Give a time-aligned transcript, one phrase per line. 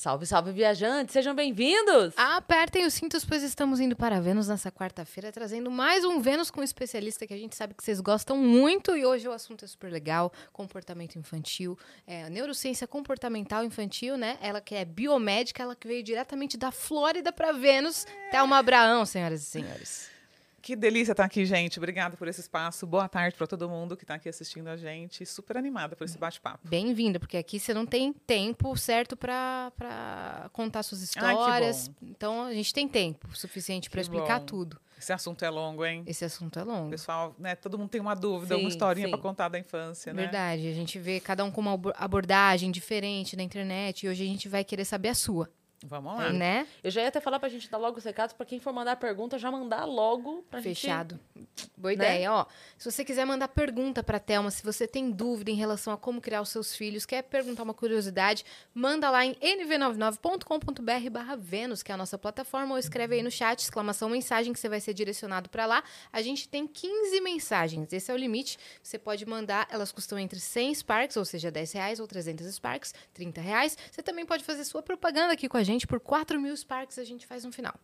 [0.00, 1.12] Salve, salve, viajantes!
[1.12, 2.14] Sejam bem-vindos!
[2.16, 6.62] Apertem os cintos, pois estamos indo para Vênus nessa quarta-feira, trazendo mais um Vênus com
[6.62, 8.96] um especialista que a gente sabe que vocês gostam muito.
[8.96, 14.38] E hoje o assunto é super legal: comportamento infantil, é, neurociência comportamental infantil, né?
[14.40, 18.06] Ela que é biomédica, ela que veio diretamente da Flórida para Vênus.
[18.30, 20.19] Thelma Abraão, senhoras e senhores.
[20.62, 21.78] Que delícia estar aqui, gente.
[21.78, 22.86] Obrigada por esse espaço.
[22.86, 25.24] Boa tarde para todo mundo que está aqui assistindo a gente.
[25.24, 26.68] Super animada por esse bate-papo.
[26.68, 31.88] Bem-vinda, porque aqui você não tem tempo certo para contar suas histórias.
[31.88, 34.46] Ai, então a gente tem tempo suficiente para explicar bom.
[34.46, 34.80] tudo.
[34.98, 36.02] Esse assunto é longo, hein?
[36.06, 36.90] Esse assunto é longo.
[36.90, 37.54] Pessoal, né?
[37.54, 40.24] Todo mundo tem uma dúvida, sim, uma historinha para contar da infância, né?
[40.24, 40.68] Verdade.
[40.68, 44.46] A gente vê cada um com uma abordagem diferente na internet e hoje a gente
[44.46, 45.48] vai querer saber a sua.
[45.86, 46.30] Vamos lá.
[46.30, 46.66] Né?
[46.84, 48.96] Eu já ia até falar pra gente dar logo os recados, pra quem for mandar
[48.96, 51.18] pergunta, já mandar logo pra Fechado.
[51.34, 51.70] gente.
[51.76, 51.94] Boa né?
[51.94, 52.32] ideia.
[52.32, 55.96] Ó, se você quiser mandar pergunta pra Thelma, se você tem dúvida em relação a
[55.96, 61.82] como criar os seus filhos, quer perguntar uma curiosidade, manda lá em nv99.com.br barra Vênus,
[61.82, 64.80] que é a nossa plataforma, ou escreve aí no chat, exclamação mensagem, que você vai
[64.80, 65.82] ser direcionado para lá.
[66.12, 68.58] A gente tem 15 mensagens, esse é o limite.
[68.82, 72.94] Você pode mandar, elas custam entre 100 Sparks, ou seja, 10 reais, ou 300 Sparks,
[73.14, 73.78] 30 reais.
[73.90, 76.98] Você também pode fazer sua propaganda aqui com a gente gente, por 4 mil Sparks
[76.98, 77.74] a gente faz um final.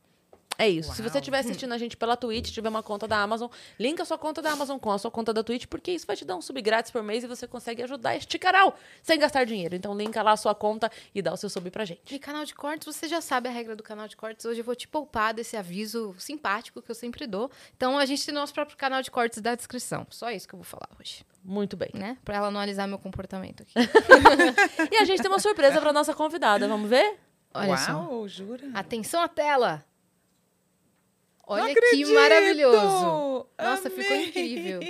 [0.58, 0.88] É isso.
[0.88, 0.96] Uau.
[0.96, 4.06] Se você estiver assistindo a gente pela Twitch, tiver uma conta da Amazon, linka a
[4.06, 6.36] sua conta da Amazon com a sua conta da Twitch, porque isso vai te dar
[6.36, 9.74] um sub grátis por mês e você consegue ajudar este canal sem gastar dinheiro.
[9.74, 12.14] Então, linka lá a sua conta e dá o seu sub pra gente.
[12.14, 14.46] E canal de cortes, você já sabe a regra do canal de cortes.
[14.46, 17.50] Hoje eu vou te poupar desse aviso simpático que eu sempre dou.
[17.76, 20.06] Então, a gente tem nosso próprio canal de cortes da descrição.
[20.10, 21.24] Só isso que eu vou falar hoje.
[21.44, 21.90] Muito bem.
[21.92, 22.16] Né?
[22.24, 23.74] Pra ela analisar meu comportamento aqui.
[24.90, 26.66] e a gente tem uma surpresa pra nossa convidada.
[26.66, 27.25] Vamos ver?
[27.56, 28.28] Olha Uau, só.
[28.28, 28.68] jura?
[28.74, 29.84] Atenção à tela.
[31.46, 33.46] Olha que maravilhoso.
[33.58, 34.02] Nossa, Amei.
[34.02, 34.80] ficou incrível.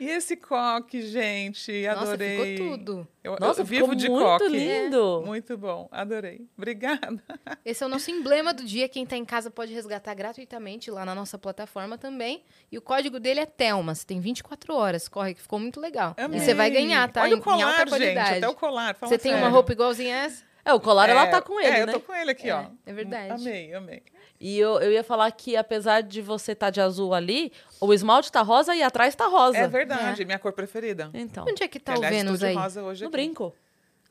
[0.00, 2.36] E esse coque, gente, adorei.
[2.36, 3.08] Nossa, ficou tudo.
[3.22, 4.48] Eu, Nossa, eu vivo de muito coque.
[4.48, 5.20] lindo.
[5.22, 5.26] É.
[5.26, 6.46] Muito bom, adorei.
[6.56, 7.22] Obrigada.
[7.64, 8.88] Esse é o nosso emblema do dia.
[8.88, 12.42] Quem está em casa pode resgatar gratuitamente lá na nossa plataforma também.
[12.72, 13.94] E o código dele é Telma.
[13.94, 15.08] Você tem 24 horas.
[15.08, 16.14] Corre, que ficou muito legal.
[16.16, 16.40] Amei.
[16.40, 17.22] E você vai ganhar, tá?
[17.22, 18.28] Olha em, o colar, em alta qualidade.
[18.30, 18.96] gente, até o colar.
[19.00, 19.38] Você tem sério.
[19.46, 20.51] uma roupa igualzinha a essa?
[20.64, 21.92] É, o colar é, ela tá com ele, é, né?
[21.92, 22.66] eu tô com ele aqui, é, ó.
[22.86, 23.32] É verdade.
[23.32, 24.02] Amei, amei.
[24.40, 27.92] E eu, eu ia falar que, apesar de você estar tá de azul ali, o
[27.92, 29.58] esmalte tá rosa e atrás tá rosa.
[29.58, 30.24] É verdade, é.
[30.24, 31.10] minha cor preferida.
[31.14, 31.44] Então.
[31.48, 32.54] Onde é que tá que, o aliás, Vênus aí?
[32.54, 33.12] rosa hoje No aqui.
[33.12, 33.54] brinco.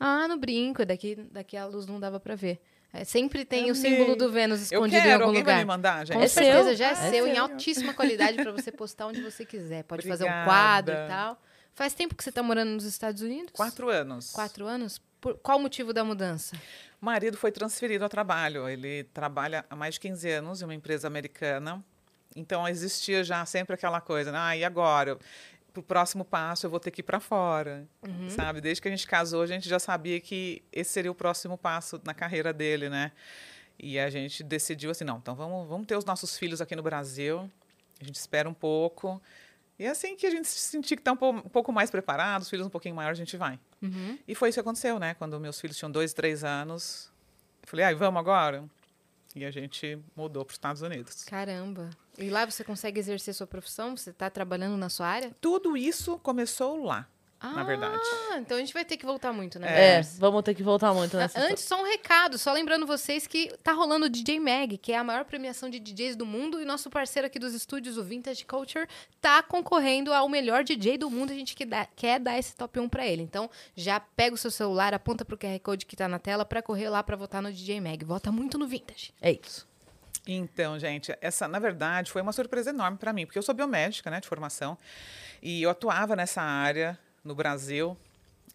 [0.00, 0.84] Ah, no brinco.
[0.86, 2.60] Daqui, daqui a luz não dava pra ver.
[2.94, 3.74] É, sempre tem o Amei.
[3.74, 5.54] símbolo do Vênus Eu escondido quero, em algum alguém lugar.
[5.54, 6.16] vai me mandar, gente?
[6.16, 6.76] Com É certeza, seu?
[6.76, 9.82] já é, Ah, seu, em altíssima qualidade para você postar onde você quiser.
[9.84, 10.44] Pode fazer um Obrigada.
[10.50, 11.42] quadro e tal.
[11.74, 13.52] Faz tempo que você está morando nos Estados Unidos?
[13.54, 14.30] Quatro anos.
[14.32, 15.00] Quatro anos?
[15.22, 16.56] Por qual o motivo da mudança?
[17.00, 18.68] O marido foi transferido ao trabalho.
[18.68, 21.82] Ele trabalha há mais de 15 anos em uma empresa americana.
[22.34, 24.38] Então existia já sempre aquela coisa, né?
[24.40, 25.16] ah, e agora?
[25.72, 28.28] Para o próximo passo eu vou ter que ir para fora, Uhum.
[28.28, 28.60] sabe?
[28.60, 32.00] Desde que a gente casou, a gente já sabia que esse seria o próximo passo
[32.04, 33.12] na carreira dele, né?
[33.78, 36.82] E a gente decidiu assim, não, então vamos, vamos ter os nossos filhos aqui no
[36.82, 37.50] Brasil.
[38.00, 39.22] A gente espera um pouco.
[39.82, 42.48] E assim que a gente se sentir que está um, um pouco mais preparado, os
[42.48, 43.58] filhos um pouquinho maiores, a gente vai.
[43.82, 44.16] Uhum.
[44.28, 45.14] E foi isso que aconteceu, né?
[45.14, 47.10] Quando meus filhos tinham dois, três anos,
[47.60, 48.64] eu falei, ai, vamos agora?
[49.34, 51.24] E a gente mudou para os Estados Unidos.
[51.24, 51.90] Caramba.
[52.16, 53.96] E lá você consegue exercer sua profissão?
[53.96, 55.34] Você está trabalhando na sua área?
[55.40, 57.08] Tudo isso começou lá,
[57.42, 58.00] na verdade.
[58.30, 59.66] Ah, então a gente vai ter que voltar muito, né?
[59.68, 60.18] É, Vênus?
[60.18, 63.72] vamos ter que voltar muito nessa Antes, só um recado, só lembrando vocês que tá
[63.72, 66.88] rolando o DJ Mag, que é a maior premiação de DJs do mundo, e nosso
[66.90, 68.86] parceiro aqui dos estúdios, o Vintage Culture,
[69.20, 71.30] tá concorrendo ao melhor DJ do mundo.
[71.32, 73.22] A gente que dá- quer dar esse top 1 pra ele.
[73.22, 76.62] Então, já pega o seu celular, aponta pro QR Code que tá na tela pra
[76.62, 78.04] correr lá pra votar no DJ Mag.
[78.04, 79.12] Vota muito no Vintage.
[79.20, 79.66] É isso.
[80.26, 84.08] Então, gente, essa, na verdade, foi uma surpresa enorme para mim, porque eu sou biomédica,
[84.08, 84.78] né, de formação,
[85.42, 87.96] e eu atuava nessa área no Brasil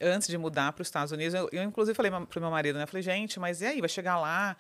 [0.02, 1.34] antes de mudar para os Estados Unidos.
[1.34, 3.90] Eu, eu, inclusive, falei para o meu marido, né, falei, gente, mas e aí, vai
[3.90, 4.56] chegar lá?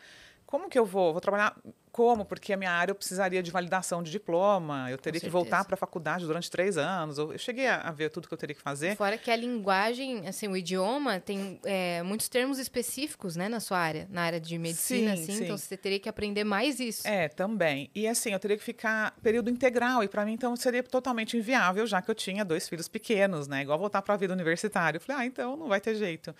[0.45, 1.12] Como que eu vou?
[1.12, 1.56] Vou trabalhar
[1.97, 2.24] como?
[2.24, 5.74] Porque a minha área eu precisaria de validação de diploma, eu teria que voltar para
[5.74, 7.18] a faculdade durante três anos.
[7.18, 8.96] Eu, cheguei a, a ver tudo que eu teria que fazer.
[8.96, 13.79] Fora que a linguagem, assim, o idioma tem é, muitos termos específicos, né, na sua
[13.79, 15.44] área, na área de medicina, Sim, assim, sim.
[15.46, 17.08] então você teria que aprender mais isso.
[17.08, 17.90] É, também.
[17.96, 20.03] E assim, eu teria que ficar período integral.
[20.03, 23.64] E para mim, então, seria totalmente inviável, já que eu tinha dois filhos pequenos, né?
[23.64, 24.97] Igual voltar para a vida universitária.
[24.97, 26.35] Eu falei, ah, então não vai ter jeito.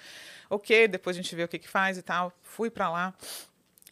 [0.52, 2.32] Ok, depois a gente vê o que, que faz e tal.
[2.44, 3.16] Fui para lá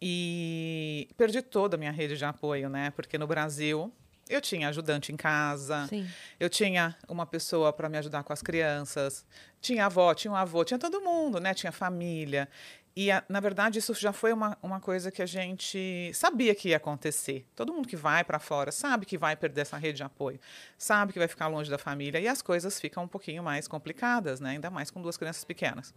[0.07, 2.91] e perdi toda a minha rede de apoio, né?
[2.95, 3.91] Porque no Brasil.
[4.27, 6.07] Eu tinha ajudante em casa, Sim.
[6.39, 9.23] eu tinha uma pessoa para me ajudar com as crianças,
[9.61, 11.53] tinha avó, tinha um avô, tinha todo mundo, né?
[11.53, 12.49] Tinha família.
[12.95, 16.69] E, a- na verdade, isso já foi uma, uma coisa que a gente sabia que
[16.69, 17.45] ia acontecer.
[17.55, 20.39] Todo mundo que vai para fora sabe que vai perder essa rede de apoio,
[20.75, 24.39] sabe que vai ficar longe da família e as coisas ficam um pouquinho mais complicadas,
[24.39, 24.51] né?
[24.51, 25.93] Ainda mais com duas crianças pequenas.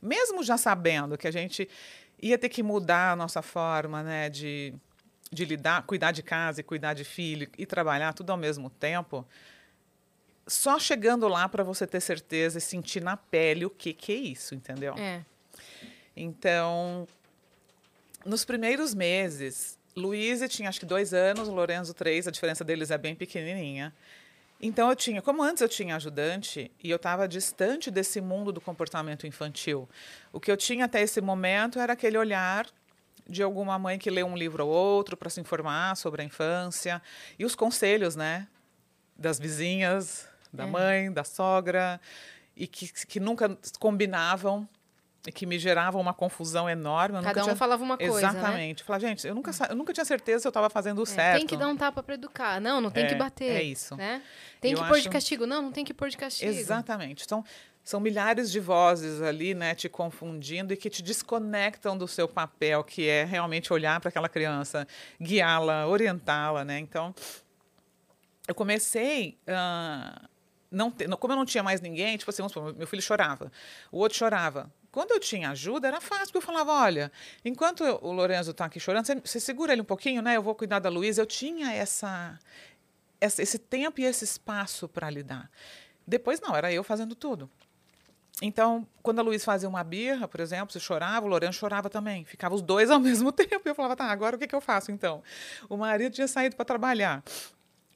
[0.00, 1.68] mesmo já sabendo que a gente
[2.20, 4.74] ia ter que mudar a nossa forma, né, de,
[5.30, 9.26] de lidar, cuidar de casa e cuidar de filho e trabalhar tudo ao mesmo tempo,
[10.46, 14.16] só chegando lá para você ter certeza e sentir na pele o que, que é
[14.16, 14.94] isso, entendeu?
[14.96, 15.22] É.
[16.16, 17.06] Então,
[18.24, 22.98] nos primeiros meses, Luísa tinha acho que dois anos, Lorenzo três, a diferença deles é
[22.98, 23.94] bem pequenininha.
[24.60, 28.60] Então eu tinha, como antes eu tinha ajudante e eu estava distante desse mundo do
[28.60, 29.88] comportamento infantil.
[30.32, 32.66] O que eu tinha até esse momento era aquele olhar
[33.28, 37.00] de alguma mãe que lê um livro ou outro para se informar sobre a infância
[37.38, 38.48] e os conselhos, né,
[39.16, 40.66] das vizinhas, da É.
[40.66, 42.00] mãe, da sogra
[42.56, 44.68] e que, que nunca combinavam
[45.34, 47.16] que me geravam uma confusão enorme.
[47.18, 47.56] Eu Cada um tinha...
[47.56, 48.38] falava uma coisa, né?
[48.38, 48.82] Exatamente.
[48.84, 51.38] Falar, gente, eu nunca, eu nunca tinha certeza se eu estava fazendo o É, certo.
[51.38, 52.60] Tem que dar um tapa pra educar.
[52.60, 53.50] Não, não tem É, que bater.
[53.56, 53.96] é isso.
[53.96, 54.22] Né?
[54.60, 55.46] Tem Eu que pôr de acho- castigo.
[55.46, 56.50] Não, não tem que pôr de castigo.
[56.50, 57.24] Exatamente.
[57.24, 57.44] Então,
[57.84, 62.84] são milhares de vozes ali, né, te confundindo e que te desconectam do seu papel,
[62.84, 64.86] que é realmente olhar para aquela criança,
[65.22, 66.78] guiá-la, orientá-la, né?
[66.78, 67.14] Então,
[68.46, 69.38] eu comecei
[70.70, 73.00] não ter- não- como eu não tinha mais ninguém, tipo assim, vamos supor, meu filho
[73.02, 73.50] chorava,
[73.90, 74.70] o outro chorava.
[74.98, 77.12] Quando eu tinha ajuda, era fácil, porque eu falava, olha,
[77.44, 80.36] enquanto eu- o Lorenzo está aqui chorando, você, segura ele um pouquinho, né?
[80.36, 81.22] Eu vou cuidar da Luísa.
[81.22, 82.36] Eu tinha essa,
[83.20, 85.48] essa- esse tempo e esse espaço para lidar.
[86.04, 87.48] Depois, não, era eu fazendo tudo.
[88.42, 92.24] Então, quando a Luísa fazia uma birra, por exemplo, se chorava, o Lourenço chorava também.
[92.24, 93.62] Ficava os dois ao mesmo tempo.
[93.64, 95.22] E eu falava, tá, agora o que, que eu faço então?
[95.68, 97.22] O marido tinha saído para trabalhar.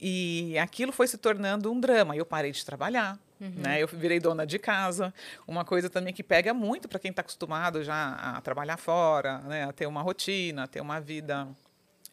[0.05, 2.17] E aquilo foi se tornando um drama.
[2.17, 3.17] Eu parei de trabalhar.
[3.57, 3.83] Né?
[3.83, 5.13] Eu virei dona de casa.
[5.47, 9.65] Uma coisa também que pega muito para quem está acostumado já a trabalhar fora, né?
[9.65, 11.49] a ter uma rotina, a ter uma vida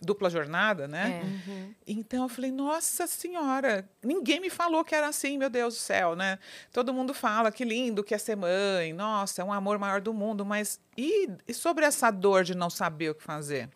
[0.01, 1.21] dupla jornada, né?
[1.47, 1.69] É.
[1.87, 6.15] Então eu falei, nossa senhora, ninguém me falou que era assim, meu Deus do céu,
[6.15, 6.39] né?
[6.71, 10.13] Todo mundo fala que lindo que é ser mãe, nossa, é um amor maior do
[10.13, 13.69] mundo, mas e, e sobre essa dor de não saber o que fazer?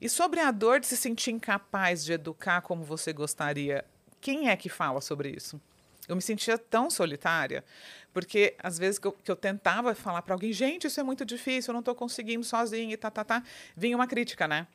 [0.00, 3.84] E sobre a dor de se sentir incapaz de educar como você gostaria?
[4.20, 5.60] Quem é que fala sobre isso?
[6.08, 7.64] Eu me sentia tão solitária,
[8.12, 11.24] porque às vezes que eu, que eu tentava falar para alguém, gente, isso é muito
[11.24, 13.42] difícil, eu não estou conseguindo sozinha e tá, tá, tá,
[13.76, 14.66] vinha uma crítica, né?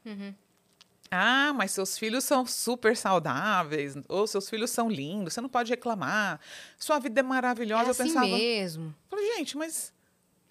[1.15, 5.69] Ah, mas seus filhos são super saudáveis, ou seus filhos são lindos, você não pode
[5.71, 6.39] reclamar.
[6.77, 7.91] Sua vida é É maravilhosa.
[7.91, 8.95] assim eu pensava, mesmo.
[9.09, 9.93] falei, gente, mas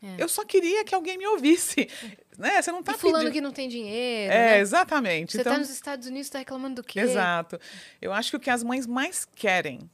[0.02, 0.14] É.
[0.18, 1.88] eu só queria que alguém me ouvisse.
[2.36, 2.60] Né?
[2.60, 3.32] Você não está E fulano pedindo.
[3.32, 4.58] que não tem dinheiro, É, né?
[4.58, 5.30] exatamente.
[5.30, 6.98] Você então, tá nos Estados Unidos, tá reclamando do quê?
[6.98, 7.60] Exato.
[8.02, 9.88] Eu acho que o que as mães mais querem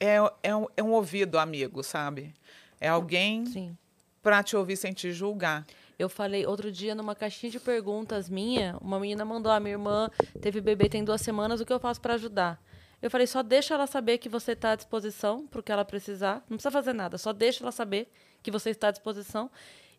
[0.00, 2.32] é, é, um, é um ouvido amigo, sabe?
[2.80, 3.76] É alguém Sim.
[4.22, 5.66] para te ouvir sem te julgar.
[5.98, 10.08] Eu falei outro dia numa caixinha de perguntas minha, uma menina mandou: a minha irmã
[10.40, 12.62] teve bebê tem duas semanas, o que eu faço para ajudar?
[13.02, 15.84] Eu falei: só deixa ela saber que você está à disposição para o que ela
[15.84, 16.36] precisar.
[16.48, 18.08] Não precisa fazer nada, só deixa ela saber
[18.42, 19.50] que você está à disposição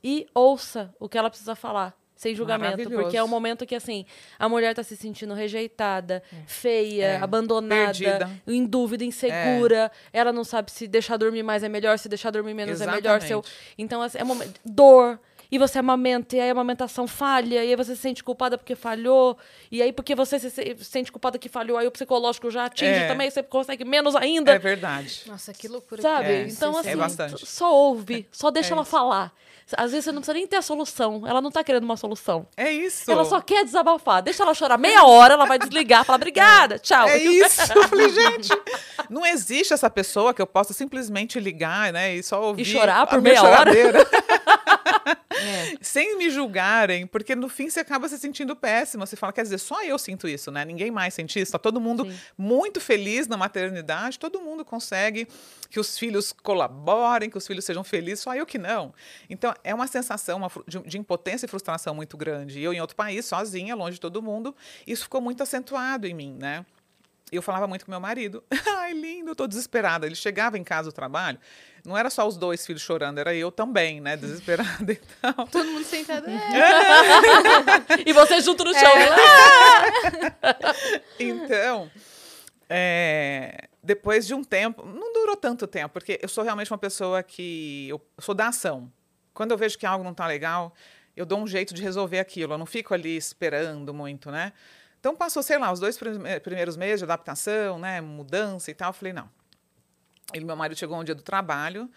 [0.02, 1.94] e ouça o que ela precisa falar.
[2.16, 4.06] Sem julgamento, porque é um momento que, assim,
[4.38, 8.30] a mulher está se sentindo rejeitada, feia, É, abandonada, perdida.
[8.46, 9.90] em dúvida, insegura.
[10.12, 13.22] Ela não sabe se deixar dormir mais é melhor, se deixar dormir menos é melhor.
[13.22, 13.40] Se eu...
[13.40, 13.74] Exatamente.
[13.78, 14.60] Então, assim, é um momento.
[14.66, 15.18] Dor.
[15.52, 18.76] E você amamenta, e aí a amamentação falha, e aí você se sente culpada porque
[18.76, 19.36] falhou,
[19.72, 22.92] e aí porque você se se sente culpada que falhou, aí o psicológico já atinge
[22.92, 23.08] É.
[23.08, 25.24] também, você consegue menos ainda, É verdade.
[25.26, 26.02] Nossa, que loucura.
[26.02, 26.26] sabe?
[26.28, 27.46] que É, então, assim, é bastante.
[27.48, 28.92] só ouve, só deixa É ela isso.
[28.92, 29.32] falar.
[29.78, 32.48] Às vezes você não precisa nem ter a solução, ela não tá querendo uma solução.
[32.58, 33.10] É isso.
[33.12, 34.20] Ela só quer desabafar.
[34.24, 37.08] Deixa ela chorar meia hora, ela vai desligar, falar obrigada, tchau.
[37.08, 37.72] É isso.
[37.78, 38.50] Eu falei, gente,
[39.12, 42.16] não existe essa pessoa que eu possa simplesmente ligar, né?
[42.16, 42.66] E só ouvir.
[42.66, 43.72] chorar a por meia hora.
[45.32, 45.78] É.
[45.82, 49.06] Sem me julgarem, porque no fim você acaba se sentindo péssima.
[49.06, 50.66] Você fala, quer dizer, só eu sinto isso, né?
[50.66, 51.52] Ninguém mais sente isso.
[51.52, 52.18] Tá todo mundo Sim.
[52.38, 55.28] muito feliz na maternidade, todo mundo consegue
[55.70, 58.94] que os filhos colaborem, que os filhos sejam felizes, só eu que não.
[59.30, 62.60] Então, é uma sensação uma de, de impotência e frustração muito grande.
[62.60, 64.56] E eu em outro país, sozinha, longe de todo mundo,
[64.86, 66.66] isso ficou muito acentuado em mim, né?
[67.32, 68.44] Eu falava muito com meu marido.
[68.80, 70.06] Ai, lindo, eu tô desesperada.
[70.06, 71.40] Ele chegava em casa do trabalho,
[71.86, 74.18] não era só os dois filhos chorando, era eu também, né?
[74.18, 74.70] Desesperada.
[75.20, 76.30] Então, Todo mundo sentado.
[76.30, 76.40] É.
[78.06, 78.94] E você junto no chão.
[81.20, 81.92] então
[82.70, 87.24] é, depois de um tempo, não durou tanto tempo, porque eu sou realmente uma pessoa
[87.24, 88.92] que eu sou da ação.
[89.34, 90.74] Quando eu vejo que algo não está legal,
[91.16, 92.54] eu dou um jeito de resolver aquilo.
[92.54, 94.54] Eu não fico ali esperando muito, né?
[95.00, 98.90] Então passou, sei lá, os dois prime- primeiros meses de adaptação, né, mudança e tal.
[98.90, 99.30] Eu falei não.
[100.34, 101.90] Ele, meu marido chegou um dia do trabalho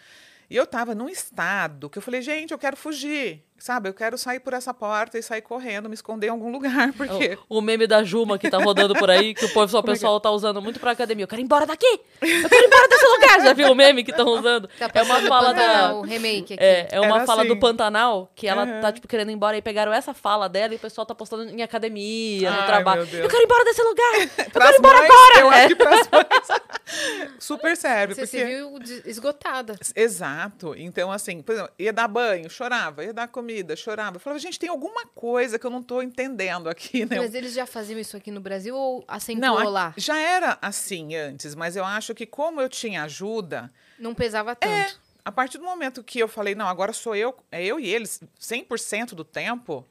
[0.49, 3.43] E eu tava num estado que eu falei, gente, eu quero fugir.
[3.63, 6.91] Sabe, eu quero sair por essa porta e sair correndo, me esconder em algum lugar,
[6.97, 7.37] porque...
[7.47, 10.19] O, o meme da Juma que tá rodando por aí, que o pessoal, o pessoal
[10.19, 11.23] tá usando muito pra academia.
[11.23, 11.87] Eu quero ir embora daqui!
[11.87, 13.39] Eu quero ir embora desse lugar!
[13.41, 14.67] Já viu o meme que estão usando?
[14.77, 15.61] Tá é uma fala da...
[15.61, 16.61] Pantanal, o remake aqui.
[16.61, 17.59] É, é uma Era fala do assim.
[17.61, 18.81] Pantanal, que ela Uhum.
[18.81, 21.43] tá, tipo, querendo ir embora e pegaram essa fala dela e o pessoal tá postando
[21.49, 23.03] em academia, no Ai, trabalho.
[23.03, 23.23] meu Deus.
[23.23, 24.13] Eu quero ir embora desse lugar!
[24.15, 25.39] Eu quero ir embora mães, agora!
[25.39, 25.55] Eu É.
[25.59, 26.63] acho que pras mães...
[27.39, 28.37] Super sério, Você porque...
[28.37, 29.77] se viu esgotada.
[29.95, 30.75] Exato.
[30.77, 34.15] Então, assim, por exemplo, ia dar banho, chorava, ia dar comida, chorava.
[34.15, 37.17] Eu falava, gente, tem alguma coisa que eu não tô entendendo aqui, né?
[37.17, 39.93] Mas eles já faziam isso aqui no Brasil ou acentuou Não, lá?
[39.97, 44.99] já era assim antes, mas eu acho que como eu tinha ajuda, Não pesava tanto.
[45.25, 48.21] a partir do momento que eu falei, não, agora sou eu, é eu e eles,
[48.41, 49.85] 100% do tempo,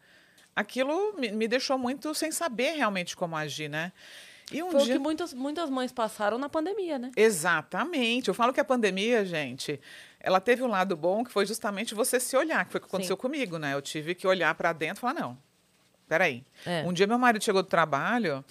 [0.57, 3.93] aquilo me, me deixou muito sem saber realmente como agir, né?
[4.51, 4.95] E um Foi o dia...
[4.95, 7.11] que muitas, muitas mães passaram na pandemia, né?
[7.17, 8.29] Exatamente.
[8.29, 9.81] Eu falo que a pandemia, gente,
[10.23, 12.89] ela teve um lado bom que foi justamente você se olhar, que foi o que
[12.89, 13.21] aconteceu Sim.
[13.21, 13.75] comigo, né?
[13.75, 15.37] Eu tive que olhar para dentro e falar, não,
[16.09, 16.45] peraí.
[16.65, 16.85] É.
[16.87, 18.45] Um dia meu marido chegou do trabalho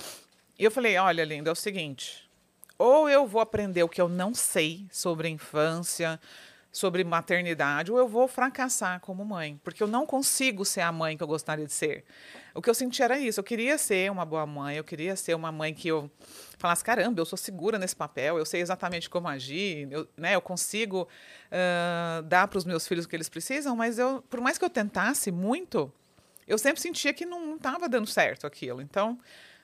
[0.60, 2.30] e eu falei, olha, linda, é o seguinte,
[2.78, 6.20] ou eu vou aprender o que eu não sei sobre a infância,
[6.72, 11.18] sobre maternidade, ou eu vou fracassar como mãe, porque eu não consigo ser a mãe
[11.18, 12.06] que eu gostaria de ser.
[12.56, 15.36] O que eu senti era isso, eu queria ser uma boa mãe, eu queria ser
[15.36, 16.10] uma mãe que eu
[16.58, 20.42] falasse, caramba, eu sou segura nesse papel, eu sei exatamente como agir, eu, né, eu
[20.42, 21.08] consigo
[21.52, 24.64] ah, dar para os meus filhos o que eles precisam, mas eu, por mais que
[24.64, 25.92] eu tentasse muito,
[26.48, 28.82] eu sempre sentia que não estava dando certo aquilo.
[28.82, 29.20] Então,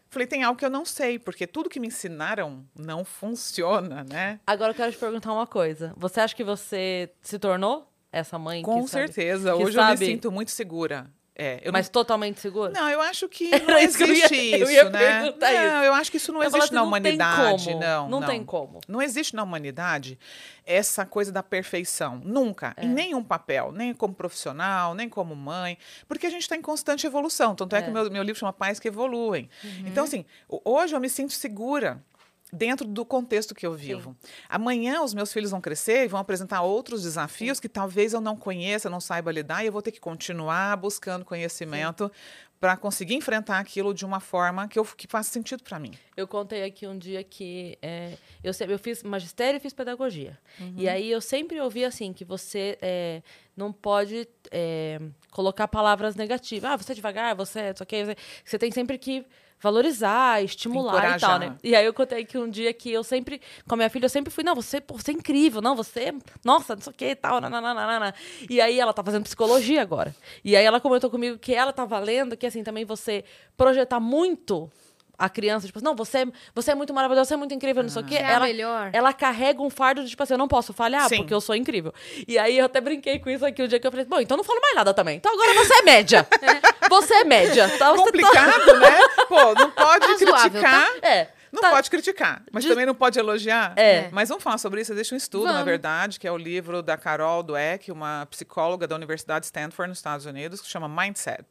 [0.09, 4.39] falei, tem algo que eu não sei, porque tudo que me ensinaram não funciona, né?
[4.45, 5.93] Agora eu quero te perguntar uma coisa.
[5.97, 8.61] Você acha que você se tornou essa mãe?
[8.63, 9.51] Com sabe- certeza.
[9.51, 11.07] que Hoje eu sabe- me sinto muito segura.
[11.39, 12.71] É, eu Mas totalmente segura?
[12.71, 14.89] não, não, eu acho que Era não isso que eu ia- existe eu isso, ia
[14.89, 15.21] né?
[15.21, 15.45] não, isso.
[15.85, 18.09] eu acho que isso não Eu existe assim, na não humanidade, como, não.
[18.09, 18.81] não tem como.
[18.87, 20.17] Não existe na humanidade
[20.65, 22.19] essa coisa da perfeição.
[22.25, 22.73] Nunca.
[22.75, 22.85] É.
[22.85, 23.71] Em nenhum papel.
[23.71, 25.77] Nem como profissional, nem como mãe.
[26.07, 27.53] Porque a gente está em constante evolução.
[27.55, 27.81] Tanto é, É.
[27.83, 29.47] que o meu, meu livro chama Pais que Evoluem.
[29.63, 29.83] Uhum.
[29.85, 32.03] Então, assim, hoje eu me sinto segura
[32.51, 34.15] dentro do contexto que eu vivo.
[34.47, 38.37] Amanhã os meus filhos vão crescer e vão apresentar outros desafios que talvez eu não
[38.37, 42.11] conheça, não saiba lidar, e eu vou ter que continuar buscando conhecimento
[42.59, 45.93] para conseguir enfrentar aquilo de uma forma que, eu, que faça sentido para mim.
[46.15, 50.37] Eu contei aqui um dia que é, eu, eu fiz magistério e fiz pedagogia.
[50.75, 53.21] E aí eu sempre ouvi assim, que você é,
[53.55, 54.99] não pode é,
[55.29, 56.71] colocar palavras negativas.
[56.71, 58.03] Ah, você é devagar, você é isso aqui.
[58.05, 59.23] Você, você tem sempre que
[59.59, 61.39] valorizar, estimular e tal, Encorajar.
[61.39, 61.57] né?
[61.63, 64.09] E aí eu contei que um dia que eu sempre, com a minha filha, eu
[64.09, 67.05] sempre fui, não, você, pô, você é incrível, não, você, nossa, não sei o que
[67.05, 68.13] e tal, nananana.
[68.49, 70.15] E aí ela tá fazendo psicologia agora.
[70.43, 73.23] E aí ela comentou comigo que ela tá valendo, que assim, também você
[73.55, 74.69] projetar muito
[75.17, 78.01] a criança, tipo, não, você, você é muito maravilhosa, você é muito incrível, não sei
[78.01, 78.15] o quê.
[78.17, 78.89] Você é Ela, melhor.
[78.93, 81.17] ela carrega um fardo de, tipo assim, eu não posso falhar, Sim.
[81.17, 81.93] porque eu sou incrível.
[82.27, 84.37] E aí eu até brinquei com isso aqui o dia que eu falei, bom, então
[84.37, 85.17] não falo mais nada também.
[85.17, 86.27] Então agora você é média.
[86.89, 87.67] Você é média.
[87.77, 87.89] Tá?
[87.91, 88.97] Você tá- Complicado, né?
[89.27, 90.87] Pô, não pode Razoável, criticar.
[91.01, 91.27] É.
[91.51, 93.73] Não tá- pode criticar, mas De- também não pode elogiar.
[93.75, 94.07] É.
[94.11, 94.93] Mas vamos falar sobre isso.
[94.93, 95.65] Existe um estudo, na Vamos.
[95.65, 99.97] verdade, que é o livro da Carol Dweck, uma psicóloga da Universidade de Stanford, nos
[99.97, 101.43] Estados Unidos, que chama Mindset.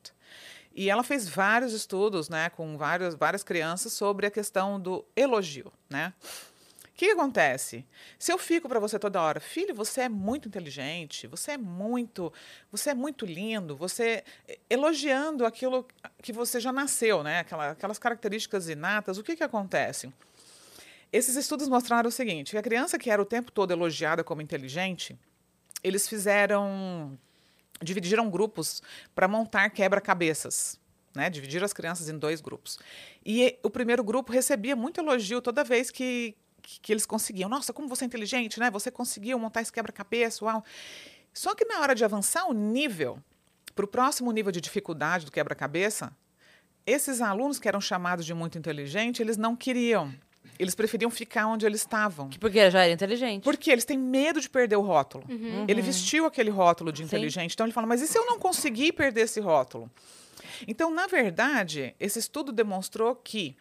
[0.78, 5.72] E ela fez vários estudos, né, com várias, várias crianças sobre a questão do elogio,
[5.88, 6.12] né?
[6.84, 7.84] O que, que acontece?
[8.18, 12.30] Se eu fico para você toda hora, filho, você é muito inteligente, você é muito,
[12.70, 14.22] você é muito lindo, você
[14.68, 15.86] elogiando aquilo
[16.22, 17.40] que você já nasceu, né?
[17.40, 20.12] Aquela- aquelas características inatas, o que, que acontece?
[21.12, 24.42] Esses estudos mostraram o seguinte: que a criança que era o tempo todo elogiada como
[24.42, 25.18] inteligente,
[25.82, 27.18] eles fizeram.
[27.82, 28.82] Dividiram grupos
[29.14, 30.78] para montar quebra-cabeças.
[31.14, 31.30] Né?
[31.30, 32.78] Dividiram as crianças em dois grupos.
[33.24, 37.48] E o primeiro grupo recebia muito elogio toda vez que, que, que eles conseguiam.
[37.48, 38.70] Nossa, como você é inteligente, né?
[38.70, 40.62] Você conseguiu montar esse quebra-cabeça, uau.
[41.32, 43.18] Só que na hora de avançar o nível,
[43.74, 46.10] para o próximo nível de dificuldade do quebra-cabeça,
[46.86, 50.14] esses alunos que eram chamados de muito inteligente, eles não queriam.
[50.58, 52.30] Eles preferiam ficar onde eles estavam.
[52.40, 53.42] Porque já era inteligente.
[53.42, 55.24] Porque eles têm medo de perder o rótulo.
[55.68, 57.04] Ele vestiu aquele rótulo de Sim.
[57.04, 59.90] inteligente, então ele fala: mas e se eu não conseguir perder esse rótulo?
[60.66, 63.54] Então, na verdade, esse estudo demonstrou que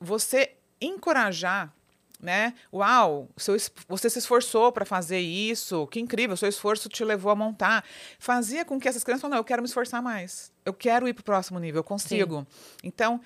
[0.00, 1.72] você encorajar,
[2.20, 2.54] né?
[2.72, 3.56] Uau, seu
[3.88, 7.84] você se esforçou para fazer isso, que incrível, seu esforço te levou a montar.
[8.18, 11.14] Fazia com que essas crianças falassem: não, eu quero me esforçar mais, eu quero ir
[11.14, 12.46] para o próximo nível, eu consigo.
[12.82, 13.20] Então,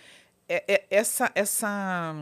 [0.49, 1.31] é- é- essa.
[1.35, 2.15] essa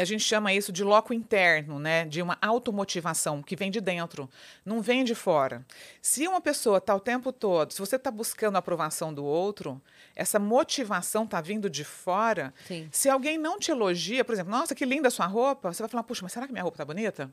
[0.00, 2.04] a gente chama isso de loco interno, né?
[2.04, 4.28] De uma automotivação que vem de dentro,
[4.64, 5.64] não vem de fora.
[6.02, 9.80] Se uma pessoa está o tempo todo, se você está buscando a aprovação do outro,
[10.14, 12.52] essa motivação está vindo de fora.
[12.66, 12.88] Sim.
[12.92, 15.88] Se alguém não te elogia, por exemplo, nossa, que linda a sua roupa, você vai
[15.88, 17.32] falar, puxa, mas será que minha roupa está bonita?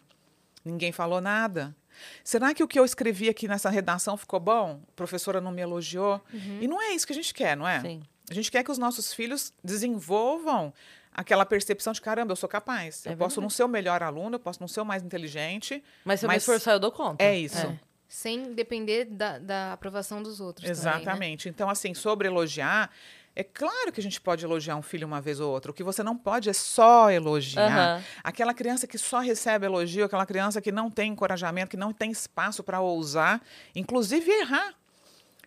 [0.63, 1.75] Ninguém falou nada.
[2.23, 4.81] Será que o que eu escrevi aqui nessa redação ficou bom?
[4.87, 6.21] A professora não me elogiou?
[6.61, 7.81] E não é isso que a gente quer, não é?
[7.81, 8.01] Sim.
[8.29, 10.73] A gente quer que os nossos filhos desenvolvam
[11.13, 13.05] aquela percepção de caramba, eu sou capaz.
[13.05, 15.83] É eu posso não ser o melhor aluno, eu posso não ser o mais inteligente.
[16.03, 17.23] Mas se eu me Mas- esforçar, eu dou conta.
[17.23, 17.57] É isso.
[17.67, 17.79] É.
[18.07, 20.65] Sem depender da, da aprovação dos outros.
[20.65, 21.01] também, né?
[21.01, 21.49] Exatamente.
[21.49, 22.91] Então, assim, sobre elogiar,
[23.35, 25.71] é claro que a gente pode elogiar um filho uma vez ou outra.
[25.71, 27.65] O que você não pode é só elogiar.
[27.97, 28.03] Aham.
[28.23, 32.11] Aquela criança que só recebe elogio, aquela criança que não tem encorajamento, que não tem
[32.11, 33.41] espaço para ousar,
[33.73, 34.75] inclusive errar.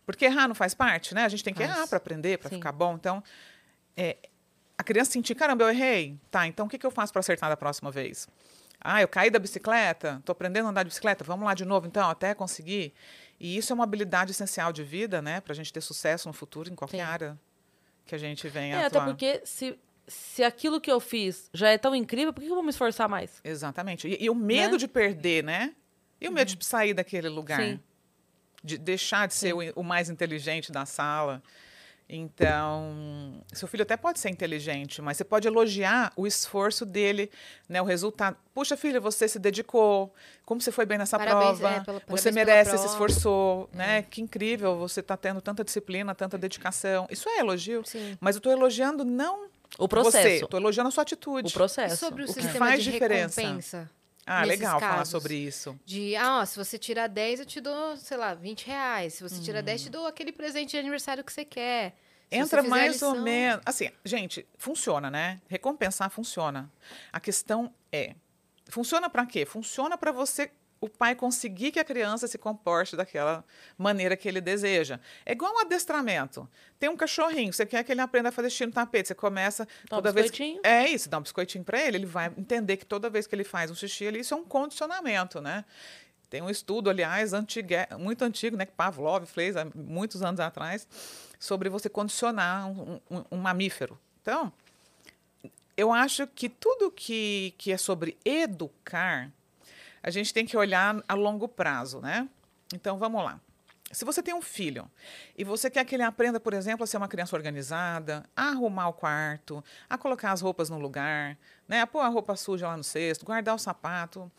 [0.05, 1.25] Porque errar não faz parte, né?
[1.25, 1.77] A gente tem que Faz.
[1.77, 2.95] errar para aprender, para ficar bom.
[2.95, 3.23] Então,
[3.97, 4.17] é,
[4.79, 6.19] a criança sentir, caramba, eu errei.
[6.31, 8.29] Tá, então o que, que eu faço para acertar da próxima vez?
[8.81, 11.87] Ah, eu caí da bicicleta, estou aprendendo a andar de bicicleta, vamos lá de novo
[11.87, 12.93] então, até conseguir.
[13.41, 15.41] E isso é uma habilidade essencial de vida, né?
[15.41, 17.03] Para a gente ter sucesso no futuro em qualquer Sim.
[17.03, 17.39] área
[18.05, 19.07] que a gente venha É, até atuar.
[19.07, 22.63] porque se, se aquilo que eu fiz já é tão incrível, por que eu vou
[22.63, 23.41] me esforçar mais?
[23.43, 24.07] Exatamente.
[24.09, 24.79] E, e o medo Né?
[24.79, 25.75] de perder, né?
[26.21, 27.61] E o medo de sair daquele lugar.
[27.61, 27.81] Sim.
[28.63, 31.43] De deixar de ser o, o mais inteligente da sala.
[32.09, 37.31] Então, seu filho até pode ser inteligente, mas você pode elogiar o esforço dele,
[37.69, 38.37] né, o resultado.
[38.55, 40.13] Puxa, filha, você se dedicou.
[40.45, 41.75] Como você foi bem nessa Parabéns, prova?
[41.77, 44.03] é, pela- você merece, você se prova." esforçou, né?
[44.03, 47.07] Que incrível, você está tendo tanta disciplina, tanta dedicação.
[47.11, 47.83] Isso é elogio.
[47.85, 48.17] Sim.
[48.21, 49.47] Mas eu estou elogiando não
[49.77, 50.45] O você, processo.
[50.45, 51.49] estou elogiando a sua atitude.
[51.49, 51.95] O processo.
[51.95, 53.41] E sobre o, O que sistema faz de diferença?
[53.41, 53.91] recompensa?
[54.27, 55.11] Ah, legal falar casos?
[55.13, 55.79] sobre isso.
[55.87, 59.15] De, ah, ó, se você tirar 10, eu te dou, sei lá, 20 reais.
[59.15, 61.95] Se você tirar 10, eu te dou aquele presente de aniversário que você quer.
[62.29, 63.63] Se Entra você mais ou lição- menos.
[63.65, 65.41] Assim, gente, funciona, né?
[65.49, 66.69] Recompensar funciona.
[67.13, 68.17] A questão é:
[68.69, 69.47] funciona para quê?
[69.47, 73.45] Funciona para você, o pai, conseguir que a criança se comporte daquela
[73.79, 75.01] maneira que ele deseja.
[75.25, 76.49] É igual um adestramento.
[76.79, 79.09] Tem um cachorrinho, você quer que ele aprenda a fazer xixi no tapete.
[79.09, 80.31] Você começa Dá um toda vez.
[80.31, 80.61] que- biscoitinho.
[80.63, 83.45] É isso, dá um biscoitinho para ele, ele vai entender que toda vez que ele
[83.45, 85.65] faz um xixi ali, isso é um condicionamento, né?
[86.29, 90.87] Tem um estudo, aliás, antiga, muito antigo, né, que Pavlov fez há muitos anos atrás,
[91.39, 93.99] sobre você condicionar um, um- um mamífero.
[94.21, 94.53] Então,
[95.77, 99.31] eu acho que tudo que, que é sobre educar,
[100.07, 102.29] a gente tem que olhar a longo prazo, né?
[102.73, 103.41] Então, vamos lá.
[103.91, 104.89] Se você tem um filho
[105.37, 108.89] e você quer que ele aprenda, por exemplo, a ser uma criança organizada, a arrumar
[108.89, 112.77] o quarto, a colocar as roupas no lugar, né, a pôr a roupa suja lá
[112.77, 114.31] no cesto, guardar o sapato,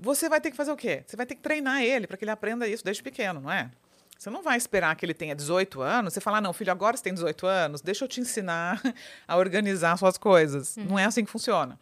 [0.00, 1.04] você vai ter que fazer o quê?
[1.06, 3.70] Você vai ter que treinar ele para que ele aprenda isso desde pequeno, não é?
[4.18, 7.04] Você não vai esperar que ele tenha 18 anos, você falar, não, filho, agora você
[7.04, 8.82] tem 18 anos, deixa eu te ensinar
[9.28, 10.76] a organizar suas coisas.
[10.76, 11.78] Não é assim que funciona.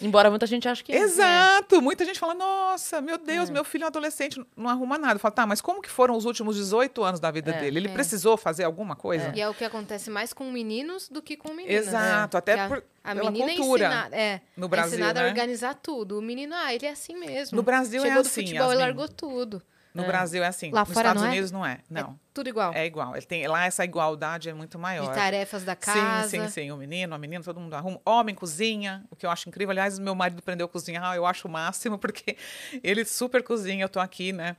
[0.00, 0.96] Embora muita gente ache que é.
[0.98, 1.82] Exato!
[1.82, 5.14] Muita gente fala, nossa, meu Deus, meu filho é um adolescente, não arruma nada.
[5.14, 7.78] Eu falo, tá, mas como que foram os últimos 18 anos da vida É, dele?
[7.78, 7.92] Ele é.
[7.92, 9.32] precisou fazer alguma coisa?
[9.34, 11.88] E é o que acontece mais com meninos do que com meninas.
[11.88, 14.94] Exato, até Que a, por- a pela menina cultura é ensinada, é, no é Brasil,
[14.94, 15.26] ensinada né?
[15.26, 16.18] a organizar tudo.
[16.18, 17.56] O menino, ah, ele é assim mesmo.
[17.56, 19.62] No Brasil é Chegou do assim, futebol e largou tudo.
[19.94, 20.06] No É.
[20.06, 20.70] Brasil é assim.
[20.70, 21.32] Lá Nos fora Estados não é?
[21.32, 21.78] Unidos não é.
[21.90, 22.10] Não.
[22.10, 22.72] É tudo igual.
[22.72, 23.16] É igual.
[23.16, 25.08] Ele tem, lá essa igualdade é muito maior.
[25.08, 26.28] De tarefas da casa.
[26.28, 26.70] Sim, sim, sim.
[26.70, 28.00] O menino, a menina, todo mundo arruma.
[28.04, 29.70] Homem cozinha, o que eu acho incrível.
[29.70, 32.36] Aliás, meu marido aprendeu a cozinhar, eu acho o máximo, porque
[32.82, 33.84] ele super cozinha.
[33.84, 34.56] Eu tô aqui, né?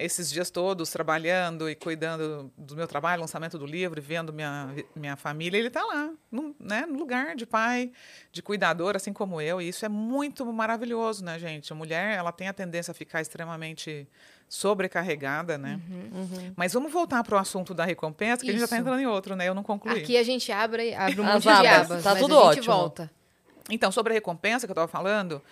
[0.00, 4.72] Esses dias todos trabalhando e cuidando do meu trabalho, lançamento do livro, e vendo minha,
[4.94, 5.58] minha família.
[5.58, 7.90] Ele tá lá, no, né, no lugar de pai,
[8.30, 9.60] de cuidador, assim como eu.
[9.60, 11.72] E isso é muito maravilhoso, né, gente?
[11.72, 14.08] A mulher, ela tem a tendência a ficar extremamente
[14.48, 15.78] sobrecarregada, né?
[15.90, 16.52] Uhum.
[16.56, 18.82] Mas vamos voltar para o assunto da recompensa, que a gente já está Isso.
[18.82, 19.48] entrando em outro, né?
[19.48, 20.00] Eu não concluí.
[20.00, 22.60] Aqui a gente abre, abre um monte de abas, abas, tá mas tudo a gente
[22.60, 22.74] ótimo.
[22.74, 23.10] volta.
[23.70, 25.42] Então, sobre a recompensa que eu estava falando,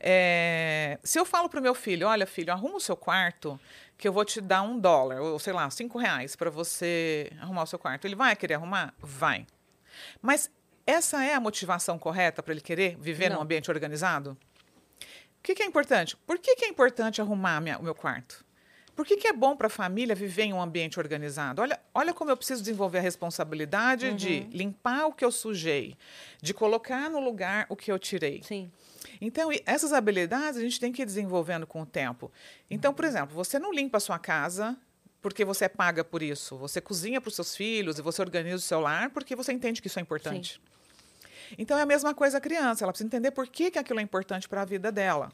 [0.00, 3.60] é, se eu falo para o meu filho, olha, filho, arruma o seu quarto,
[3.96, 7.62] que eu vou te dar um dólar, ou sei lá, cinco reais para você arrumar
[7.62, 8.06] o seu quarto.
[8.06, 8.92] Ele vai querer arrumar?
[8.98, 9.46] Vai.
[10.20, 10.50] Mas
[10.86, 13.36] essa é a motivação correta para ele querer viver Não.
[13.36, 14.36] num ambiente organizado?
[15.40, 16.16] O que, que é importante?
[16.26, 18.44] Por que, que é importante arrumar minha- o meu quarto?
[18.94, 21.62] Por que, que é bom para a família viver em um ambiente organizado?
[21.62, 25.96] Olha, olha como eu preciso desenvolver a responsabilidade de limpar o que eu sujei,
[26.42, 28.42] de colocar no lugar o que eu tirei.
[28.42, 28.70] Sim.
[29.18, 32.30] Então, essas habilidades a gente tem que ir desenvolvendo com o tempo.
[32.70, 34.76] Então, por exemplo, você não limpa a sua casa
[35.22, 36.56] porque você paga por isso.
[36.58, 39.80] Você cozinha para os seus filhos e você organiza o seu lar porque você entende
[39.80, 40.60] que isso é importante.
[41.58, 42.84] Então, é a mesma coisa a criança.
[42.84, 45.32] Ela precisa entender por que, que aquilo é importante para a vida dela.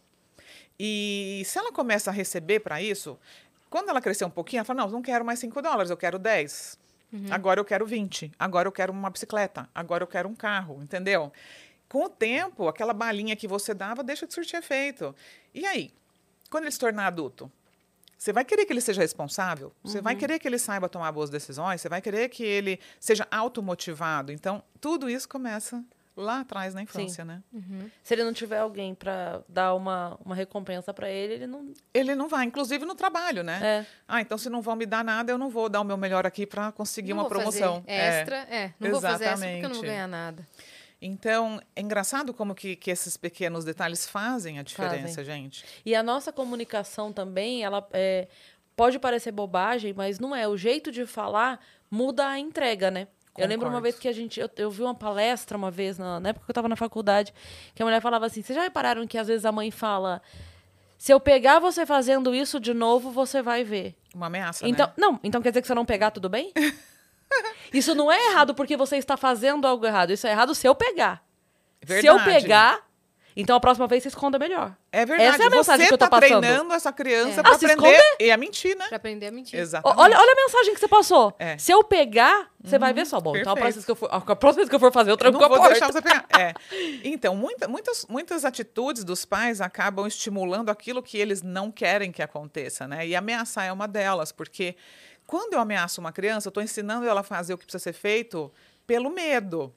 [0.79, 3.19] E se ela começa a receber para isso,
[3.71, 6.19] quando ela crescer um pouquinho, ela fala: não, não quero mais 5 dólares, eu quero
[6.19, 6.79] 10.
[7.31, 8.33] Agora eu quero 20.
[8.39, 9.69] Agora eu quero uma bicicleta.
[9.75, 11.33] Agora eu quero um carro, entendeu?
[11.89, 15.15] Com o tempo, aquela balinha que você dava deixa de surtir efeito.
[15.55, 15.93] E aí?
[16.51, 17.51] Quando ele se tornar adulto?
[18.19, 19.73] Você vai querer que ele seja responsável?
[19.85, 21.81] Você vai querer que ele saiba tomar boas decisões?
[21.81, 24.33] Você vai querer que ele seja automotivado?
[24.33, 25.85] Então, tudo isso começa
[26.17, 27.43] lá atrás na infância, né?
[28.03, 31.73] Se ele não tiver alguém pra dar uma, uma recompensa pra ele, ele não.
[31.93, 33.61] Ele não vai, inclusive no trabalho, né?
[33.63, 33.87] É.
[34.09, 36.27] Ah, então se não vão me dar nada, eu não vou dar o meu melhor
[36.27, 37.85] aqui para conseguir Não uma promoção.
[37.87, 38.21] É.
[38.21, 38.73] Extra, é.
[38.81, 39.87] Não vou fazer extra porque eu não vou Exatamente.
[39.87, 40.49] ganhar nada.
[41.01, 45.25] Então, é engraçado como que, que esses pequenos detalhes fazem a diferença, Fazem.
[45.25, 45.65] gente.
[45.85, 48.29] E a nossa comunicação também, ela é,
[48.75, 50.49] pode parecer bobagem, mas não é.
[50.49, 53.09] O jeito de falar muda a entrega, né?
[53.39, 53.83] Eu lembro uma Concordo.
[53.83, 54.41] vez que a gente.
[54.41, 57.33] Eu, eu vi uma palestra uma vez, na, na época que eu estava na faculdade,
[57.75, 60.21] que a mulher falava assim: vocês já repararam que às vezes a mãe fala.
[60.99, 63.95] Se eu pegar você fazendo isso de novo, você vai ver.
[64.15, 64.93] Uma ameaça, Então, né?
[64.97, 66.53] não, então quer dizer que se eu não pegar, tudo bem?
[67.73, 70.11] Isso não é errado porque você está fazendo algo errado.
[70.13, 71.23] Isso é errado se eu pegar.
[71.85, 72.25] Se eu Verdade.
[72.43, 72.87] pegar,
[73.37, 74.75] então a próxima vez você esconda melhor.
[74.91, 75.35] É verdade.
[75.35, 76.41] Essa é a mensagem Você que eu tô tá passando.
[76.41, 77.43] treinando essa criança É.
[77.43, 78.87] pra Ah, se aprender e a mentir, né?
[78.89, 79.59] Pra aprender a mentir.
[79.61, 80.01] Exatamente.
[80.01, 81.35] Olha, olha a mensagem que você passou.
[81.39, 81.59] É.
[81.59, 83.21] Se eu pegar, você vai ver só.
[83.21, 83.57] Bom, então a perfeito.
[83.57, 85.39] próxima, vez que eu for, a próxima vez que eu for fazer, eu Eu tranco
[85.39, 85.73] não a vou porta.
[85.73, 86.25] deixar você pegar.
[86.39, 86.55] É.
[87.05, 92.23] Então, muita- muitas, muitas atitudes dos pais acabam estimulando aquilo que eles não querem que
[92.23, 93.07] aconteça, né?
[93.07, 94.75] E ameaçar é uma delas, porque
[95.27, 97.93] quando eu ameaço uma criança, eu estou ensinando ela a fazer o que precisa ser
[97.93, 98.51] feito
[98.87, 99.75] pelo medo.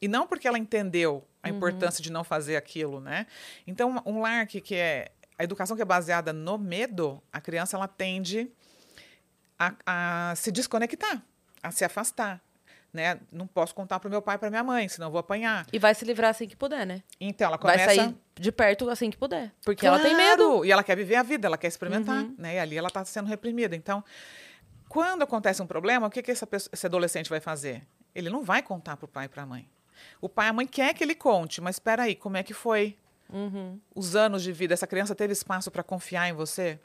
[0.00, 3.26] E não porque ela entendeu a importância de não fazer aquilo, né?
[3.66, 5.10] Então, um lar que, que é.
[5.38, 8.48] A educação que é baseada no medo, a criança ela tende
[9.58, 9.74] a,
[10.30, 11.22] a se desconectar,
[11.62, 12.40] a se afastar.
[12.92, 13.18] Né?
[13.32, 15.66] Não posso contar para meu pai para minha mãe, senão vou apanhar.
[15.72, 17.02] E vai se livrar assim que puder, né?
[17.20, 17.94] Então ela Vai começa.
[17.96, 19.52] sair de perto assim que puder.
[19.64, 20.44] Porque ela tem medo.
[20.44, 20.64] Claro!
[20.64, 22.54] E ela quer viver a vida, ela quer experimentar, né?
[22.54, 23.74] E ali ela está sendo reprimida.
[23.74, 24.04] Então,
[24.88, 27.82] quando acontece um problema, o que, que essa pessoa- esse adolescente vai fazer?
[28.14, 29.68] Ele não vai contar para o pai e para a mãe.
[30.20, 32.54] O pai e a mãe quer que ele conte, mas espera aí, como é que
[32.54, 32.96] foi?
[33.32, 33.80] Uhum.
[33.94, 36.78] Os anos de vida, essa criança teve espaço para confiar em você?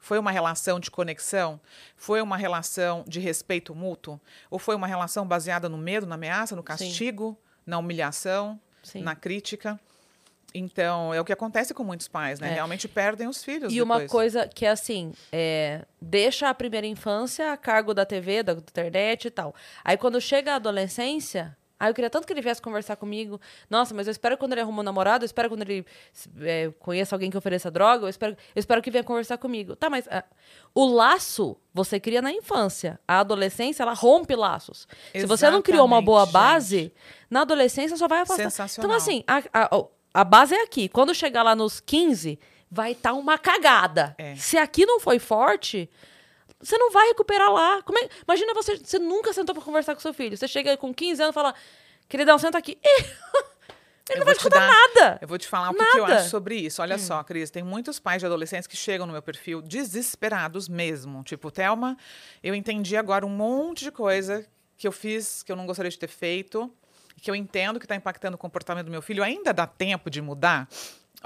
[0.00, 1.60] Foi uma relação de conexão?
[1.96, 4.20] Foi uma relação de respeito mútuo?
[4.50, 9.02] Ou foi uma relação baseada no medo, na ameaça, no castigo, na humilhação, Sim.
[9.02, 9.80] na crítica?
[10.54, 12.50] Então, é o que acontece com muitos pais, né?
[12.50, 12.54] É.
[12.54, 14.10] Realmente perdem os filhos E uma depois.
[14.10, 19.26] coisa que é assim, é, deixa a primeira infância a cargo da TV, da internet
[19.26, 19.54] e tal.
[19.84, 23.40] Aí quando chega a adolescência, aí eu queria tanto que ele viesse conversar comigo.
[23.68, 25.84] Nossa, mas eu espero quando ele arruma um namorado, eu espero quando ele
[26.40, 29.76] é, conheça alguém que ofereça droga, eu espero, eu espero que venha conversar comigo.
[29.76, 30.24] Tá, mas ah,
[30.74, 32.98] o laço você cria na infância.
[33.06, 34.88] A adolescência, ela rompe laços.
[35.12, 36.92] Se você não criou uma boa Exatamente, base,
[37.30, 38.50] na adolescência só vai afastar.
[38.50, 38.90] Sensacional.
[38.90, 39.84] Então, assim, a, a,
[40.14, 40.88] a base é aqui.
[40.88, 42.38] Quando chegar lá nos 15,
[42.70, 44.14] vai estar uma cagada.
[44.18, 44.34] É.
[44.36, 45.88] Se aqui não foi forte,
[46.66, 47.78] você não vai recuperar lá.
[47.78, 50.36] É- Imagina você, você nunca sentou pra conversar com seu filho.
[50.36, 51.54] Você chega com 15 anos e fala,
[52.08, 52.78] queridão, senta aqui.
[54.08, 55.18] Ele Eu não vai te escutar dar- nada.
[55.20, 56.04] Eu vou te falar o que, que eu.
[56.04, 56.06] Hum.
[56.06, 56.80] acho sobre isso.
[56.80, 61.24] Olha só, Cris, tem muitos pais de adolescentes que chegam no meu perfil desesperados mesmo.
[61.24, 61.96] Tipo, Thelma,
[62.42, 64.46] eu entendi agora um monte de coisa
[64.78, 66.72] que eu fiz que eu não gostaria de ter feito,
[67.20, 69.24] que eu entendo que está impactando o comportamento do meu filho.
[69.24, 70.68] Ainda dá tempo de mudar?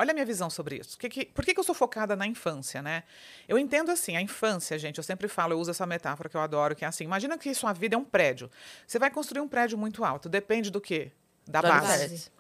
[0.00, 0.96] Olha a minha visão sobre isso.
[0.98, 3.02] Que que- por que, que eu sou focada na infância, né?
[3.46, 6.40] Eu entendo assim, a infância, gente, eu sempre falo, eu uso essa metáfora que eu
[6.40, 8.50] adoro, que é assim, imagina que sua vida é um prédio.
[8.86, 11.12] Você vai construir um prédio muito alto, depende do quê?
[11.46, 11.92] Da Do base.
[11.92, 12.30] alicerce.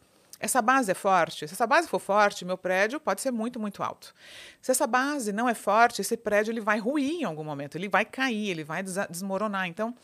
[0.42, 1.46] Essa base é forte?
[1.46, 4.14] Se essa base for forte, meu prédio pode ser muito, muito alto.
[4.62, 7.90] Se essa base não é forte, esse prédio ele vai ruir em algum momento, ele
[7.90, 9.66] vai cair, ele vai desmoronar.
[9.66, 9.94] Então,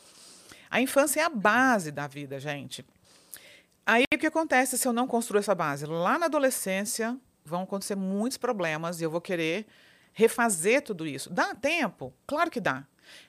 [0.70, 2.84] a infância é a base da vida, gente.
[3.86, 5.86] Aí o que acontece se eu não construir essa base?
[5.86, 7.16] Lá na adolescência
[7.46, 9.66] vão acontecer muitos problemas e eu vou querer
[10.12, 11.30] refazer tudo isso.
[11.30, 12.12] Dá tempo?
[12.26, 12.85] Claro que dá.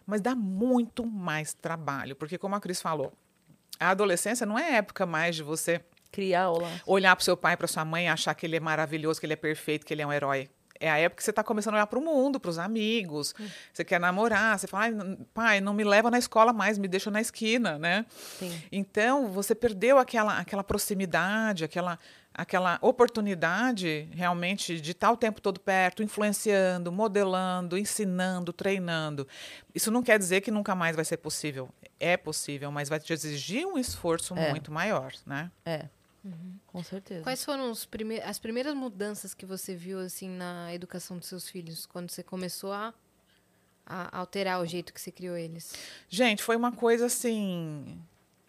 [0.06, 3.14] Mas dá muito mais trabalho, porque como a Cris falou,
[3.80, 6.70] a adolescência não é época mais de você Criar lá.
[6.86, 9.38] olhar para seu pai, para sua mãe, achar que ele é maravilhoso, que ele é
[9.38, 10.50] perfeito, que ele é um herói.
[10.80, 13.34] É a época que você está começando a olhar para o mundo, para os amigos.
[13.74, 16.88] Você quer namorar, você fala, "Ai, n- pai, não me leva na escola mais, me
[16.88, 18.06] deixa na esquina, né?
[18.38, 18.62] Sim.
[18.72, 21.98] Então, você perdeu aquela, aquela proximidade, aquela,
[22.38, 29.28] aquela oportunidade realmente de estar o tempo todo perto, influenciando, modelando, ensinando, treinando.
[29.74, 31.68] Isso não quer dizer que nunca mais vai ser possível.
[32.00, 34.52] É possível, mas vai te exigir um esforço É.
[34.52, 35.52] muito maior, né?
[35.66, 35.86] É.
[36.68, 37.24] Com certeza.
[37.24, 41.48] Quais foram os prime as primeiras mudanças que você viu assim na educação dos seus
[41.50, 42.94] filhos quando você começou a,
[43.86, 45.74] a alterar o jeito que você criou eles?
[46.10, 47.98] Gente, foi uma coisa assim.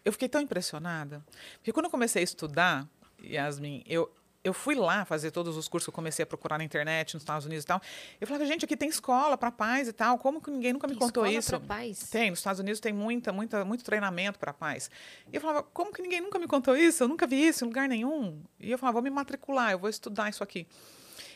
[0.03, 1.23] Eu fiquei tão impressionada.
[1.55, 2.85] Porque quando eu comecei a estudar,
[3.23, 4.11] Yasmin, eu,
[4.43, 7.23] eu fui lá fazer todos os cursos que eu comecei a procurar na internet, nos
[7.23, 7.81] Estados Unidos e tal.
[8.19, 10.17] Eu falava, gente, aqui tem escola para pais e tal.
[10.17, 11.49] Como que ninguém nunca me Tem contou escola isso?
[11.49, 12.09] pra pais?
[12.09, 14.89] Tem, nos Estados Unidos tem muita, muita, muito treinamento para pais.
[15.31, 17.03] E eu falava, como que ninguém nunca me contou isso?
[17.03, 18.41] Eu nunca vi isso em lugar nenhum.
[18.59, 20.65] E eu falava, vou me matricular, eu vou estudar isso aqui.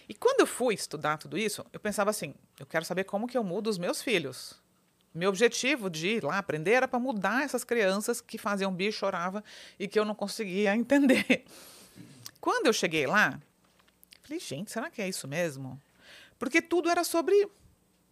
[0.08, 3.38] E quando eu fui estudar tudo isso, eu pensava assim, eu quero saber como que
[3.38, 4.62] eu mudo os meus filhos.
[5.14, 9.44] Meu objetivo de ir lá aprender era para mudar essas crianças que faziam bicho, chorava
[9.80, 11.46] e que eu não conseguia entender.
[12.42, 13.40] Quando eu cheguei lá,
[14.24, 15.80] falei, gente, será que é isso mesmo?
[16.40, 17.48] Porque tudo era sobre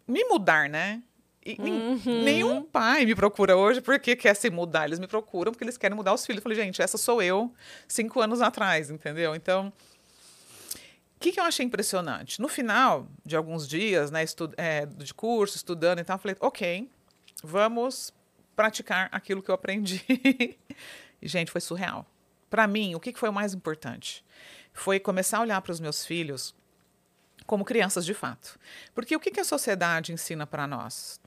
[0.08, 1.02] me mudar, né?
[1.44, 2.24] E uhum.
[2.24, 4.86] Nenhum pai me procura hoje porque quer se mudar.
[4.86, 6.38] Eles me procuram porque eles querem mudar os filhos.
[6.38, 7.52] Eu falei, gente, essa sou eu
[7.88, 9.34] cinco anos atrás, entendeu?
[9.34, 9.74] Então,
[11.22, 12.42] que, que eu achei impressionante?
[12.42, 14.26] No final de alguns dias, né,
[14.58, 16.90] é, de curso, estudando e tal, eu falei, ok,
[17.44, 18.12] vamos
[18.56, 20.04] praticar aquilo que eu aprendi.
[21.22, 22.06] e, gente, foi surreal.
[22.50, 24.26] Para mim, o que, que foi o mais importante?
[24.74, 26.56] Foi começar a olhar para os meus filhos
[27.46, 28.60] como crianças de fato.
[28.94, 31.22] Porque o que, que a sociedade ensina para nós?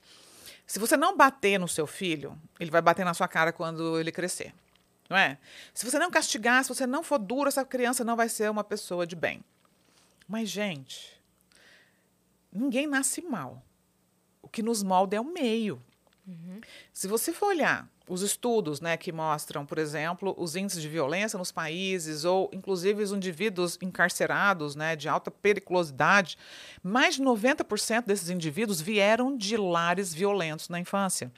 [0.67, 4.11] Se você não bater no seu filho, ele vai bater na sua cara quando ele
[4.11, 4.53] crescer.
[5.09, 5.39] Não é?
[5.73, 8.65] Se você não castigar, se você não for duro, essa criança não vai ser uma
[8.65, 9.45] pessoa de bem.
[10.27, 11.21] Mas, gente,
[12.53, 13.63] ninguém nasce mal.
[14.41, 15.83] O que nos molda é o meio.
[16.27, 16.61] Uhum.
[16.93, 21.39] Se você for olhar os estudos né, que mostram, por exemplo, os índices de violência
[21.39, 26.37] nos países, ou inclusive os indivíduos encarcerados né, de alta periculosidade,
[26.83, 31.33] mais de 90% desses indivíduos vieram de lares violentos na infância.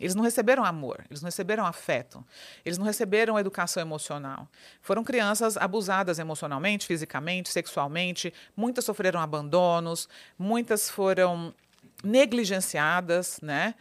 [0.00, 2.24] Eles não receberam amor, eles não receberam afeto,
[2.64, 4.48] eles não receberam educação emocional.
[4.80, 10.08] Foram crianças abusadas emocionalmente, fisicamente, sexualmente, muitas sofreram abandonos,
[10.38, 11.54] muitas foram
[12.02, 13.74] negligenciadas, né?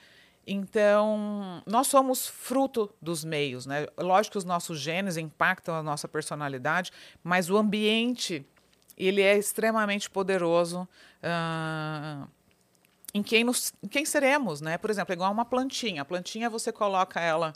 [0.46, 3.88] Então, nós somos fruto dos meios, né?
[3.98, 6.92] Lógico que os nossos genes impactam a nossa personalidade,
[7.24, 8.46] mas o ambiente,
[8.98, 10.88] ele é extremamente poderoso
[11.24, 12.28] uh,
[13.14, 14.78] em, quem nos, em quem seremos, né?
[14.78, 16.02] Por exemplo, é igual uma plantinha.
[16.02, 17.54] A plantinha, você coloca ela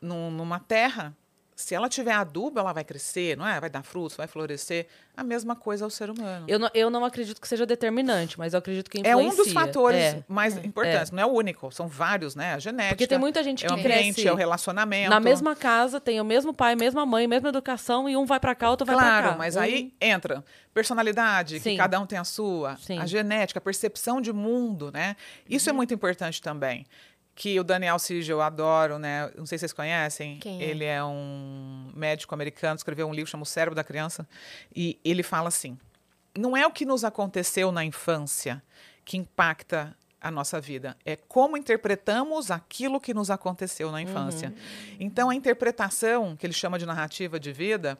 [0.00, 1.16] num, numa terra,
[1.54, 3.60] se ela tiver adubo, ela vai crescer, não é?
[3.60, 4.86] Vai dar frutos, vai florescer.
[5.14, 6.46] A mesma coisa ao ser humano.
[6.48, 9.22] Eu não, eu não acredito que seja determinante, mas eu acredito que influencia.
[9.22, 11.12] É um dos fatores é, mais é, importantes.
[11.12, 11.14] É.
[11.14, 12.54] Não é o único, são vários, né?
[12.54, 12.94] A genética.
[12.94, 15.10] Porque tem muita gente que é o ambiente, cresce é o relacionamento.
[15.10, 18.54] Na mesma casa, tem o mesmo pai, mesma mãe, mesma educação, e um vai para
[18.54, 19.22] cá, outro vai para cá.
[19.22, 19.60] Claro, mas um...
[19.60, 21.72] aí entra personalidade, Sim.
[21.72, 22.98] que cada um tem a sua, Sim.
[22.98, 25.14] a genética, a percepção de mundo, né?
[25.48, 25.76] Isso é uhum.
[25.76, 26.86] é muito importante também
[27.34, 29.30] que o Daniel Siegel eu adoro, né?
[29.36, 30.38] Não sei se vocês conhecem.
[30.38, 30.64] Quem é?
[30.64, 34.28] Ele é um médico americano, escreveu um livro chamado O Cérebro da Criança,
[34.74, 35.78] e ele fala assim:
[36.36, 38.62] não é o que nos aconteceu na infância
[39.04, 44.50] que impacta a nossa vida, é como interpretamos aquilo que nos aconteceu na infância.
[44.50, 44.96] Uhum.
[45.00, 47.98] Então a interpretação, que ele chama de narrativa de vida,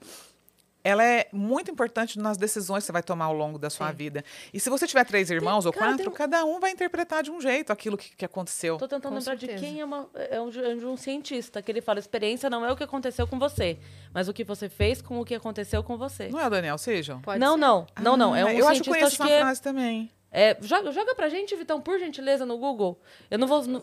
[0.84, 3.94] ela é muito importante nas decisões que você vai tomar ao longo da sua Sim.
[3.94, 4.24] vida.
[4.52, 6.12] E se você tiver três irmãos tem, ou quatro, um...
[6.12, 8.74] cada um vai interpretar de um jeito aquilo que, que aconteceu.
[8.74, 9.54] Estou tentando com lembrar certeza.
[9.54, 12.72] de quem é, uma, é um, é um cientista, que ele fala, experiência não é
[12.72, 13.78] o que aconteceu com você,
[14.12, 16.28] mas o que você fez com o que aconteceu com você.
[16.28, 17.20] Não é o Daniel Sejam?
[17.20, 17.60] Pode não, ser.
[17.60, 18.36] não, não, não.
[18.36, 20.10] É um ah, eu acho que conheço essa frase também.
[20.30, 23.00] É, joga, joga pra gente, Vitão, por gentileza, no Google.
[23.30, 23.62] Eu não vou...
[23.64, 23.82] No...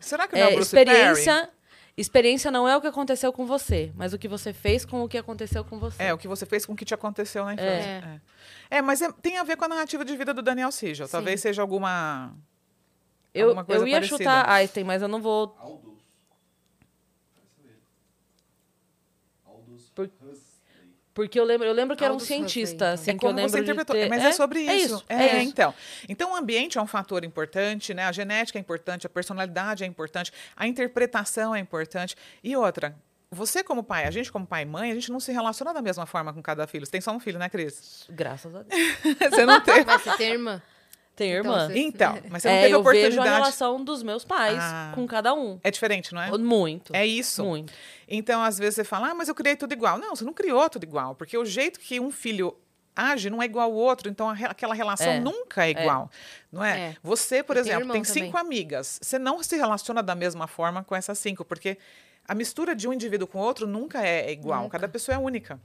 [0.00, 1.34] Será que não é, é Bruce experiência...
[1.34, 1.61] Perry?
[1.94, 5.08] Experiência não é o que aconteceu com você, mas o que você fez com o
[5.08, 6.02] que aconteceu com você.
[6.02, 7.70] É, o que você fez com o que te aconteceu na infância.
[7.70, 8.20] É,
[8.70, 8.78] é.
[8.78, 11.06] é mas é, tem a ver com a narrativa de vida do Daniel Siegel.
[11.06, 11.12] Sim.
[11.12, 12.34] Talvez seja alguma.
[13.34, 14.18] Eu, alguma coisa eu ia parecida.
[14.18, 15.54] chutar Einstein, mas eu não vou.
[15.58, 16.02] Aldous.
[19.44, 20.10] Aldous Por...
[21.14, 23.60] Porque eu lembro, eu lembro que era um cientista, assim, é que eu lembro você
[23.60, 24.08] interpretou, ter...
[24.08, 24.94] Mas é, é sobre é isso.
[24.96, 25.04] isso.
[25.08, 25.50] É, é isso.
[25.50, 25.74] então.
[26.08, 28.04] Então o ambiente é um fator importante, né?
[28.04, 32.16] A genética é importante, a personalidade é importante, a interpretação é importante.
[32.42, 32.96] E outra,
[33.30, 35.82] você como pai, a gente como pai e mãe, a gente não se relaciona da
[35.82, 36.86] mesma forma com cada filho.
[36.86, 38.06] Você tem só um filho, né, Cris?
[38.10, 38.80] Graças a Deus.
[39.30, 39.84] você não tem.
[39.84, 40.62] Mas você tem irmã?
[41.14, 41.68] Tem então, irmã.
[41.74, 43.16] Então, então, mas você não é, teve eu oportunidade.
[43.16, 45.60] Eu vejo a relação dos meus pais ah, com cada um.
[45.62, 46.36] É diferente, não é?
[46.38, 46.94] Muito.
[46.94, 47.44] É isso.
[47.44, 47.72] Muito.
[48.08, 49.98] Então, às vezes você fala, ah, mas eu criei tudo igual.
[49.98, 52.56] Não, você não criou tudo igual, porque o jeito que um filho
[52.94, 55.20] age não é igual ao outro, então aquela relação é.
[55.20, 55.70] nunca é, é.
[55.70, 56.16] igual, é.
[56.52, 56.80] não é?
[56.80, 56.96] é?
[57.02, 58.40] Você, por exemplo, tem, tem cinco também.
[58.40, 61.78] amigas, você não se relaciona da mesma forma com essas cinco, porque
[62.28, 64.78] a mistura de um indivíduo com o outro nunca é igual, nunca.
[64.78, 65.58] cada pessoa é única.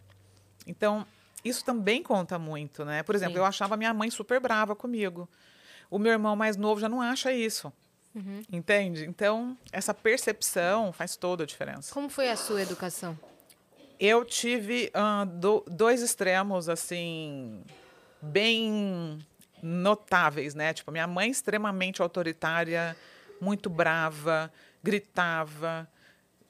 [0.65, 1.05] Então,
[1.47, 3.03] isso também conta muito, né?
[3.03, 3.39] Por exemplo, Sim.
[3.39, 5.27] eu achava minha mãe super brava comigo.
[5.89, 7.71] O meu irmão mais novo já não acha isso.
[8.13, 8.41] Uhum.
[8.51, 9.05] Entende?
[9.05, 11.93] Então, essa percepção faz toda a diferença.
[11.93, 13.17] Como foi a sua educação?
[13.99, 17.63] Eu tive uh, do, dois extremos, assim,
[18.21, 19.19] bem
[19.61, 20.73] notáveis, né?
[20.73, 22.95] Tipo, minha mãe extremamente autoritária,
[23.39, 24.51] muito brava,
[24.83, 25.87] gritava,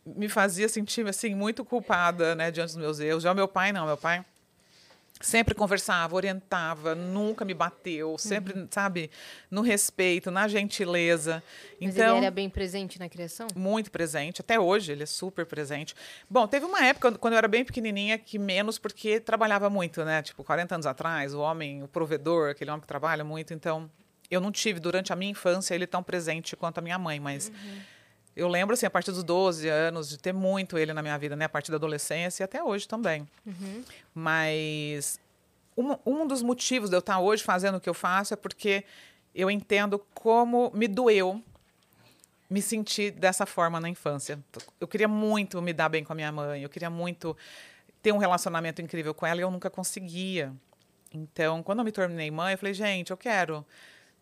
[0.06, 3.24] me fazia sentir, assim, muito culpada, né, diante dos meus erros.
[3.24, 3.86] Já o meu pai, não.
[3.86, 4.26] Meu pai
[5.20, 8.68] sempre conversava, orientava, nunca me bateu, sempre, uhum.
[8.70, 9.10] sabe,
[9.50, 11.44] no respeito, na gentileza.
[11.82, 13.48] Mas então, ele era bem presente na criação?
[13.56, 15.96] Muito presente, até hoje ele é super presente.
[16.30, 20.22] Bom, teve uma época quando eu era bem pequenininha que menos porque trabalhava muito, né?
[20.22, 23.90] Tipo, 40 anos atrás, o homem, o provedor, aquele homem que trabalha muito, então
[24.30, 27.52] eu não tive durante a minha infância ele tão presente quanto a minha mãe, mas
[28.38, 31.36] eu lembro assim a partir dos 12 anos de ter muito ele na minha vida,
[31.36, 33.28] né, a partir da adolescência e até hoje também.
[34.14, 35.20] Mas
[35.76, 38.84] um, um dos motivos de eu estar hoje fazendo o que eu faço é porque
[39.34, 41.42] eu entendo como me doeu
[42.50, 44.40] me sentir dessa forma na infância.
[44.80, 47.36] Eu queria muito me dar bem com a minha mãe, eu queria muito
[48.02, 50.54] ter um relacionamento incrível com ela e eu nunca conseguia.
[51.14, 53.66] Então, quando eu me tornei mãe, eu falei, gente, eu quero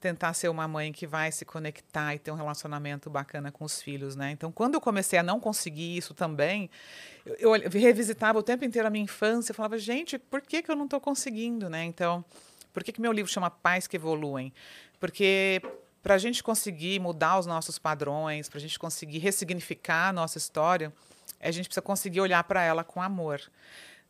[0.05, 3.81] tentar ser uma mãe que vai se conectar e ter um relacionamento bacana com os
[3.81, 4.29] filhos, né?
[4.29, 6.69] Então, quando eu comecei a não conseguir isso também,
[7.39, 10.69] eu, eu revisitava o tempo inteiro a minha infância e falava, gente, por que, que
[10.69, 11.83] eu não estou conseguindo, né?
[11.85, 12.23] Então,
[12.71, 14.53] por que, que meu livro chama Pais que Evoluem?
[14.99, 15.59] Porque
[16.03, 20.37] para a gente conseguir mudar os nossos padrões, para a gente conseguir ressignificar a nossa
[20.37, 20.93] história,
[21.41, 23.41] a gente precisa conseguir olhar para ela com amor,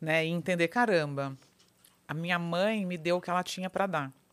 [0.02, 0.26] né?
[0.26, 1.38] E entender, caramba,
[2.06, 4.25] a minha mãe me deu o que ela tinha para dar.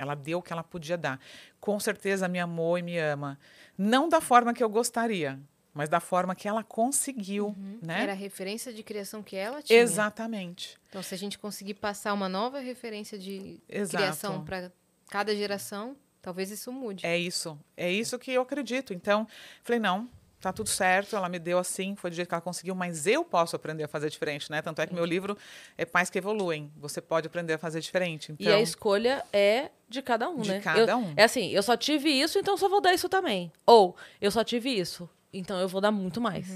[0.00, 1.20] Ela deu o que ela podia dar.
[1.60, 3.38] Com certeza me amou e me ama.
[3.76, 5.38] Não da forma que eu gostaria,
[5.74, 7.78] mas da forma que ela conseguiu, Uhum.
[7.82, 8.02] né?
[8.02, 9.78] Era a referência de criação que ela tinha.
[9.78, 10.78] Exatamente.
[10.88, 14.02] Então, se a gente conseguir passar uma nova referência de Exato.
[14.02, 14.72] criação para
[15.10, 17.04] cada geração, talvez isso mude.
[17.04, 17.58] É isso.
[17.76, 18.94] É isso que eu acredito.
[18.94, 19.28] Então,
[19.62, 20.08] falei, não,
[20.40, 23.24] tá tudo certo, ela me deu assim, foi do jeito que ela conseguiu, mas eu
[23.24, 24.62] posso aprender a fazer diferente, né?
[24.62, 25.36] Tanto é que meu livro
[25.76, 26.70] é Pais que Evoluem.
[26.78, 28.32] Você pode aprender a fazer diferente.
[28.32, 30.60] Então, E a escolha é de cada um, De né?
[30.60, 31.12] cada Eu- um.
[31.16, 33.52] É assim, eu só tive isso, então eu só vou dar isso também.
[33.66, 36.48] Ou, eu só tive isso, então eu vou dar muito mais.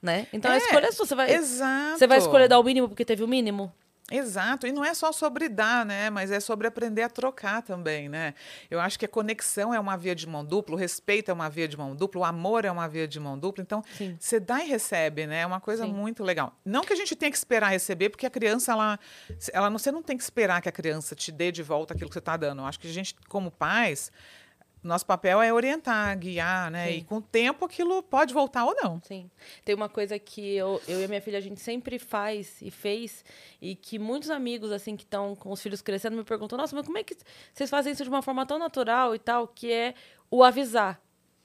[0.00, 0.28] Né?
[0.32, 1.06] Então a É, escolha é sua.
[1.06, 1.98] Você vai, Exato.
[1.98, 3.72] você vai escolher dar o mínimo porque teve o mínimo?
[4.10, 6.08] Exato, e não é só sobre dar, né?
[6.08, 8.34] Mas é sobre aprender a trocar também, né?
[8.70, 11.50] Eu acho que a conexão é uma via de mão dupla, o respeito é uma
[11.50, 13.62] via de mão dupla, o amor é uma via de mão dupla.
[13.62, 14.16] Então, Sim.
[14.18, 15.40] você dá e recebe, né?
[15.40, 15.92] É uma coisa Sim.
[15.92, 16.56] muito legal.
[16.64, 18.98] Não que a gente tenha que esperar receber, porque a criança, ela,
[19.52, 22.08] ela não, você não tem que esperar que a criança te dê de volta aquilo
[22.08, 22.62] que você está dando.
[22.62, 24.10] Eu acho que a gente, como pais,
[24.82, 26.88] nosso papel é orientar, guiar, né?
[26.88, 26.96] Sim.
[26.98, 29.00] E com o tempo aquilo pode voltar ou não.
[29.02, 29.30] Sim.
[29.64, 32.70] Tem uma coisa que eu, eu e a minha filha, a gente sempre faz e
[32.70, 33.24] fez,
[33.60, 36.86] e que muitos amigos, assim, que estão com os filhos crescendo, me perguntam, nossa, mas
[36.86, 37.16] como é que
[37.52, 39.94] vocês fazem isso de uma forma tão natural e tal, que é
[40.30, 41.00] o avisar.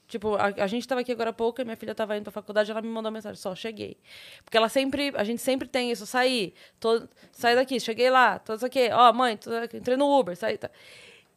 [0.06, 2.30] Tipo, a, a gente estava aqui agora há pouco, e minha filha estava indo para
[2.30, 3.96] a faculdade, ela me mandou uma mensagem, só, cheguei.
[4.44, 8.54] Porque ela sempre, a gente sempre tem isso, saí, tô, saí daqui, cheguei lá, tô
[8.54, 10.70] isso aqui, ó, mãe, tô entrei no Uber, saí, tá.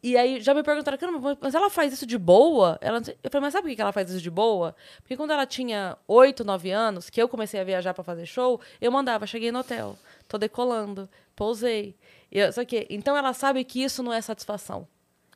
[0.00, 2.78] E aí já me perguntaram, caramba, mas ela faz isso de boa?
[2.80, 4.76] Ela, eu falei, mas sabe por que ela faz isso de boa?
[4.98, 8.60] Porque quando ela tinha 8, 9 anos, que eu comecei a viajar para fazer show,
[8.80, 11.96] eu mandava, cheguei no hotel, tô decolando, pousei.
[12.30, 14.86] Eu, só que, então ela sabe que isso não é satisfação.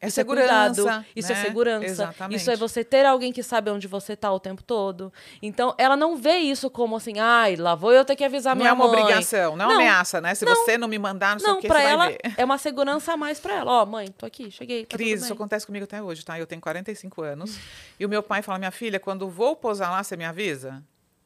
[0.03, 1.43] É isso segurança, é cuidado, isso é né?
[1.45, 1.85] segurança.
[1.87, 2.41] Exatamente.
[2.41, 5.13] Isso é você ter alguém que sabe onde você tá o tempo todo.
[5.41, 8.63] Então, ela não vê isso como assim, ai, lá vou eu ter que avisar Não
[8.63, 9.01] minha é uma mãe.
[9.01, 10.35] obrigação, não é uma ameaça, né?
[10.35, 12.35] Se você não me mandar, não sei Não, o que, pra você ela vai ver.
[12.37, 13.71] é uma segurança a mais pra ela.
[13.81, 16.37] Ó, mãe, tô aqui, cheguei, tá Cris, tudo isso acontece comigo até hoje, tá?
[16.37, 17.57] Eu tenho 45 anos.
[18.01, 20.83] e o meu pai fala: minha filha, quando vou pousar lá, você me avisa?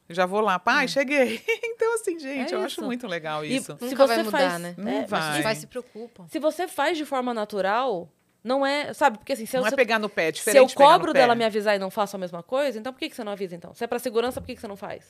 [0.07, 1.41] Já vou lá, pai, cheguei.
[1.65, 3.75] então, assim, gente, É eu acho muito legal E isso.
[3.79, 4.75] se Nunca vai você mudar, faz, né?
[4.77, 5.37] Não é, Mas vai.
[5.39, 6.27] os pais se preocupam.
[6.29, 8.07] se você faz de forma natural,
[8.47, 9.17] não é, sabe?
[9.19, 11.35] Porque assim, se eu, Não é se- pegar no pé, é se eu cobro dela
[11.35, 13.55] me avisar e não faço a mesma coisa, então por que, que você não avisa
[13.55, 13.73] então?
[13.75, 15.03] Se é pra segurança, por que, que você não faz?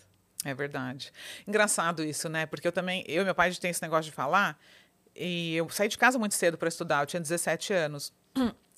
[0.43, 1.11] É verdade.
[1.47, 2.45] Engraçado isso, né?
[2.45, 4.57] Porque eu também, eu e meu pai, a gente tem esse negócio de falar.
[5.15, 8.13] E eu saí de casa muito cedo para estudar, eu tinha 17 anos.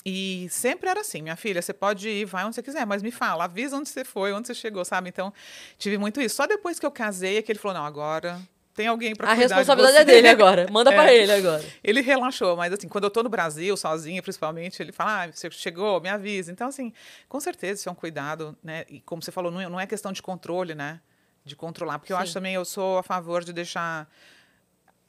[0.05, 3.11] E sempre era assim, minha filha, você pode ir, vai onde você quiser, mas me
[3.11, 5.09] fala, avisa onde você foi, onde você chegou, sabe?
[5.09, 5.33] Então,
[5.77, 6.35] tive muito isso.
[6.37, 8.39] Só depois que eu casei é que ele falou, não, agora
[8.79, 10.01] tem alguém para A cuidar de responsabilidade você.
[10.01, 10.65] é dele agora.
[10.71, 11.17] Manda pra É.
[11.17, 11.65] ele agora.
[11.83, 15.51] Ele relaxou, mas assim, quando eu tô no Brasil, sozinha, principalmente, ele fala, ah, você
[15.51, 16.49] chegou, me avisa.
[16.49, 16.93] Então, assim,
[17.27, 18.85] com certeza isso é um cuidado, né?
[18.87, 21.01] E como você falou, não é, é questão de controle, né?
[21.43, 22.23] De controlar, porque eu Sim.
[22.23, 24.09] acho também, eu sou a favor de deixar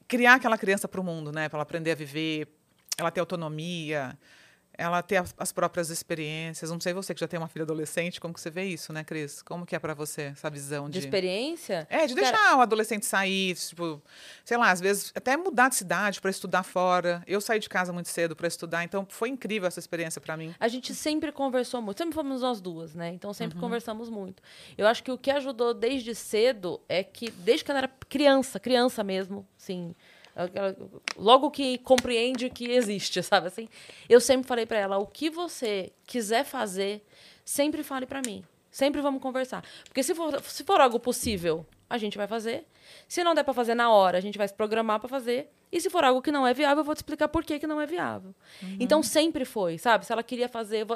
[0.09, 1.49] criar aquela criança para o mundo, né?
[1.49, 2.49] Para ela aprender a viver,
[2.99, 4.19] ela ter autonomia,
[4.81, 6.71] ela ter as, as próprias experiências.
[6.71, 9.05] Não sei você que já tem uma filha adolescente, como que você vê isso, né,
[9.05, 9.43] Cris?
[9.43, 11.87] Como que é para você essa visão De de experiência.
[11.91, 14.03] é, de Cara, deixar o adolescente sair, tipo,
[14.45, 17.23] sei lá, às vezes até mudar de cidade para estudar fora.
[17.27, 20.55] Eu saí de casa muito cedo para estudar, então foi incrível essa experiência para mim.
[20.59, 23.11] A gente sempre conversou muito, sempre fomos nós duas, né?
[23.13, 23.61] Então sempre Uhum.
[23.63, 24.43] conversamos muito.
[24.79, 28.59] Eu acho que o que ajudou desde cedo é que, desde que ela era criança,
[28.59, 29.95] criança mesmo, sim.
[31.17, 33.69] Logo que compreende que existe, sabe assim?
[34.09, 37.05] Eu sempre falei pra ela: o que você quiser fazer,
[37.45, 38.45] sempre fale pra mim.
[38.71, 39.65] Sempre vamos conversar.
[39.85, 42.65] Porque se for, se for algo possível, a gente vai fazer.
[43.09, 45.51] Se não der pra fazer na hora, a gente vai se programar pra fazer.
[45.73, 47.67] E se for algo que não é viável, eu vou te explicar por que, que
[47.67, 48.35] não é viável.
[48.79, 50.07] Então sempre foi, sabe?
[50.07, 50.87] Se ela queria fazer.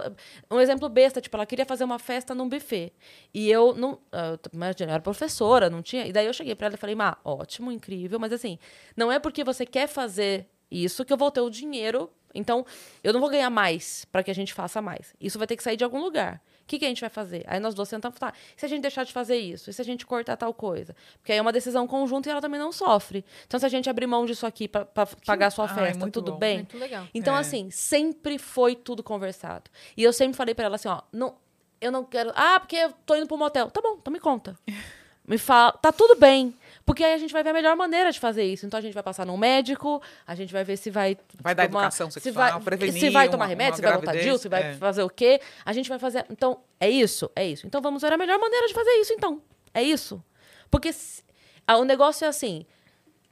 [0.51, 2.93] Um exemplo besta, tipo, ela queria fazer uma festa num buffet.
[3.35, 3.99] E eu não.
[4.13, 6.07] ah, eu- Imagina, eu era professora, não tinha.
[6.07, 8.59] E daí eu cheguei pra ela e falei, Má, ótimo, incrível, mas assim,
[8.97, 12.11] não é porque você quer fazer Isso que eu vou ter o dinheiro.
[12.37, 12.67] Então,
[13.05, 15.15] eu não vou ganhar mais para que a gente faça mais.
[15.21, 16.43] Isso vai ter que sair de algum lugar.
[16.65, 17.45] O que, que a gente vai fazer?
[17.47, 19.69] Aí nós duas sentamos e falamos, tá, e se a gente deixar de fazer isso?
[19.69, 20.97] E se a gente cortar tal coisa?
[21.19, 23.23] Porque aí é uma decisão conjunta e ela também não sofre.
[23.47, 24.87] Então, se a gente abrir mão disso aqui para
[25.27, 26.39] pagar a sua Ai, festa, muito tudo bom.
[26.39, 26.57] bem?
[26.59, 27.07] Muito legal.
[27.15, 27.41] Então, É.
[27.41, 29.71] assim, sempre foi tudo conversado.
[29.95, 31.37] E eu sempre falei pra ela assim, ó, não,
[31.81, 32.33] eu não quero.
[32.35, 33.71] Ah, porque eu tô indo pro motel.
[33.71, 34.59] Tá bom, então me conta.
[35.27, 36.55] Me fala, tá tudo bem.
[36.87, 38.67] Porque aí a gente vai ver a melhor maneira de fazer isso.
[38.67, 41.17] Então a gente vai passar num médico, a gente vai ver se vai.
[41.41, 43.83] Vai dar tomar- educação se sexual, vai, prevenir Se vai uma- tomar remédio, uma se
[43.83, 44.75] vai botar gravidez, DIU, se vai é.
[44.75, 45.41] fazer o quê.
[45.65, 46.27] A gente vai fazer.
[46.31, 47.31] Então, é isso?
[47.35, 47.67] É isso.
[47.67, 49.41] Então vamos ver a melhor maneira de fazer isso, então.
[49.73, 50.23] É isso.
[50.71, 51.23] Porque se-
[51.67, 52.67] ah, o negócio é assim.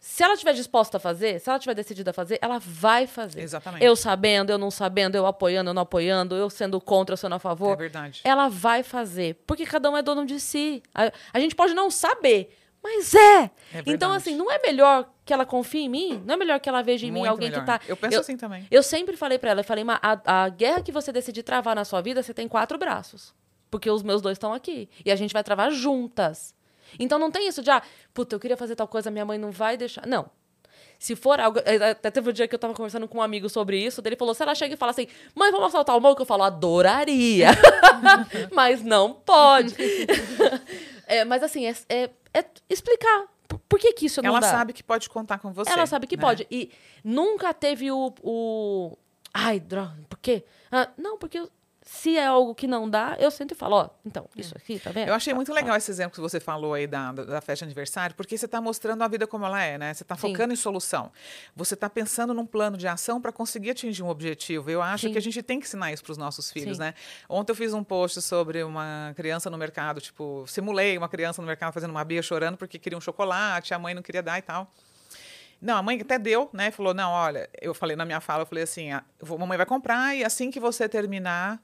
[0.00, 3.40] Se ela estiver disposta a fazer, se ela estiver decidida a fazer, ela vai fazer.
[3.40, 3.84] Exatamente.
[3.84, 7.36] Eu sabendo, eu não sabendo, eu apoiando, eu não apoiando, eu sendo contra, eu sendo
[7.36, 7.74] a favor.
[7.74, 8.20] É verdade.
[8.24, 9.40] Ela vai fazer.
[9.46, 10.82] Porque cada um é dono de si.
[10.92, 13.50] A, a gente pode não saber, mas é.
[13.74, 16.22] É então, assim, não é melhor que ela confie em mim?
[16.26, 17.60] Não é melhor que ela veja em mim Muito alguém melhor.
[17.60, 17.80] que tá.
[17.86, 18.66] Eu penso assim também.
[18.70, 21.74] Eu sempre falei pra ela, eu falei, "Ma, a, a guerra que você decidir travar
[21.76, 23.32] na sua vida, você tem quatro braços.
[23.70, 24.88] Porque os meus dois estão aqui.
[25.04, 26.54] E a gente vai travar juntas.
[26.98, 29.50] Então não tem isso de, ah, puta, eu queria fazer tal coisa, minha mãe não
[29.50, 30.06] vai deixar.
[30.06, 30.28] Não.
[30.98, 31.58] Se for algo.
[31.64, 34.14] eh, Até teve um dia que eu tava conversando com um amigo sobre isso, dele
[34.14, 37.48] falou: se ela chega e fala assim, mãe, vamos assaltar o que eu falo, adoraria.
[38.52, 39.74] mas não pode.
[41.06, 43.26] É, mas assim, é, é- é explicar.
[43.68, 44.50] Por, que, que isso não Ela dá?
[44.50, 45.70] sabe que pode contar com você.
[45.70, 46.20] Ela sabe que né?
[46.22, 46.46] pode.
[46.50, 46.70] E
[47.04, 48.14] nunca teve o.
[48.22, 48.96] o...
[49.34, 50.44] Ai, droga, por quê?
[50.70, 51.50] Ah, não, porque eu-
[51.84, 54.90] se é algo que não dá, eu sento e falo, ó, então, isso aqui, tá
[54.92, 55.08] vendo?
[55.08, 55.54] Eu achei Tá, muito tá.
[55.54, 58.60] legal esse exemplo que você falou aí da, da festa de aniversário, porque você está
[58.60, 59.92] mostrando a vida como ela é, né?
[59.92, 60.20] Você está Sim.
[60.32, 61.10] focando em solução.
[61.56, 64.70] Você está pensando num plano de ação para conseguir atingir um objetivo.
[64.70, 65.12] Eu acho Sim.
[65.12, 66.84] que a gente tem que ensinar isso para os nossos filhos, Sim.
[66.84, 66.94] né?
[67.28, 71.46] Ontem eu fiz um post sobre uma criança no mercado, tipo, simulei uma criança no
[71.48, 74.42] mercado fazendo uma bia chorando porque queria um chocolate, a mãe não queria dar e
[74.42, 74.70] tal.
[75.60, 76.70] Não, a mãe até deu, né?
[76.72, 79.66] Falou, não, olha, eu falei na minha fala, eu falei assim, a vou- mamãe vai
[79.66, 81.62] comprar e assim que você terminar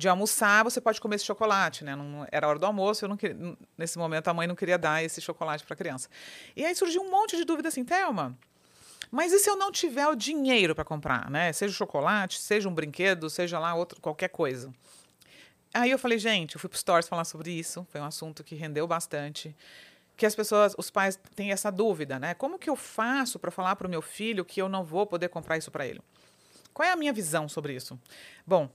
[0.00, 1.94] de almoçar, você pode comer esse chocolate, né?
[1.94, 3.36] Não, era hora do almoço, eu não queria,
[3.76, 6.08] nesse momento a mãe não queria dar esse chocolate para a criança.
[6.56, 8.36] E aí surgiu um monte de dúvida assim, Thelma,
[9.10, 11.52] mas e se eu não tiver o dinheiro para comprar, né?
[11.52, 14.72] Seja chocolate, seja um brinquedo, seja lá outro, qualquer coisa.
[15.74, 18.54] Aí eu falei, gente, eu fui pro Stories falar sobre isso, foi um assunto que
[18.54, 19.54] rendeu bastante.
[20.16, 22.32] Que as pessoas, os pais têm essa dúvida, né?
[22.32, 25.28] Como que eu faço para falar para o meu filho que eu não vou poder
[25.28, 26.00] comprar isso para ele?
[26.72, 27.98] Qual é a minha visão sobre isso?
[28.46, 28.70] Bom,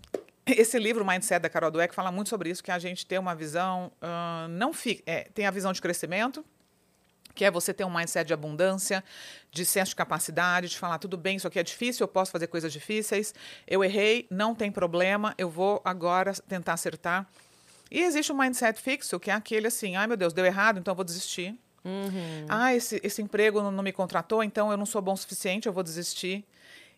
[0.57, 3.35] esse livro, Mindset, da Carol Dweck, fala muito sobre isso, que a gente tem uma
[3.35, 6.45] visão, ah, não fi, é, tem a visão de crescimento,
[7.33, 9.03] que é você ter um mindset de abundância,
[9.51, 12.47] de senso de capacidade, de falar, tudo bem, isso aqui é difícil, eu posso fazer
[12.47, 13.33] coisas difíceis,
[13.67, 17.27] eu errei, não tem problema, eu vou agora tentar acertar.
[17.91, 20.93] E existe um mindset fixo, que é aquele assim, ai meu Deus, deu errado, então
[20.93, 21.53] eu vou desistir.
[22.49, 25.67] Ah, esse, esse emprego não, não me contratou, então eu não sou bom o suficiente,
[25.67, 26.45] eu vou desistir.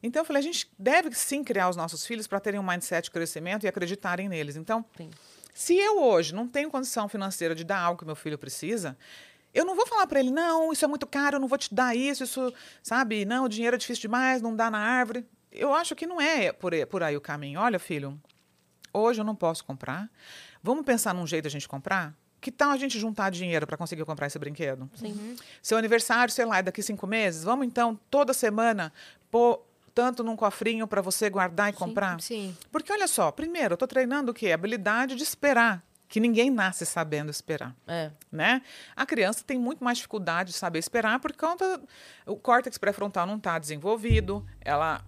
[0.02, 3.06] Então eu falei, a gente deve sim criar os nossos filhos para terem um mindset
[3.06, 4.56] de crescimento e acreditarem neles.
[4.56, 5.10] Então, Sim.
[5.54, 8.98] se eu hoje não tenho condição financeira de dar algo que meu filho precisa,
[9.54, 11.74] eu não vou falar para ele, não, isso é muito caro, eu não vou te
[11.74, 13.26] dar isso, isso, sabe?
[13.26, 15.26] Não, o dinheiro é difícil demais, não dá na árvore.
[15.52, 17.60] Eu acho que não é por aí, por aí o caminho.
[17.60, 18.20] Olha, filho,
[18.94, 20.10] hoje eu não posso comprar.
[20.62, 22.14] Vamos pensar num jeito de a gente comprar?
[22.40, 24.90] Que tal a gente juntar dinheiro para conseguir comprar esse brinquedo?
[24.94, 25.36] Sim.
[25.62, 27.44] Seu aniversário, sei lá, é daqui cinco meses.
[27.44, 28.94] Vamos então, toda semana,
[29.32, 29.67] pôr
[29.98, 32.22] tanto num cofrinho para você guardar e comprar?
[32.22, 32.56] Sim.
[32.72, 34.52] Porque olha só, primeiro, eu estou treinando o quê?
[34.52, 35.84] A habilidade de esperar.
[36.08, 38.12] Que ninguém nasce sabendo esperar, É.
[38.32, 38.62] né?
[38.96, 41.82] A criança tem muito mais dificuldade de saber esperar por conta
[42.28, 45.04] o córtex pré-frontal não está desenvolvido, ela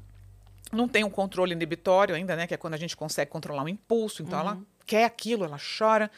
[0.73, 2.47] não tem um controle inibitório ainda, né?
[2.47, 4.23] Que é quando a gente consegue controlar um impulso.
[4.23, 6.09] Então ela quer aquilo, ela chora.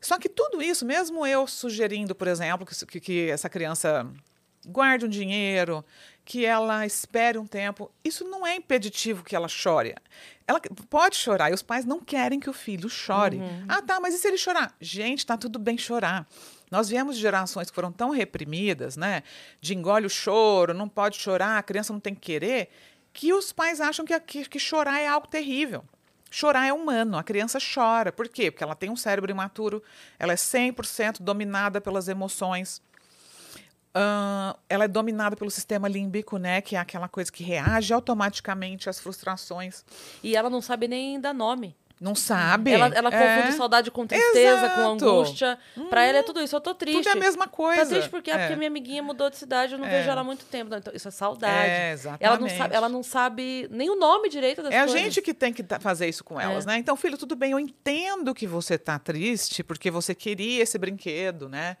[0.00, 4.06] Só que tudo isso, mesmo eu sugerindo, por exemplo, que- que essa criança
[4.66, 5.82] guarde um dinheiro,
[6.24, 9.94] que ela espere um tempo, isso não é impeditivo que ela chore.
[10.46, 13.40] Ela pode chorar e os pais não querem que o filho chore.
[13.68, 14.74] Ah, tá, mas e se ele chorar?
[14.80, 16.26] Gente, tá tudo bem chorar.
[16.70, 19.22] Nós viemos de gerações que foram tão reprimidas, né?
[19.60, 22.68] De engole o choro, não pode chorar, a criança não tem que querer,
[23.12, 25.84] que os pais acham que, que, que chorar é algo terrível.
[26.30, 28.10] Chorar é humano, a criança chora.
[28.10, 28.50] Por quê?
[28.50, 29.82] Porque ela tem um cérebro imaturo,
[30.18, 32.82] ela é 100% dominada pelas emoções.
[33.94, 36.60] Ah, ela é dominada pelo sistema límbico, né?
[36.60, 39.84] Que é aquela coisa que reage automaticamente às frustrações.
[40.22, 41.76] E ela não sabe nem dar nome.
[42.00, 42.72] Não sabe.
[42.72, 43.36] Ela, ela É.
[43.36, 44.80] confunde saudade com tristeza, com Exato.
[45.08, 45.58] angústia.
[45.88, 46.54] Pra ela é tudo isso.
[46.56, 46.96] Eu tô triste.
[46.98, 47.82] Tudo é a mesma coisa.
[47.82, 48.34] Tá triste porque, é.
[48.34, 48.38] É.
[48.40, 49.90] porque minha amiguinha mudou de cidade, eu não É.
[49.98, 50.70] vejo ela há muito tempo.
[50.70, 51.54] Não, Então, isso é saudade.
[51.70, 52.58] É, ela, não exatamente.
[52.58, 55.00] sabe, ela não sabe nem o nome direito das É a coisas.
[55.00, 56.66] gente que tem que ta- fazer isso com elas, É.
[56.70, 56.78] né?
[56.78, 61.48] Então, filho, tudo bem, eu entendo que você tá triste porque você queria esse brinquedo,
[61.48, 61.76] né?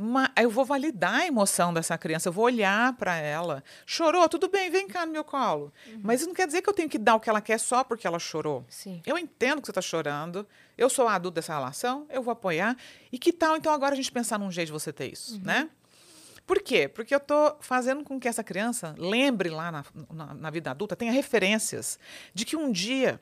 [0.00, 3.64] Mas eu vou validar a emoção dessa criança, eu vou olhar para ela.
[3.84, 5.72] Chorou, tudo bem, vem cá no meu colo.
[5.88, 6.00] Uhum.
[6.04, 7.82] Mas isso não quer dizer que eu tenho que dar o que ela quer só
[7.82, 8.64] porque ela chorou.
[8.68, 9.02] Sim.
[9.04, 10.46] Eu entendo que você está chorando,
[10.76, 12.76] eu sou a adulto dessa relação, eu vou apoiar.
[13.10, 15.40] E que tal, então, agora a gente pensar num jeito de você ter isso, uhum.
[15.42, 15.68] né?
[16.46, 16.88] Por quê?
[16.88, 20.94] Porque eu estou fazendo com que essa criança lembre lá na, na, na vida adulta,
[20.94, 21.98] tenha referências
[22.32, 23.20] de que um dia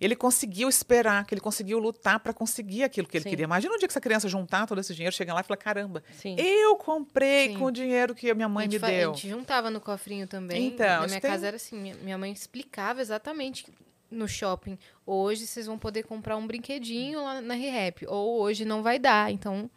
[0.00, 3.30] ele conseguiu esperar, que ele conseguiu lutar para conseguir aquilo que ele Sim.
[3.30, 3.44] queria.
[3.44, 6.02] Imagina um dia que essa criança juntar todo esse dinheiro, chegar lá e falar: caramba,
[6.12, 6.36] Sim.
[6.38, 7.58] eu comprei Sim.
[7.58, 9.10] com o dinheiro que a minha mãe a me deu.
[9.10, 10.66] A gente juntava no cofrinho também.
[10.68, 11.30] Então, Na minha tem...
[11.30, 13.66] casa era assim: minha mãe explicava exatamente
[14.10, 14.78] no shopping.
[15.04, 18.06] Hoje vocês vão poder comprar um brinquedinho lá na ReHap.
[18.06, 19.30] Ou hoje não vai dar.
[19.32, 19.70] Então.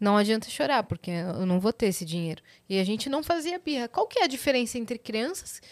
[0.00, 2.42] Não adianta chorar, porque eu não vou ter esse dinheiro.
[2.68, 3.88] E a gente não fazia birra.
[3.88, 5.62] Qual que é a diferença entre crianças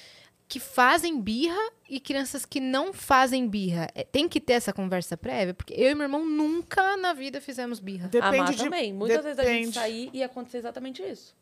[0.53, 3.89] que fazem birra e crianças que não fazem birra.
[3.95, 7.41] É, tem que ter essa conversa prévia, porque eu e meu irmão nunca na vida
[7.41, 8.09] fizemos birra.
[8.09, 8.59] Depende a de...
[8.59, 8.93] também.
[8.93, 9.37] Muitas Depende.
[9.37, 11.35] vezes a gente sair e acontecer exatamente isso.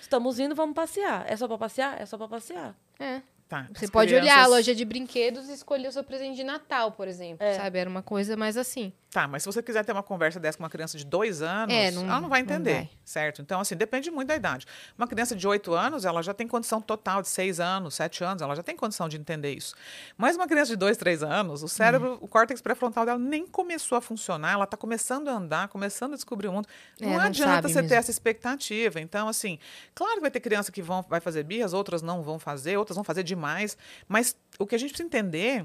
[0.00, 1.24] Estamos indo, vamos passear.
[1.28, 2.00] É só para passear?
[2.00, 2.78] É só para passear.
[3.00, 3.22] É.
[3.48, 4.32] Tá, Você pode crianças...
[4.32, 7.44] olhar a loja de brinquedos e escolher o seu presente de Natal, por exemplo.
[7.44, 7.54] É.
[7.54, 7.80] Sabe?
[7.80, 8.92] Era uma coisa mais assim.
[9.14, 11.72] Tá, mas se você quiser ter uma conversa dessa com uma criança de dois anos,
[11.72, 12.90] é, não, ela não vai entender, não vai.
[13.04, 13.40] certo?
[13.40, 14.66] Então, assim, depende muito da idade.
[14.98, 18.42] Uma criança de oito anos, ela já tem condição total, de seis anos, sete anos,
[18.42, 19.76] ela já tem condição de entender isso.
[20.18, 22.18] Mas uma criança de dois, três anos, o cérebro, hum.
[22.22, 26.16] o córtex pré-frontal dela nem começou a funcionar, ela está começando a andar, começando a
[26.16, 26.66] descobrir o mundo.
[27.00, 27.90] Não, é, não adianta você mesmo.
[27.90, 29.00] ter essa expectativa.
[29.00, 29.60] Então, assim,
[29.94, 32.96] claro que vai ter criança que vão, vai fazer birras, outras não vão fazer, outras
[32.96, 35.64] vão fazer demais, mas o que a gente precisa entender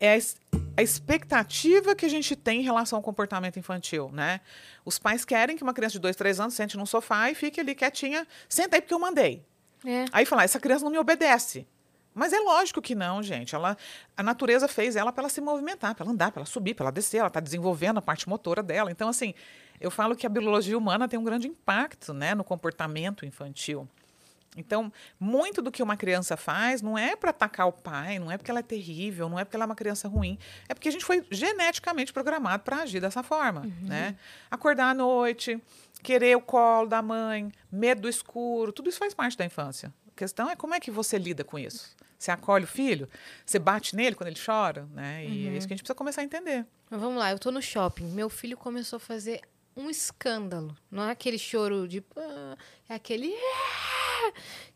[0.00, 0.18] é
[0.76, 4.40] a expectativa que a gente tem em relação ao comportamento infantil, né?
[4.84, 7.60] Os pais querem que uma criança de dois, três anos sente no sofá e fique
[7.60, 9.44] ali quietinha, senta aí porque eu mandei.
[9.84, 10.06] É.
[10.10, 11.66] Aí fala, essa criança não me obedece.
[12.14, 13.54] Mas é lógico que não, gente.
[13.54, 13.76] Ela,
[14.16, 16.86] a natureza fez ela para ela se movimentar, para ela andar, para ela subir, para
[16.86, 17.18] ela descer.
[17.18, 18.90] Ela está desenvolvendo a parte motora dela.
[18.90, 19.32] Então, assim,
[19.80, 23.88] eu falo que a biologia humana tem um grande impacto, né, no comportamento infantil.
[24.56, 28.36] Então, muito do que uma criança faz não é para atacar o pai, não é
[28.36, 30.38] porque ela é terrível, não é porque ela é uma criança ruim,
[30.68, 33.88] é porque a gente foi geneticamente programado para agir dessa forma, uhum.
[33.88, 34.16] né?
[34.50, 35.62] Acordar à noite,
[36.02, 39.92] querer o colo da mãe, medo do escuro, tudo isso faz parte da infância.
[40.08, 41.94] A questão é como é que você lida com isso.
[42.18, 43.08] Você acolhe o filho,
[43.46, 45.24] você bate nele quando ele chora, né?
[45.24, 45.54] E uhum.
[45.54, 46.66] é isso que a gente precisa começar a entender.
[46.90, 49.40] Mas vamos lá, eu estou no shopping, meu filho começou a fazer
[49.76, 50.76] um escândalo.
[50.90, 52.04] Não é aquele choro de.
[52.16, 52.56] Ah",
[52.88, 53.32] é aquele.
[53.34, 54.32] Ah",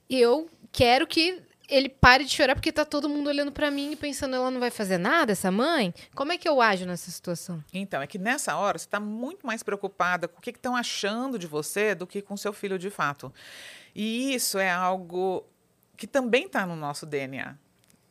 [0.09, 3.93] e eu quero que ele pare de chorar porque tá todo mundo olhando para mim
[3.93, 5.95] e pensando ela não vai fazer nada, essa mãe.
[6.15, 7.65] Como é que eu ajo nessa situação?
[7.73, 11.39] Então, é que nessa hora você está muito mais preocupada com o que estão achando
[11.39, 13.33] de você do que com seu filho de fato.
[13.95, 15.45] E isso é algo
[15.97, 17.57] que também está no nosso DNA.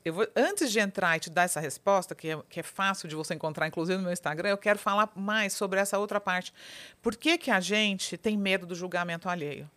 [0.06, 3.08] Eu vou, antes de entrar e te dar essa resposta, que é, que é fácil
[3.08, 6.54] de você encontrar, inclusive no meu Instagram, eu quero falar mais sobre essa outra parte.
[7.02, 9.70] Por que, que a gente tem medo do julgamento alheio?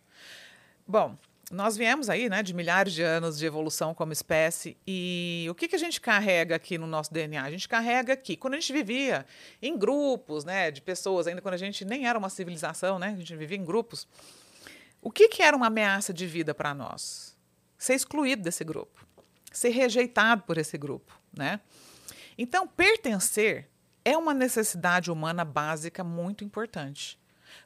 [0.85, 1.17] Bom,
[1.49, 5.69] nós viemos aí né, de milhares de anos de evolução como espécie e o que,
[5.69, 7.41] que a gente carrega aqui no nosso DNA?
[7.41, 9.25] A gente carrega aqui, quando a gente vivia
[9.61, 13.15] em grupos né, de pessoas, ainda quando a gente nem era uma civilização, né, a
[13.15, 14.05] gente vivia em grupos,
[15.01, 17.33] o que, que era uma ameaça de vida para nós?
[17.77, 19.07] Ser excluído desse grupo
[19.51, 21.59] ser rejeitado por esse grupo, né?
[22.37, 23.69] Então, pertencer
[24.05, 27.19] é uma necessidade humana básica muito importante.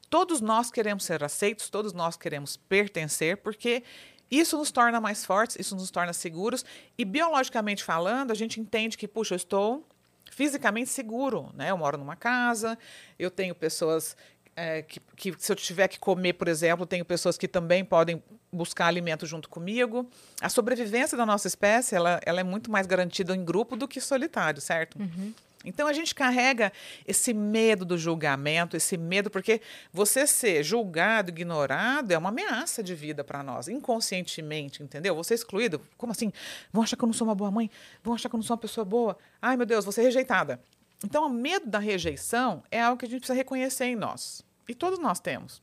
[0.10, 3.84] Todos nós queremos ser aceitos, todos nós queremos pertencer, porque
[4.30, 6.66] isso nos torna mais fortes, isso nos torna seguros
[6.98, 9.86] e biologicamente falando, a gente entende que, puxa, eu estou
[10.32, 11.70] fisicamente seguro, né?
[11.70, 12.78] Eu moro numa casa,
[13.20, 14.16] eu tenho pessoas
[14.56, 18.22] é, que, que, se eu tiver que comer, por exemplo, tenho pessoas que também podem
[18.52, 20.08] buscar alimento junto comigo.
[20.42, 24.02] A sobrevivência da nossa espécie ela, ela é muito mais garantida em grupo do que
[24.02, 25.00] solitário, certo?
[25.00, 25.34] Uhum.
[25.64, 26.72] Então a gente carrega
[27.08, 29.62] esse medo do julgamento, esse medo, porque
[29.94, 35.16] você ser julgado, ignorado, é uma ameaça de vida para nós, inconscientemente, entendeu?
[35.16, 35.80] Você é excluído.
[35.98, 36.34] Como assim?
[36.74, 37.70] Vão achar que eu não sou uma boa mãe?
[38.04, 39.18] Vão achar que eu não sou uma pessoa boa?
[39.42, 40.60] Ai, meu Deus, você é rejeitada.
[41.04, 44.44] Então, o medo da rejeição é algo que a gente precisa reconhecer em nós.
[44.68, 45.62] E todos nós temos.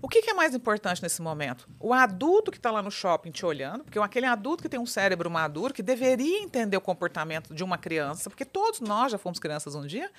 [0.00, 1.68] O que, é mais importante nesse momento?
[1.78, 4.86] O adulto que está lá no shopping te olhando, porque aquele adulto que tem um
[4.86, 9.38] cérebro maduro, que deveria entender o comportamento de uma criança, porque todos nós já fomos
[9.38, 10.10] crianças um dia,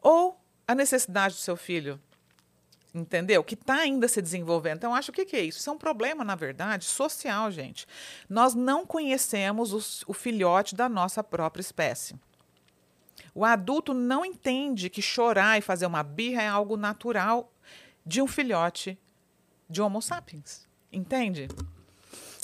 [0.00, 2.00] ou a necessidade do seu filho,
[2.94, 3.42] entendeu?
[3.42, 4.78] Que está ainda se desenvolvendo.
[4.78, 5.58] Então, acho que, que é isso?
[5.58, 7.86] Isso é um problema, na verdade, social, gente.
[8.28, 12.14] Nós não conhecemos os, o filhote da nossa própria espécie.
[13.38, 17.52] O adulto não entende que chorar e fazer uma birra é algo natural
[18.04, 18.98] de um filhote
[19.70, 20.66] de Homo sapiens.
[20.92, 21.46] Entende?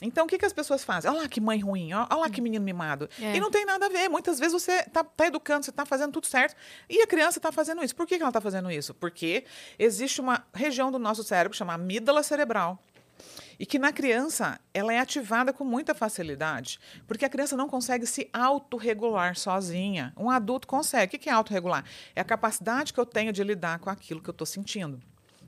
[0.00, 1.10] Então, o que, que as pessoas fazem?
[1.10, 3.10] Olha lá que mãe ruim, olha lá que menino mimado.
[3.20, 3.34] É.
[3.34, 4.08] E não tem nada a ver.
[4.08, 6.54] Muitas vezes você tá, tá educando, você tá fazendo tudo certo,
[6.88, 7.96] e a criança tá fazendo isso.
[7.96, 8.94] Por que, que ela tá fazendo isso?
[8.94, 9.44] Porque
[9.76, 12.80] existe uma região do nosso cérebro chamada amígdala cerebral.
[13.58, 18.06] E que na criança ela é ativada com muita facilidade, porque a criança não consegue
[18.06, 20.12] se autorregular sozinha.
[20.16, 21.16] Um adulto consegue.
[21.16, 21.84] O que é autorregular?
[22.14, 25.00] É a capacidade que eu tenho de lidar com aquilo que eu estou sentindo.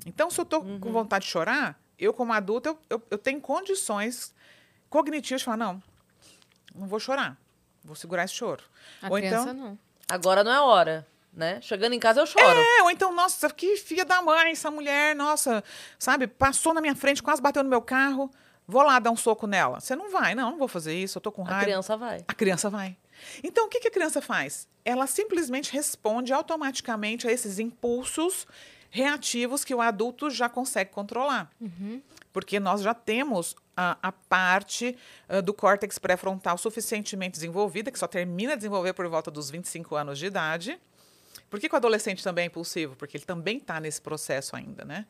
[0.04, 3.40] Então, se eu estou com vontade de chorar, eu, como adulto, eu, eu, eu tenho
[3.40, 4.34] condições
[4.88, 5.82] cognitivas de falar: não,
[6.74, 7.36] não vou chorar,
[7.82, 8.62] vou segurar esse choro.
[9.02, 9.78] A Ou criança então, não.
[10.08, 11.06] Agora não é hora,
[11.36, 11.60] né?
[11.60, 12.44] Chegando em casa eu choro.
[12.44, 15.62] é, ou então, nossa, que filha da mãe, essa mulher, nossa,
[15.98, 18.30] sabe, passou na minha frente, quase bateu no meu carro,
[18.66, 19.78] vou lá dar um soco nela.
[19.78, 21.64] Você não vai, não, não vou fazer isso, eu tô com A raiva.
[21.64, 22.24] criança vai.
[22.26, 22.96] A criança vai.
[23.44, 24.66] Então, o que, que a criança faz?
[24.84, 28.46] Ela simplesmente responde automaticamente a esses impulsos
[28.90, 31.50] reativos que o adulto já consegue controlar.
[32.32, 34.96] Porque nós já temos a, a parte
[35.28, 39.94] ah, do córtex pré-frontal suficientemente desenvolvida, que só termina de desenvolver por volta dos 25
[39.96, 40.78] anos de idade.
[41.48, 42.96] Por que, que o adolescente também é impulsivo?
[42.96, 45.06] Porque ele também está nesse processo ainda, né?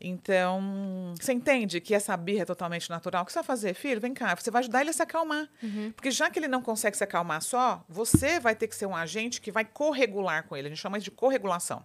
[0.00, 3.22] Então, você entende que essa birra é totalmente natural?
[3.22, 3.74] O que você vai fazer?
[3.74, 5.46] Filho, vem cá, você vai ajudar ele a se acalmar.
[5.94, 8.96] Porque já que ele não consegue se acalmar só, você vai ter que ser um
[8.96, 10.68] agente que vai corregular com ele.
[10.68, 11.84] A gente chama isso de corregulação.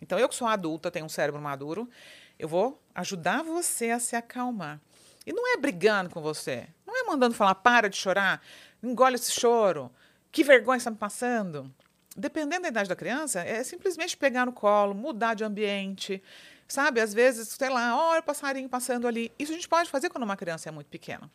[0.00, 1.88] Então, eu que sou adulta, tenho um cérebro maduro,
[2.36, 4.80] eu vou ajudar você a se acalmar.
[5.24, 8.42] E não é brigando com você, não é mandando falar, para de chorar,
[8.82, 9.92] engole esse choro,
[10.32, 11.72] que vergonha está me passando.
[12.16, 16.22] Dependendo da idade da criança, é simplesmente pegar no colo, mudar de ambiente,
[16.68, 17.00] sabe?
[17.00, 19.32] Às vezes, sei lá, olha o passarinho passando ali.
[19.38, 21.30] Isso a gente pode fazer quando uma criança é muito pequena.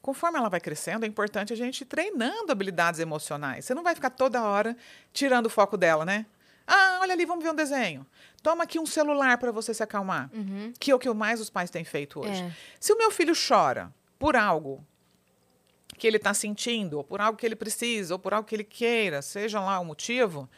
[0.00, 3.64] Conforme ela vai crescendo, é importante a gente ir treinando habilidades emocionais.
[3.64, 4.76] Você não vai ficar toda hora
[5.12, 6.24] tirando o foco dela, né?
[6.66, 8.06] Ah, olha ali, vamos ver um desenho.
[8.42, 10.30] Toma aqui um celular para você se acalmar.
[10.78, 12.42] Que é o que mais os pais têm feito hoje.
[12.42, 12.52] É.
[12.78, 14.84] Se o meu filho chora por algo
[15.98, 18.64] que ele está sentindo, ou por algo que ele precisa, ou por algo que ele
[18.64, 20.48] queira, seja lá o motivo,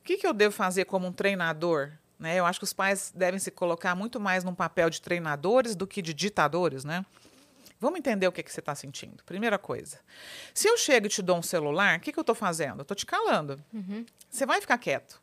[0.00, 1.92] o que, que eu devo fazer como um treinador?
[2.18, 2.36] Né?
[2.36, 5.86] Eu acho que os pais devem se colocar muito mais num papel de treinadores do
[5.86, 7.04] que de ditadores, né?
[7.78, 9.22] Vamos entender o que, que você está sentindo.
[9.24, 9.98] Primeira coisa.
[10.54, 12.78] Se eu chego e te dou um celular, o que, que eu estou fazendo?
[12.78, 13.62] Eu estou te calando.
[14.30, 15.20] Você vai ficar quieto.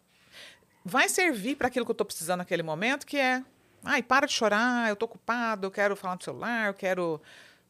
[0.86, 3.43] Vai servir para aquilo que eu estou precisando naquele momento, que é.
[3.84, 7.22] Ai, para de chorar, eu estou ocupado, eu quero falar no celular, eu quero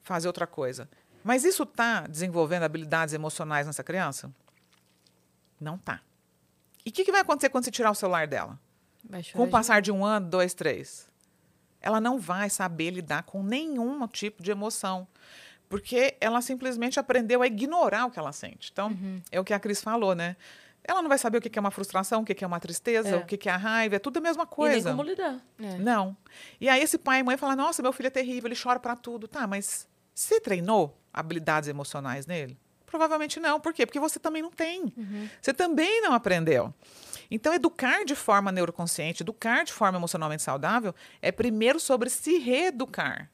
[0.04, 0.90] fazer outra coisa.
[1.24, 4.32] Mas isso está desenvolvendo habilidades emocionais nessa criança?
[5.60, 6.02] Não tá.
[6.86, 8.60] E o que, que vai acontecer quando você tirar o celular dela?
[9.10, 11.10] Vai chorar Com o passar de um ano, dois, três,
[11.82, 15.08] ela não vai saber lidar com nenhum tipo de emoção.
[15.70, 18.70] Porque ela simplesmente aprendeu a ignorar o que ela sente.
[18.72, 19.22] Então, Uhum.
[19.32, 20.36] é o que a Cris falou, né?
[20.84, 23.16] Ela não vai saber o que é uma frustração, o que é uma tristeza, É.
[23.16, 24.90] o que é a raiva, é tudo a mesma E nem coisa.
[24.92, 25.40] como lidar.
[25.58, 25.78] É.
[25.78, 26.16] Não.
[26.60, 28.96] E aí esse pai e mãe falam, nossa, meu filho é terrível, ele chora pra
[28.96, 29.28] tudo.
[29.28, 32.58] Tá, mas você treinou habilidades emocionais nele?
[32.86, 33.60] Provavelmente não.
[33.60, 33.86] Por quê?
[33.86, 34.94] Porque você também não tem.
[35.42, 36.74] Você também não aprendeu.
[37.32, 43.32] Então, educar de forma neuroconsciente, educar de forma emocionalmente saudável, é primeiro sobre se reeducar.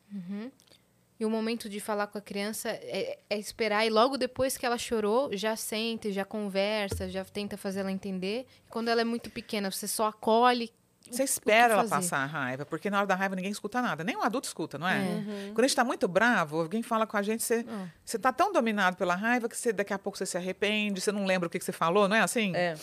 [1.20, 4.66] E o momento de falar com a criança é, é esperar e logo depois que
[4.66, 8.46] ela chorou, já sente, já conversa, já tenta fazer ela entender.
[8.70, 10.72] Quando ela é muito pequena, você só acolhe.
[11.12, 14.04] Você espera ela passar a raiva, porque na hora da raiva ninguém escuta nada.
[14.04, 15.00] Nem um adulto escuta, não é?
[15.00, 15.22] É.
[15.48, 17.88] Quando a gente está muito bravo, alguém fala com a gente, você Ah.
[18.06, 21.12] você está tão dominado pela raiva que você, daqui a pouco você se arrepende, você
[21.12, 22.56] não lembra o que, que você falou, não é assim?
[22.56, 22.76] É.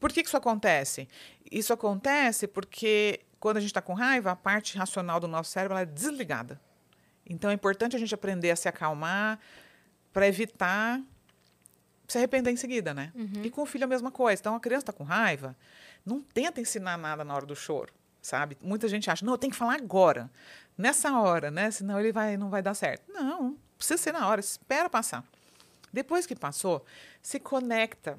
[0.00, 1.08] Por que, que isso acontece?
[1.50, 5.74] Isso acontece porque quando a gente está com raiva, a parte racional do nosso cérebro
[5.76, 6.60] ela é desligada.
[7.28, 9.38] Então é importante a gente aprender a se acalmar
[10.12, 11.00] para evitar
[12.06, 13.12] se arrepender em seguida, né?
[13.42, 14.38] E com o filho a mesma coisa.
[14.40, 15.56] Então a criança está com raiva,
[16.04, 18.56] não tenta ensinar nada na hora do choro, sabe?
[18.60, 20.30] Muita gente acha, não, eu tenho que falar agora,
[20.76, 21.70] nessa hora, né?
[21.70, 23.10] Senão ele vai, não vai dar certo.
[23.12, 25.24] Não, precisa ser na hora, espera passar.
[25.92, 26.84] Depois que passou,
[27.22, 28.18] se conecta.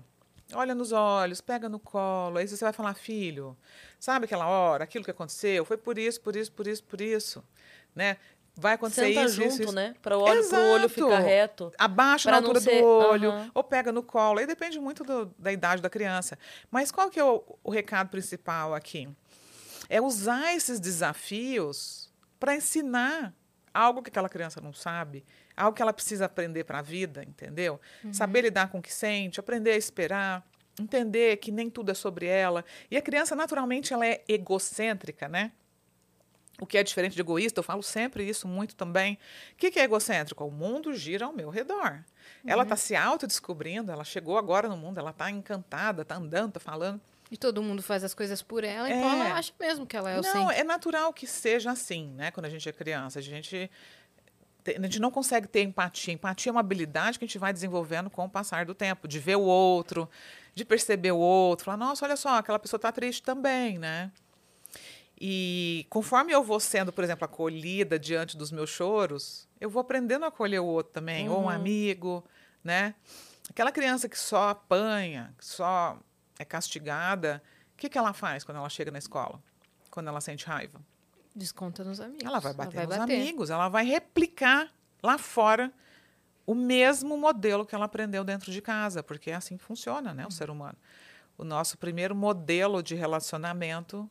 [0.54, 2.38] Olha nos olhos, pega no colo.
[2.38, 3.58] Aí você vai falar, filho,
[4.00, 5.66] sabe aquela hora, aquilo que aconteceu?
[5.66, 7.44] Foi por isso, por isso, por isso, por isso.
[7.94, 8.18] Né?
[8.58, 9.72] Vai acontecer Senta isso, junto, isso, isso.
[9.74, 9.96] né?
[10.02, 11.72] Para o olho, pro olho ficar reto.
[11.78, 13.52] Abaixa na altura ser- do olho, Aham.
[13.54, 14.40] ou pega no colo.
[14.40, 16.38] Aí depende muito do- da idade da criança.
[16.72, 19.10] Mas qual que é o, o recado principal aqui?
[19.90, 23.34] É usar esses desafios para ensinar
[23.74, 25.26] algo que aquela criança não sabe,
[25.56, 27.80] algo que ela precisa aprender para a vida, entendeu?
[28.14, 30.48] Saber lidar com o que sente, aprender a esperar,
[30.80, 32.64] entender que nem tudo é sobre ela.
[32.90, 35.52] E a criança, naturalmente, ela é egocêntrica, né?
[36.60, 39.18] O que é diferente de egoísta, eu falo sempre isso muito também.
[39.54, 40.44] O que é egocêntrico?
[40.46, 42.04] O mundo gira ao meu redor.
[42.46, 46.60] Ela está se autodescobrindo, ela chegou agora no mundo, ela está encantada, está andando, está
[46.60, 47.02] falando.
[47.32, 49.28] E todo mundo faz as coisas por ela, então É.
[49.30, 50.52] ela acha mesmo que ela é o Não, centro.
[50.52, 52.32] é natural que seja assim, né?
[52.32, 53.20] Quando a gente é criança.
[53.20, 53.70] A gente
[54.68, 56.12] A gente não consegue ter empatia.
[56.12, 59.20] Empatia é uma habilidade que a gente vai desenvolvendo com o passar do tempo, de
[59.20, 60.10] ver o outro,
[60.56, 64.12] de perceber o outro, falar, nossa, olha só, aquela pessoa está triste também, né?
[65.20, 70.26] E conforme eu vou sendo, por exemplo, acolhida diante dos meus choros, eu vou aprendendo
[70.26, 71.36] a acolher o outro também, uhum.
[71.36, 72.24] ou um amigo,
[72.64, 72.96] né?
[73.50, 75.98] Aquela criança que só apanha, que só
[76.38, 77.42] é castigada,
[77.74, 79.42] o que, que ela faz quando ela chega na escola?
[79.90, 80.82] Quando ela sente raiva?
[81.34, 82.26] Desconta nos amigos.
[82.26, 83.22] Ela vai bater ela vai nos bater.
[83.22, 85.72] amigos, ela vai replicar lá fora
[86.46, 90.26] o mesmo modelo que ela aprendeu dentro de casa, porque é assim que funciona, né,
[90.26, 90.78] o ser humano.
[91.38, 94.10] O nosso primeiro modelo de relacionamento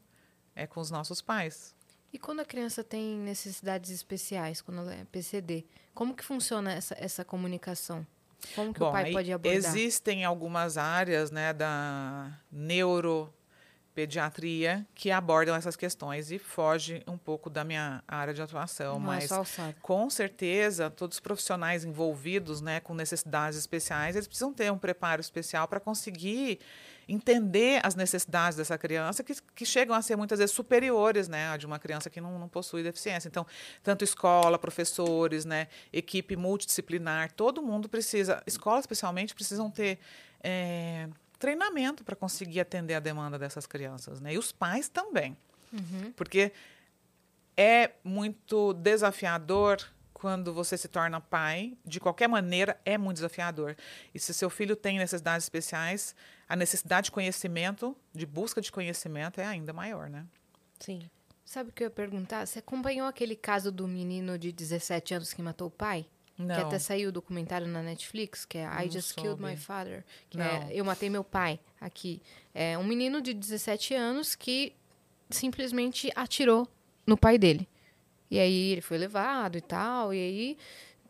[0.54, 1.74] é com os nossos pais.
[2.12, 6.94] E quando a criança tem necessidades especiais, quando ela é PCD, como que funciona essa,
[6.98, 8.06] essa comunicação?
[8.54, 9.56] Como que Bom, o pai pode abordar?
[9.56, 17.64] Existem algumas áreas né, da neuropediatria que abordam essas questões e foge um pouco da
[17.64, 18.94] minha área de atuação.
[18.94, 24.52] Não mas, é com certeza, todos os profissionais envolvidos né, com necessidades especiais, eles precisam
[24.52, 26.60] ter um preparo especial para conseguir
[27.08, 31.56] entender as necessidades dessa criança, que, que chegam a ser muitas vezes superiores né, a
[31.56, 33.28] de uma criança que não, não possui deficiência.
[33.28, 33.46] Então,
[33.82, 39.98] tanto escola, professores, né, equipe multidisciplinar, todo mundo precisa, escolas especialmente, precisam ter.
[40.42, 44.32] É, treinamento para conseguir atender a demanda dessas crianças, né?
[44.32, 45.36] E os pais também.
[45.72, 46.12] Uhum.
[46.16, 46.52] Porque
[47.56, 49.78] é muito desafiador
[50.24, 53.76] quando você se torna pai, de qualquer maneira, é muito desafiador.
[54.14, 56.16] E se seu filho tem necessidades especiais,
[56.48, 60.24] a necessidade de conhecimento, de busca de conhecimento, é ainda maior, né?
[60.80, 61.10] Sim.
[61.44, 62.46] Sabe o que eu ia perguntar?
[62.46, 66.06] Você acompanhou aquele caso do menino de 17 anos que matou o pai?
[66.38, 66.54] Não.
[66.54, 69.28] Que até saiu o documentário na Netflix, que é I Just soube.
[69.28, 70.06] Killed My Father.
[70.30, 70.68] Que é Não.
[70.68, 72.22] é Eu Matei Meu Pai, aqui.
[72.54, 74.72] É um menino de 17 anos que
[75.28, 76.66] simplesmente atirou
[77.06, 77.68] no pai dele.
[78.34, 80.58] E aí ele foi levado e tal, e aí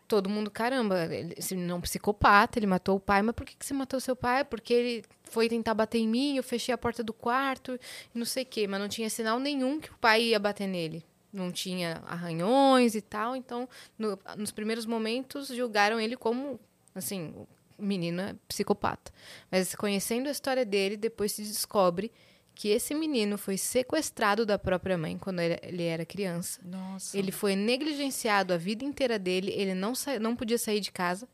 [0.07, 3.64] todo mundo, caramba, ele, não é psicopata, ele matou o pai, mas por que, que
[3.64, 4.45] você matou seu pai?
[4.45, 7.81] Porque ele foi tentar bater em mim, eu fechei a porta do quarto,
[8.12, 11.03] não sei o quê, mas não tinha sinal nenhum que o pai ia bater nele.
[11.33, 13.66] Não tinha arranhões e tal, então
[13.99, 16.61] no, nos primeiros momentos julgaram ele como,
[16.95, 17.33] assim,
[17.79, 19.11] o menino é psicopata.
[19.51, 22.12] Mas conhecendo a história dele, depois se descobre
[22.55, 26.61] que esse menino foi sequestrado da própria mãe quando ele era criança.
[26.65, 27.19] Nossa.
[27.19, 31.29] Ele foi negligenciado a vida inteira dele, ele não, não podia sair de casa,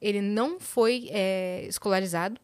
[0.00, 2.40] ele não foi é, escolarizado,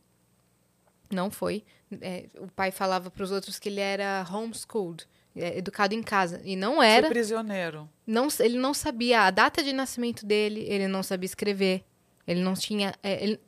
[1.11, 1.65] não foi.
[2.01, 5.07] É, o pai falava para os outros que ele era homeschooled,
[5.37, 7.07] é, educado em casa, e não era.
[7.07, 7.89] Foi prisioneiro.
[8.07, 11.85] Não, ele não sabia a data de nascimento dele, ele não sabia escrever,
[12.27, 12.95] ele não tinha.
[13.03, 13.41] É, ele,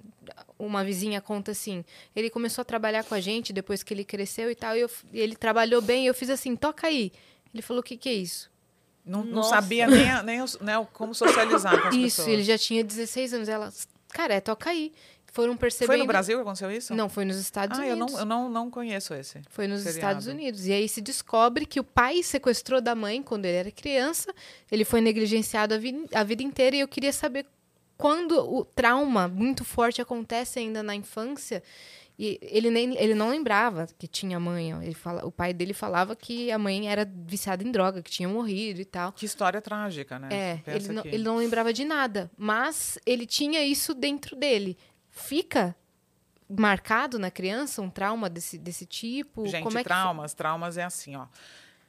[0.59, 1.85] uma vizinha conta assim,
[2.15, 4.91] ele começou a trabalhar com a gente depois que ele cresceu e tal, e, eu,
[5.13, 7.13] e ele trabalhou bem, e eu fiz assim, toca aí.
[7.53, 8.51] Ele falou, o que, que é isso?
[9.05, 12.19] Não, não sabia nem, nem, nem como socializar com as isso, pessoas.
[12.19, 13.49] Isso, ele já tinha 16 anos.
[13.49, 13.73] Ela,
[14.09, 14.93] cara, é, toca aí.
[15.33, 15.89] Foram percebendo...
[15.89, 16.95] Foi no Brasil que aconteceu isso?
[16.95, 18.15] Não, foi nos Estados ah, Unidos.
[18.17, 19.43] Ah, eu, não, eu não, não conheço esse.
[19.51, 19.99] Foi nos seriado.
[19.99, 20.67] Estados Unidos.
[20.67, 24.35] E aí se descobre que o pai sequestrou da mãe quando ele era criança.
[24.73, 26.77] Ele foi negligenciado a vida, a vida inteira.
[26.77, 27.47] E eu queria saber
[27.97, 31.63] quando o trauma muito forte acontece ainda na infância,
[32.19, 34.71] e ele nem ele não lembrava que tinha mãe.
[34.83, 38.29] Ele fala, o pai dele falava que a mãe era viciada em droga, que tinha
[38.29, 39.13] morrido e tal.
[39.13, 40.29] Que história trágica, né?
[40.33, 42.31] É, ele não, ele não lembrava de nada.
[42.37, 44.79] Mas ele tinha isso dentro dele.
[45.11, 45.77] Fica
[46.49, 49.47] marcado na criança um trauma desse, desse tipo?
[49.47, 50.39] Gente, Como é traumas, que...
[50.39, 51.27] traumas é assim, ó.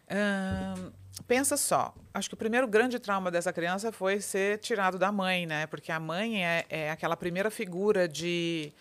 [0.10, 0.92] Hum,
[1.26, 5.46] pensa só, acho que o primeiro grande trauma dessa criança foi ser tirado da mãe,
[5.46, 5.68] né?
[5.68, 8.72] Porque a mãe é, é aquela primeira figura de,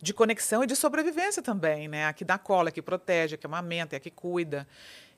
[0.00, 2.06] de conexão e de sobrevivência também, né?
[2.06, 4.66] A que dá cola, a que protege, a que amamenta, a que cuida.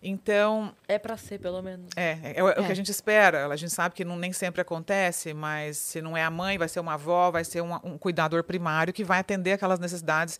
[0.03, 0.75] Então.
[0.87, 1.89] É para ser, pelo menos.
[1.97, 2.75] É, é, é, o que a é.
[2.75, 3.47] gente espera.
[3.47, 6.68] A gente sabe que não, nem sempre acontece, mas se não é a mãe, vai
[6.68, 10.39] ser uma avó, vai ser um, um cuidador primário que vai atender aquelas necessidades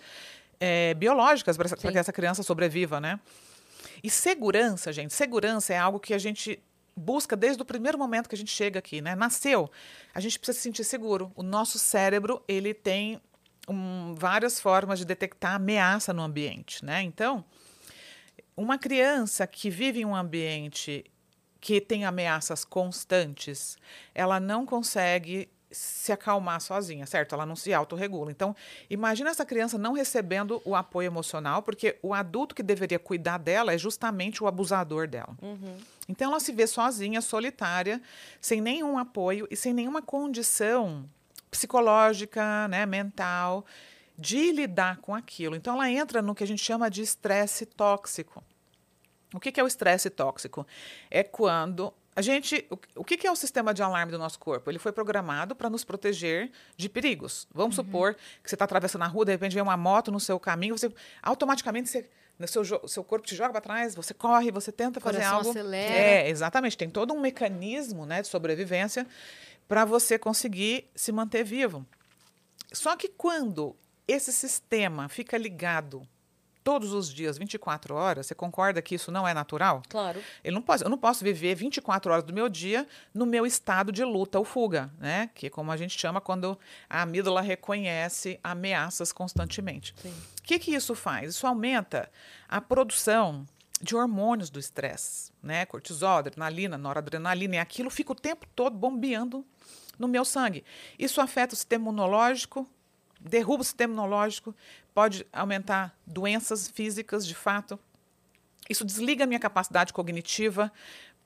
[0.61, 3.19] é, biológicas para que essa criança sobreviva, né?
[4.05, 6.63] E segurança, gente, segurança é algo que a gente
[6.95, 9.15] busca desde o primeiro momento que a gente chega aqui, né?
[9.15, 9.71] Nasceu,
[10.15, 11.33] a gente precisa se sentir seguro.
[11.35, 13.19] O nosso cérebro, ele tem
[13.67, 17.01] um, várias formas de detectar ameaça no ambiente, né?
[17.01, 17.43] Então,
[18.55, 21.03] uma criança que vive em um ambiente
[21.59, 23.79] que tem ameaças constantes,
[24.15, 27.35] ela não consegue se acalmar sozinha, certo?
[27.35, 28.31] Ela não se autorregula.
[28.31, 28.55] Então,
[28.89, 33.75] imagina essa criança não recebendo o apoio emocional, porque o adulto que deveria cuidar dela
[33.75, 35.37] é justamente o abusador dela.
[35.43, 35.77] Uhum.
[36.09, 38.01] Então, ela se vê sozinha, solitária,
[38.41, 41.09] sem nenhum apoio e sem nenhuma condição
[41.51, 43.65] psicológica, né, mental,
[44.17, 45.57] de lidar com aquilo.
[45.57, 48.43] Então, ela entra no que a gente chama de estresse tóxico.
[49.35, 50.65] O que, que é o estresse tóxico?
[51.11, 54.39] É quando a gente, o, o que, que é o sistema de alarme do nosso
[54.39, 54.71] corpo?
[54.71, 57.49] Ele foi programado para nos proteger de perigos.
[57.53, 60.39] Vamos supor que você está atravessando a rua, de repente vem uma moto no seu
[60.39, 60.93] caminho, você
[61.23, 62.09] automaticamente você,
[62.39, 65.51] no seu, seu corpo te joga para trás, você corre, você tenta fazer Coração algo.
[65.51, 65.95] acelera.
[65.95, 66.77] É, exatamente.
[66.77, 69.07] Tem todo um mecanismo né, de sobrevivência
[69.67, 71.85] para você conseguir se manter vivo.
[72.73, 76.07] Só que quando esse sistema fica ligado
[76.65, 79.83] todos os dias, 24 horas, você concorda que isso não é natural?
[79.89, 80.21] Claro.
[80.43, 83.93] Eu não posso, eu não posso viver 24 horas do meu dia no meu estado
[83.93, 85.31] de luta ou fuga, né?
[85.35, 86.59] Que é como a gente chama quando
[86.89, 89.95] a amígdala reconhece ameaças constantemente.
[90.05, 91.35] O que, que isso faz?
[91.35, 92.11] Isso aumenta
[92.49, 93.47] a produção
[93.81, 95.67] de hormônios do estresse, né?
[95.67, 99.45] Cortisol, adrenalina, noradrenalina, e aquilo fica o tempo todo bombeando
[99.99, 100.65] no meu sangue.
[100.99, 102.67] Isso afeta o sistema imunológico,
[103.25, 104.55] derruba o sistema imunológico,
[104.93, 107.79] pode aumentar doenças físicas, de fato.
[108.69, 110.71] Isso desliga a minha capacidade cognitiva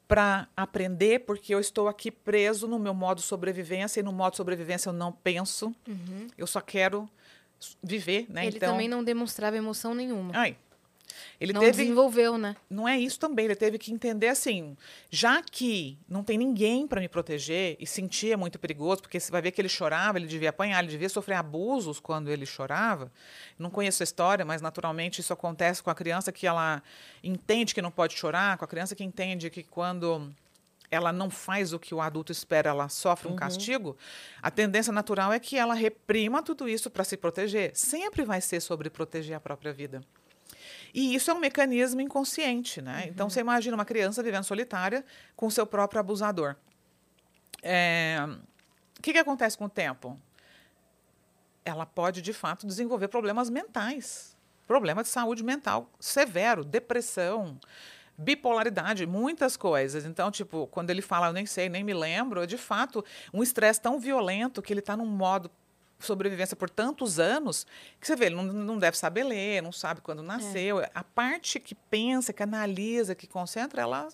[0.07, 4.89] para aprender, porque eu estou aqui preso no meu modo sobrevivência, e no modo sobrevivência
[4.89, 5.75] eu não penso,
[6.37, 7.09] eu só quero
[7.83, 8.47] viver, né?
[8.47, 10.33] Ele então, também não demonstrava emoção nenhuma.
[10.35, 10.57] Ai,
[11.41, 12.57] ele não teve desenvolveu, né?
[12.69, 13.47] não é isso também.
[13.47, 14.77] Ele teve que entender assim,
[15.11, 19.31] já que não tem ninguém para me proteger e sentir é muito perigoso, porque você
[19.31, 23.11] vai ver que ele chorava, ele devia apanhar, ele devia sofrer abusos quando ele chorava.
[23.59, 26.83] Não conheço a história, mas naturalmente isso acontece com a criança que ela
[27.23, 30.33] entende que não pode chorar, com a criança que entende que quando
[30.91, 33.97] ela não faz o que o adulto espera, ela sofre um castigo,
[34.43, 37.73] a tendência natural é que ela reprima tudo isso para se proteger.
[37.75, 40.03] Sempre vai ser sobre proteger a própria vida.
[40.93, 43.07] E isso é um mecanismo inconsciente, né?
[43.09, 45.05] Então você imagina uma criança vivendo solitária
[45.37, 46.57] com seu próprio abusador.
[47.63, 48.19] É,
[48.99, 50.19] O que, que acontece com o tempo?
[51.65, 54.37] Ela pode, de fato, desenvolver problemas mentais,
[54.67, 57.59] problema de saúde mental severo, depressão,
[58.17, 60.05] bipolaridade, muitas coisas.
[60.05, 63.43] Então, tipo, quando ele fala, eu nem sei, nem me lembro, é de fato um
[63.43, 65.51] estresse tão violento que ele está num modo
[65.99, 67.67] sobrevivência por tantos anos
[68.01, 70.79] que você vê, ele não, não deve saber ler, não sabe quando nasceu.
[70.95, 74.09] A parte que pensa, que analisa, que concentra, ela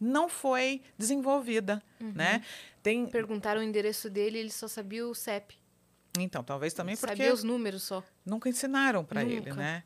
[0.00, 2.42] não foi desenvolvida, né?
[2.82, 5.56] Tem, Perguntaram o endereço dele, ele só sabia o CEP.
[6.18, 8.02] então, talvez também porque Sabia os números só.
[8.24, 9.82] nunca ensinaram para ele, né?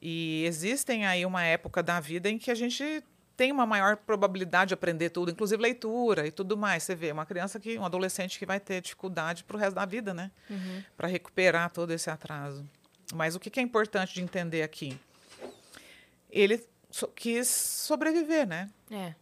[0.00, 3.02] E existem aí uma época da vida em que a gente
[3.36, 6.82] tem uma maior probabilidade de aprender tudo, inclusive leitura e tudo mais.
[6.84, 9.84] Você vê, uma criança que, um adolescente que vai ter dificuldade para o resto da
[9.84, 10.30] vida, né?
[10.96, 12.64] Para recuperar todo esse atraso.
[13.12, 14.98] Mas o que que é importante de entender aqui?
[16.30, 18.70] Ele so- quis sobreviver, né?
[18.90, 19.14] É.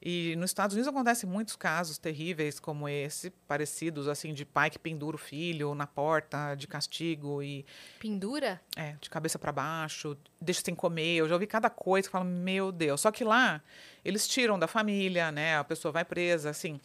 [0.00, 4.78] E nos Estados Unidos acontecem muitos casos terríveis como esse, parecidos assim de pai que
[4.78, 7.66] pendura o filho na porta de castigo e
[7.98, 8.60] Pendura?
[8.76, 11.16] é, de cabeça para baixo, deixa sem comer.
[11.16, 13.00] Eu já ouvi cada coisa que fala, meu Deus.
[13.00, 13.60] Só que lá
[14.04, 15.58] eles tiram da família, né?
[15.58, 16.80] A pessoa vai presa, assim.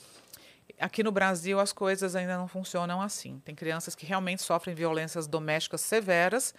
[0.80, 3.39] Aqui no Brasil as coisas ainda não funcionam assim.
[3.45, 6.55] Tem crianças que realmente sofrem violências domésticas severas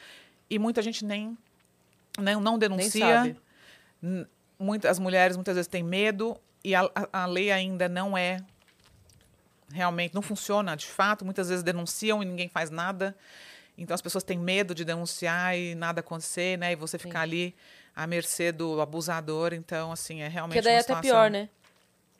[0.48, 1.36] e muita gente nem
[2.16, 3.06] não, não Nem denuncia.
[3.08, 3.36] sabe.
[4.58, 8.40] Muitas, as mulheres muitas vezes têm medo e a, a, lei ainda não é
[9.72, 11.24] realmente não funciona de fato.
[11.24, 13.16] Muitas vezes denunciam e ninguém faz nada.
[13.76, 16.72] Então as pessoas têm medo de denunciar e nada acontecer, né?
[16.72, 17.54] E você ficar ali
[17.94, 19.52] à mercê do abusador.
[19.52, 21.48] Então assim é realmente Porque daí é até pior, né?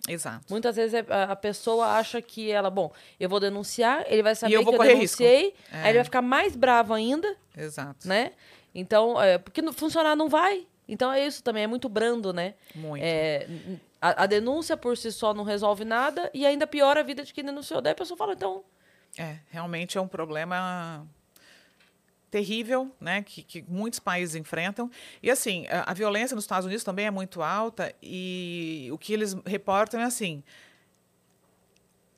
[0.09, 0.45] Exato.
[0.51, 4.55] Muitas vezes é- a pessoa acha que ela, bom, eu vou denunciar, ele vai saber
[4.55, 5.79] eu que eu denunciei, É.
[5.81, 8.07] aí ele vai ficar mais bravo ainda, Exato.
[8.07, 8.33] né?
[8.75, 10.67] Então, é, porque não- funcionar não vai.
[10.87, 12.55] Então é isso também, é muito brando, né?
[12.75, 13.03] Muito.
[13.03, 13.47] É,
[14.01, 17.33] a, a denúncia por si só não resolve nada e ainda piora a vida de
[17.33, 17.81] quem denunciou.
[17.81, 18.63] Daí a pessoa fala, então,
[19.17, 21.07] É, realmente é um problema
[22.31, 24.91] terrível, né, que, que muitos países enfrentam.
[25.23, 29.13] E assim, a, a violência nos Estados Unidos também é muito alta e o que
[29.13, 30.43] eles reportam é assim,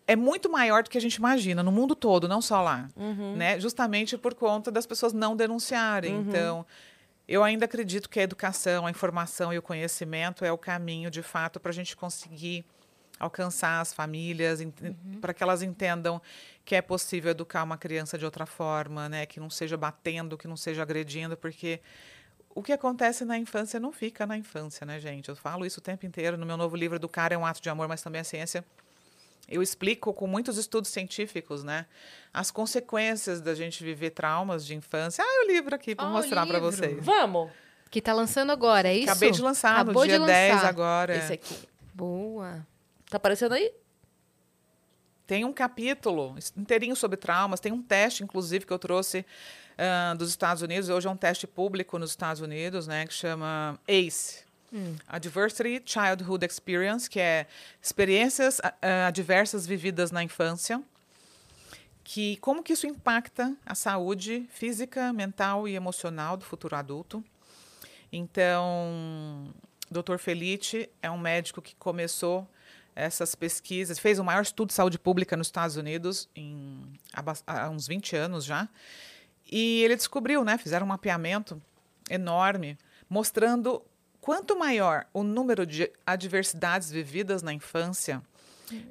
[0.06, 2.88] é muito maior do que a gente imagina no mundo todo, não só lá,
[3.36, 3.60] né?
[3.60, 6.14] Justamente por conta das pessoas não denunciarem.
[6.20, 6.64] Então,
[7.28, 11.22] eu ainda acredito que a educação, a informação e o conhecimento é o caminho, de
[11.22, 12.64] fato, para a gente conseguir
[13.18, 14.60] alcançar as famílias,
[15.20, 16.20] para que elas entendam
[16.64, 19.26] que é possível educar uma criança de outra forma, né?
[19.26, 21.80] Que não seja batendo, que não seja agredindo, porque
[22.54, 25.28] o que acontece na infância não fica na infância, né, gente?
[25.28, 27.60] Eu falo isso o tempo inteiro no meu novo livro do cara é um ato
[27.60, 28.64] de amor, mas também é ciência.
[29.48, 31.86] Eu explico com muitos estudos científicos, né,
[32.34, 35.22] as consequências da gente viver traumas de infância.
[35.24, 36.96] Ah, o livro aqui para Ah, o mostrar para vocês.
[37.04, 37.50] vamos!
[37.90, 39.10] Que tá lançando agora, é isso?
[39.10, 40.68] Acabei de lançar Acabou no dia de 10 lançar.
[40.68, 41.16] agora.
[41.16, 41.56] Esse aqui.
[41.94, 42.66] Boa.
[43.08, 43.72] Tá aparecendo aí?
[45.26, 49.24] Tem um capítulo inteirinho sobre traumas, tem um teste, inclusive, que eu trouxe
[49.78, 50.88] ah, dos Estados Unidos.
[50.88, 53.06] Hoje é um teste público nos Estados Unidos, né?
[53.06, 54.44] Que chama ACE.
[55.06, 57.46] Adversity Childhood Experience, que é
[57.82, 60.82] experiências ah, adversas vividas na infância,
[62.04, 67.24] que como que isso impacta a saúde física, mental e emocional do futuro adulto.
[68.12, 69.52] Então,
[69.90, 70.16] Dr.
[70.18, 72.48] Felite é um médico que começou
[72.94, 76.82] essas pesquisas, fez o maior estudo de saúde pública nos Estados Unidos em,
[77.46, 78.68] há uns 20 anos já.
[79.50, 80.56] E ele descobriu, né?
[80.58, 81.60] Fizeram um mapeamento
[82.08, 83.82] enorme, mostrando
[84.26, 88.20] quanto maior o número de adversidades vividas na infância,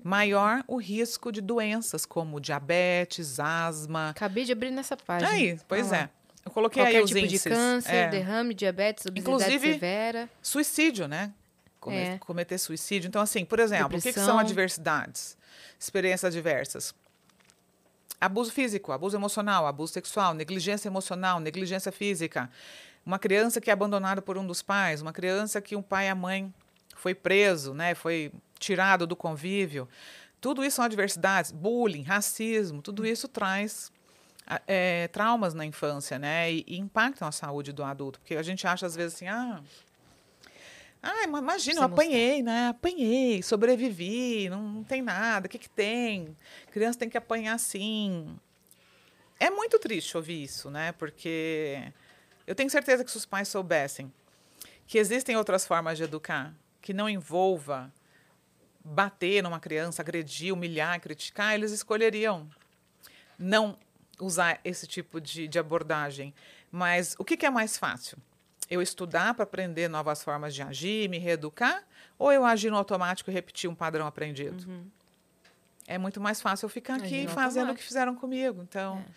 [0.02, 4.12] maior o risco de doenças como diabetes, asma.
[4.12, 5.30] Acabei de abrir nessa página.
[5.30, 6.04] Aí, pois Olha lá.
[6.06, 6.10] é.
[6.46, 7.44] Eu coloquei Qualquer aí os tipo índices.
[7.44, 8.08] de câncer, É.
[8.08, 10.30] derrame, diabetes, obesidade Inclusive, severa.
[10.42, 11.34] Suicídio, né?
[11.82, 12.18] Come- É.
[12.20, 13.08] Cometer suicídio.
[13.10, 14.26] Então, assim, por exemplo, o que, que Depressão.
[14.26, 15.38] são adversidades?
[15.78, 16.96] Experiências adversas.
[18.22, 22.50] Abuso físico, abuso emocional, abuso sexual, negligência emocional, negligência física.
[23.06, 26.10] Uma criança que é abandonada por um dos pais, uma criança que um pai e
[26.10, 26.52] a mãe
[26.96, 27.94] foi preso, né?
[27.94, 29.88] Foi tirado do convívio.
[30.42, 31.52] Tudo isso são adversidades.
[31.52, 33.92] Bullying, racismo, tudo isso traz
[34.48, 36.52] a- é, traumas na infância, né?
[36.52, 38.20] E, e impactam a saúde do adulto.
[38.20, 39.62] Porque a gente acha, às vezes, assim, ah.
[41.04, 42.70] Ah, ima- imagina, eu apanhei, né?
[42.70, 46.36] Apanhei, sobrevivi, não, não tem nada, o que, que tem?
[46.72, 48.36] Criança tem que apanhar sim.
[49.40, 50.92] É muito triste ouvir isso, né?
[50.94, 51.92] Porque
[52.46, 54.12] eu tenho certeza que se os pais soubessem
[54.88, 57.92] que existem outras formas de educar, que não envolva
[58.84, 62.48] bater numa criança, agredir, humilhar, criticar, eles escolheriam
[63.38, 63.78] não
[64.20, 66.34] usar esse tipo de, de abordagem.
[66.72, 68.18] Mas o que, que é mais fácil?
[68.70, 71.84] Eu estudar para aprender novas formas de agir, me reeducar,
[72.18, 74.70] ou eu agir no automático e repetir um padrão aprendido?
[75.88, 78.62] É muito mais fácil eu ficar aqui fazendo o que fizeram comigo.
[78.64, 79.12] Então, é,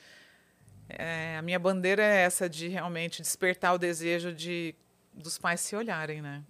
[1.39, 4.75] a minha bandeira é essa de realmente despertar o desejo de
[5.13, 6.43] dos pais se olharem, né?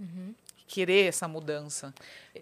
[0.66, 1.94] Querer essa mudança.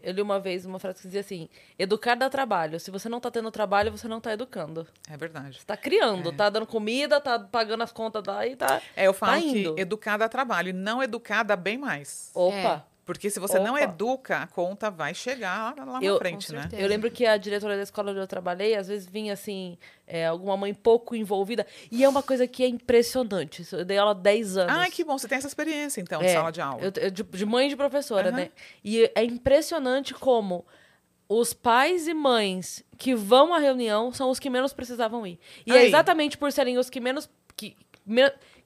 [0.03, 2.81] Eu li uma vez uma frase que dizia assim: educar dá trabalho.
[2.81, 4.85] Se você não tá tendo trabalho, você não tá educando.
[5.09, 5.59] É verdade.
[5.61, 8.83] Você tá criando, tá dando comida, tá pagando as contas daí, tá.
[8.97, 12.33] É, eu falo tá que educar dá trabalho e não educar dá bem mais.
[12.35, 12.85] Opa!
[13.07, 13.83] Porque se você não Opa.
[13.85, 16.69] educa, a conta vai chegar lá, lá Eu- na frente, né?
[16.73, 19.79] Eu lembro que a diretora da escola onde eu trabalhei, às vezes vinha assim,
[20.09, 21.65] é, alguma mãe pouco envolvida.
[21.93, 23.65] E é uma coisa que é impressionante.
[23.73, 24.75] Eu dei aula há 10 anos.
[24.77, 26.83] Ai, que bom, você tem essa experiência, então, de É, sala de aula.
[26.83, 28.37] eu- eu- de, de mãe e de professora, Aham.
[28.39, 28.51] né?
[28.85, 30.67] E é impressionante como
[31.29, 35.39] os pais e mães que vão à reunião são os que menos precisavam ir.
[35.65, 35.87] E é Aí.
[35.87, 37.31] exatamente por serem os que menos.
[37.57, 37.75] que,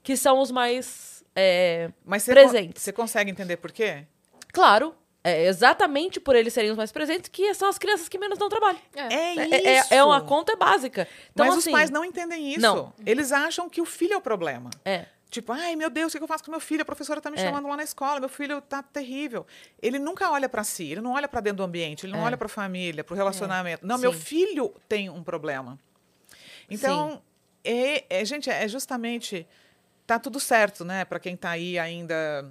[0.03, 1.23] que são os mais.
[1.35, 2.73] é, Mas você, presentes.
[2.73, 4.05] con- você consegue entender por quê?
[4.51, 8.39] Claro, é exatamente por eles serem os mais presentes que são as crianças que menos
[8.39, 8.79] dão trabalho.
[8.95, 9.13] É.
[9.13, 9.93] É É, isso.
[9.93, 11.07] é, é uma conta básica.
[11.31, 12.59] Então, Mas assim, os pais não entendem isso.
[12.61, 12.93] não.
[13.05, 14.69] Eles acham que o filho é o problema.
[14.83, 15.05] É.
[15.29, 16.81] Tipo, ai meu Deus, o que eu faço com meu filho?
[16.81, 17.41] A professora tá me É.
[17.41, 19.45] chamando lá na escola, meu filho tá terrível.
[19.81, 22.25] Ele nunca olha para si, ele não olha para dentro do ambiente, ele não É.
[22.25, 23.85] olha para a família, para o relacionamento.
[23.87, 24.19] Não, meu Sim.
[24.19, 25.79] filho tem um problema.
[26.69, 27.21] Então,
[27.63, 29.47] é, é, gente, é justamente
[30.05, 32.49] tá tudo certo, né, para quem tá aí ainda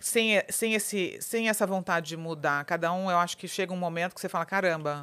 [0.00, 2.64] sem, sem, esse, sem essa vontade de mudar.
[2.64, 5.00] Cada um, eu acho que chega um momento que você fala, caramba,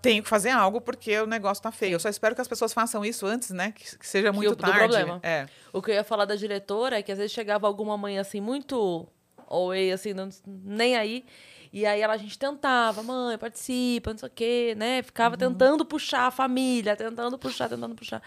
[0.00, 1.94] tenho que fazer algo porque o negócio tá feio.
[1.94, 3.72] Eu só espero que as pessoas façam isso antes, né?
[3.72, 4.78] Que, que seja muito do tarde.
[4.78, 5.18] problema.
[5.22, 5.46] É.
[5.72, 8.40] O que eu ia falar da diretora é que às vezes chegava alguma mãe assim,
[8.40, 9.08] muito
[9.48, 11.24] away, assim, não- nem aí.
[11.72, 15.02] E aí ela, a gente tentava, mãe, participa, não sei o quê, né?
[15.02, 18.22] Ficava tentando puxar a família, tentando puxar, tentando puxar.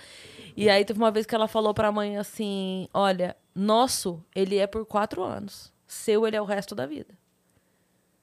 [0.55, 4.67] E aí teve uma vez que ela falou pra mãe assim: olha, nosso, ele é
[4.67, 5.73] por quatro anos.
[5.87, 7.13] Seu, ele é o resto da vida.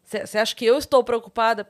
[0.04, 1.66] Você acha que eu estou preocupada?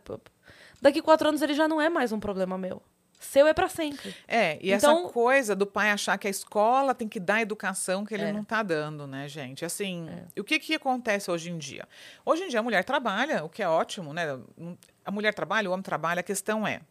[0.82, 2.82] Daqui quatro anos ele já não é mais um problema meu.
[3.18, 4.14] Seu é pra sempre.
[4.28, 7.42] É, e Então- essa coisa do pai achar que a escola tem que dar a
[7.42, 8.32] educação que ele É.
[8.32, 9.64] não está dando, né, gente?
[9.64, 10.06] Assim,
[10.36, 11.88] e o que, que acontece hoje em dia?
[12.26, 14.38] Hoje em dia a mulher trabalha, o que é ótimo, né?
[15.06, 16.82] A mulher trabalha, o homem trabalha, a questão é.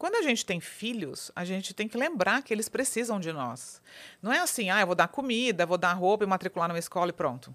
[0.00, 3.82] Quando a gente tem filhos, a gente tem que lembrar que eles precisam de nós.
[4.22, 7.10] Não é assim, ah, eu vou dar comida, vou dar roupa e matricular numa escola
[7.10, 7.54] e pronto.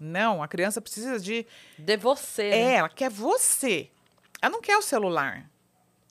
[0.00, 1.46] Não, a criança precisa de.
[1.78, 2.74] De você, É, né?
[2.76, 3.90] ela quer você.
[4.40, 5.46] Ela não quer o celular.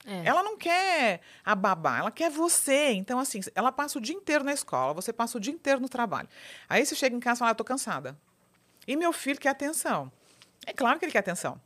[0.06, 0.24] É.
[0.24, 2.92] Ela não quer a babá, ela quer você.
[2.92, 5.88] Então, assim, ela passa o dia inteiro na escola, você passa o dia inteiro no
[5.88, 6.28] trabalho.
[6.68, 8.16] Aí você chega em casa e fala, ah, tô cansada.
[8.86, 10.12] E meu filho quer atenção.
[10.64, 11.60] É claro que ele quer atenção.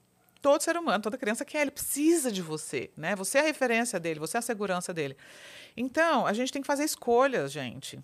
[0.47, 3.17] Todo ser humano, toda criança quer, ele precisa de você, né?
[3.17, 5.17] Você é a referência dele, você é a segurança dele.
[5.77, 7.99] Então, a gente tem que fazer escolhas, gente.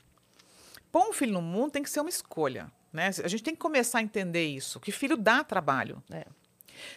[0.90, 3.10] Pôr um filho no mundo tem que ser uma escolha, né?
[3.22, 6.02] A gente tem que começar a entender isso, que filho dá trabalho.
[6.10, 6.26] É.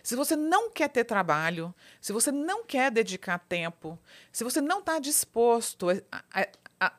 [0.01, 1.71] Se você não quer ter trabalho,
[2.01, 3.99] se você não quer dedicar tempo,
[4.31, 6.47] se você não está disposto a, a-
[6.79, 6.93] a-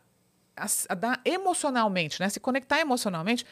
[0.56, 2.28] a- a dar emocionalmente, né?
[2.28, 3.44] se conectar emocionalmente,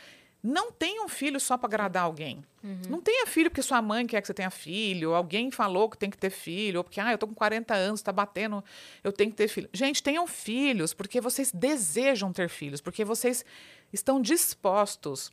[0.47, 2.45] Não tenha um filho só para agradar alguém.
[2.63, 2.83] Uhum.
[2.91, 5.97] Não tenha filho porque sua mãe quer que você tenha filho, ou alguém falou que
[5.97, 8.63] tem que ter filho, ou porque ah, eu tô com 40 anos, está batendo,
[9.03, 9.71] eu tenho que ter filho.
[9.73, 13.43] Gente, tenham filhos porque vocês desejam ter filhos, porque vocês
[13.91, 15.33] estão dispostos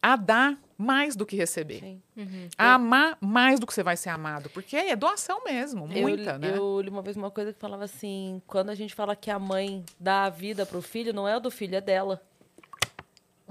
[0.00, 1.80] a dar mais do que receber.
[1.80, 2.48] Sim.
[2.56, 4.48] A amar mais do que você vai ser amado.
[4.50, 6.54] Porque é doação mesmo, Eu, muita, li- né?
[6.56, 9.38] eu li uma vez uma coisa que falava assim: quando a gente fala que a
[9.40, 12.22] mãe dá a vida pro filho, não é o do filho, é dela.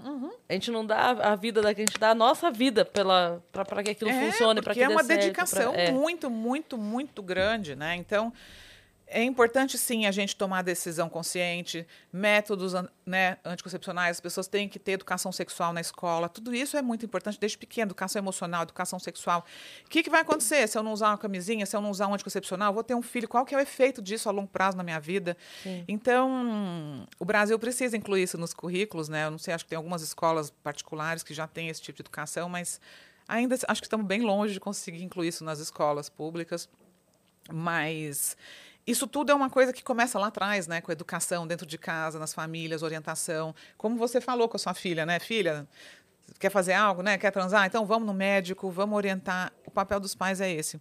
[0.08, 0.32] Uhum.
[0.47, 3.84] A gente não dá a vida da a gente dá a nossa vida pela, pra
[3.84, 5.91] que aquilo É, funcione, porque que é uma certo, dedicação pra- é.
[5.91, 7.95] muito, muito, muito grande, né?
[7.95, 8.32] Então,
[9.08, 12.74] é importante sim a gente tomar decisão consciente, métodos
[13.05, 17.05] né, anticoncepcionais, as pessoas têm que ter educação sexual na escola, tudo isso é muito
[17.05, 19.45] importante desde pequeno, educação emocional, educação sexual.
[19.86, 22.08] O que, que vai acontecer se eu não usar uma camisinha, se eu não usar
[22.08, 22.70] um anticoncepcional?
[22.70, 24.84] Eu vou ter um filho, qual que é o efeito disso a longo prazo na
[24.84, 25.38] minha vida?
[25.64, 25.86] Sim.
[25.88, 29.26] Então, o Brasil precisa incluir isso nos currículos, né?
[29.26, 32.01] Eu não sei, acho que tem algumas escolas particulares que já têm esse tipo de
[32.01, 32.82] educação, mas
[33.26, 36.68] ainda acho que estamos bem longe de conseguir incluir isso nas escolas públicas.
[37.49, 38.36] Mas
[38.88, 40.79] isso tudo é uma coisa que começa lá atrás, né?
[40.79, 43.53] Com a educação dentro de casa, nas famílias, orientação.
[43.77, 45.19] Como você falou com a sua filha, né?
[45.19, 45.67] Filha,
[46.39, 47.17] quer fazer algo, né?
[47.17, 47.65] Quer transar?
[47.65, 49.51] Então vamos no médico, vamos orientar.
[49.65, 50.79] O papel dos pais é esse.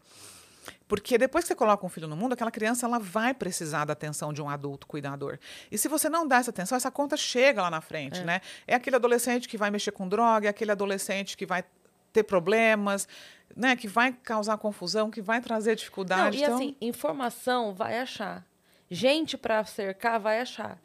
[0.87, 3.93] Porque depois que você coloca um filho no mundo, aquela criança ela vai precisar da
[3.93, 5.39] atenção de um adulto cuidador.
[5.71, 8.41] E se você não dá essa atenção, essa conta chega lá na frente, né?
[8.67, 11.65] É aquele adolescente que vai mexer com droga, é aquele adolescente que vai
[12.13, 13.09] ter problemas,
[13.55, 13.77] né?
[13.77, 16.39] Que vai causar confusão, que vai trazer Não, dificuldade.
[16.39, 18.45] e então, assim, informação vai achar.
[18.91, 20.79] Gente pra cercar vai achar.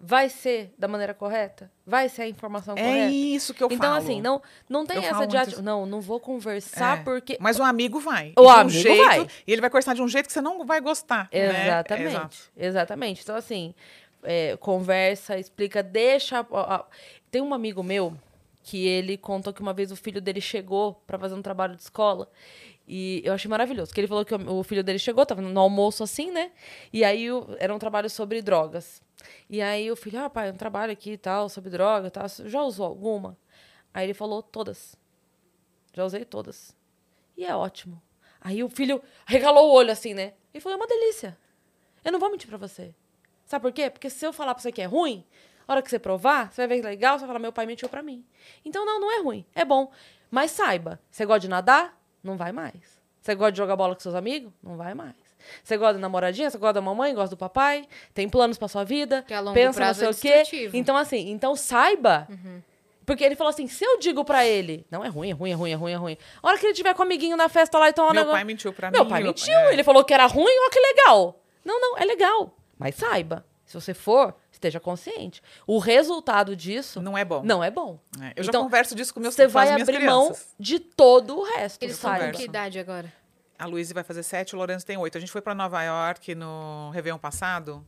[0.00, 1.68] Vai ser da maneira correta?
[1.84, 3.10] Vai ser a informação é correta?
[3.12, 3.96] isso que eu então, falo.
[3.96, 5.36] assim, não, não tem Eu essa de.
[5.36, 5.62] ati- isso.
[5.62, 7.36] Não, não vou conversar É, porque.
[7.40, 8.32] Mas o amigo vai.
[8.36, 9.26] O de um amigo jeito, vai.
[9.44, 11.28] E ele vai conversar de um jeito que você não vai gostar.
[11.32, 11.64] né?
[11.66, 12.06] Exatamente.
[12.06, 12.36] Exato.
[12.56, 13.22] Exatamente.
[13.22, 13.74] Então, assim,
[14.22, 16.46] é, conversa, explica, deixa.
[16.48, 16.84] ó, ó.
[17.28, 18.16] Tem um amigo meu
[18.68, 21.80] que ele contou que uma vez o filho dele chegou para fazer um trabalho de
[21.80, 22.30] escola.
[22.86, 23.94] E eu achei maravilhoso.
[23.94, 26.52] Que ele falou que o filho dele chegou, tava no almoço assim, né?
[26.92, 29.00] E aí era um trabalho sobre drogas.
[29.48, 32.26] E aí o filho, ah, pai, um trabalho aqui e tal, sobre droga e tal.
[32.28, 33.38] Já usou alguma?
[33.94, 34.94] Aí ele falou, todas.
[35.94, 36.76] Já usei todas.
[37.38, 38.02] E é ótimo.
[38.38, 40.34] Aí o filho regalou o olho assim, né?
[40.52, 41.38] E falou, é uma delícia.
[42.04, 42.94] Eu não vou mentir pra você.
[43.46, 43.88] Sabe por quê?
[43.88, 45.24] Porque se eu falar pra você que é ruim,
[45.68, 47.52] a hora que você provar, você vai ver que é legal, você vai falar, meu
[47.52, 48.24] pai mentiu pra mim.
[48.64, 49.44] Então, não, não é ruim.
[49.54, 49.90] É bom.
[50.30, 51.96] Mas saiba, você gosta de nadar?
[52.24, 52.98] Não vai mais.
[53.20, 54.50] Você gosta de jogar bola com seus amigos?
[54.62, 55.14] Não vai mais.
[55.62, 56.50] Você gosta de namoradinha?
[56.50, 57.14] Você gosta da mamãe?
[57.14, 57.86] Gosta do papai?
[58.12, 59.22] Tem planos pra sua vida?
[59.22, 60.70] Que a longo pensa prazo não é sei o quê.
[60.74, 62.26] Então, assim, então saiba.
[63.06, 65.54] Porque ele falou assim: se eu digo pra ele, não é ruim, é ruim, é
[65.54, 66.18] ruim, é ruim, é ruim.
[66.42, 68.32] A hora que ele tiver com o amiguinho na festa lá e um Meu negócio-
[68.32, 69.10] pai mentiu pra Meu mim.
[69.10, 69.54] pai eu- mentiu.
[69.54, 69.72] é.
[69.72, 71.40] Ele falou que era ruim, ó, que legal.
[71.64, 72.54] Não, não, é legal.
[72.78, 75.40] Mas saiba, se você for, esteja consciente.
[75.66, 77.42] O resultado disso Não é bom.
[77.42, 77.98] não é bom.
[78.20, 80.54] É, eu já Então, converso disso com meus Você vai abrir mão crianças.
[80.58, 83.12] de todo o resto, Eles estão com que idade agora?
[83.58, 85.16] A Luísa vai fazer sete, o Lourenço tem oito.
[85.18, 87.84] A gente foi para Nova York no Réveillon passado.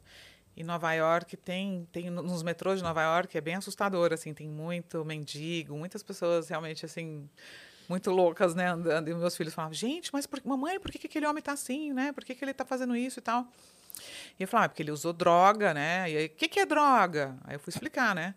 [0.57, 4.49] E Nova York tem, tem nos metrôs de Nova York, é bem assustador, assim, tem
[4.49, 7.31] muito mendigo, muitas pessoas realmente, assim,
[7.89, 9.09] muito loucas, né, andando.
[9.09, 11.93] E meus filhos falavam, gente, mas por, mamãe, por que, que aquele homem tá assim,
[11.93, 12.13] né?
[12.13, 13.47] Por que, que ele tá fazendo isso e tal?
[14.39, 16.11] E eu falava, ah, porque ele usou droga, né?
[16.11, 17.37] E aí, o que, que é droga?
[17.45, 18.35] Aí eu fui explicar, né?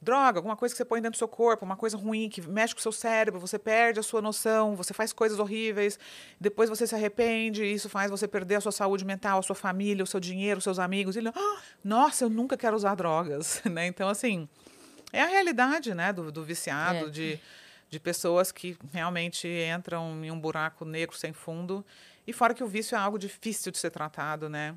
[0.00, 2.74] Droga, alguma coisa que você põe dentro do seu corpo, uma coisa ruim que mexe
[2.74, 5.96] com o seu cérebro, você perde a sua noção, você faz coisas horríveis,
[6.40, 9.54] depois você se arrepende, e isso faz você perder a sua saúde mental, a sua
[9.54, 11.14] família, o seu dinheiro, os seus amigos.
[11.14, 13.86] E ele, ah, nossa, eu nunca quero usar drogas, né?
[13.86, 14.48] Então, assim,
[15.12, 17.10] é a realidade, né, do, do viciado, É.
[17.10, 17.38] de,
[17.88, 21.84] de pessoas que realmente entram em um buraco negro sem fundo.
[22.26, 24.74] E fora que o vício é algo difícil de ser tratado, né?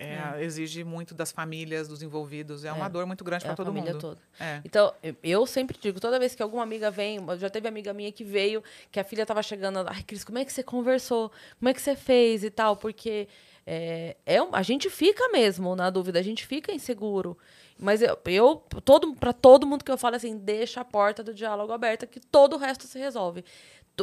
[0.00, 2.64] É, Exige muito das famílias, dos envolvidos.
[2.64, 2.88] É, uma É.
[2.88, 4.00] dor muito grande É para a todo família mundo.
[4.00, 4.20] toda.
[4.38, 4.60] É.
[4.64, 4.92] Então,
[5.22, 8.62] eu- sempre digo, toda vez que alguma amiga vem, já teve amiga minha que veio,
[8.92, 11.30] que a filha tava chegando, ai, Cris, como é que você conversou?
[11.58, 12.76] Como é que você fez e tal?
[12.76, 13.26] Porque
[13.66, 17.36] é, é um- a gente fica mesmo na dúvida, a gente fica inseguro.
[17.78, 21.32] Mas eu, eu todo, para todo mundo que eu falo assim, deixa a porta do
[21.34, 23.44] diálogo aberta, que todo o resto se resolve.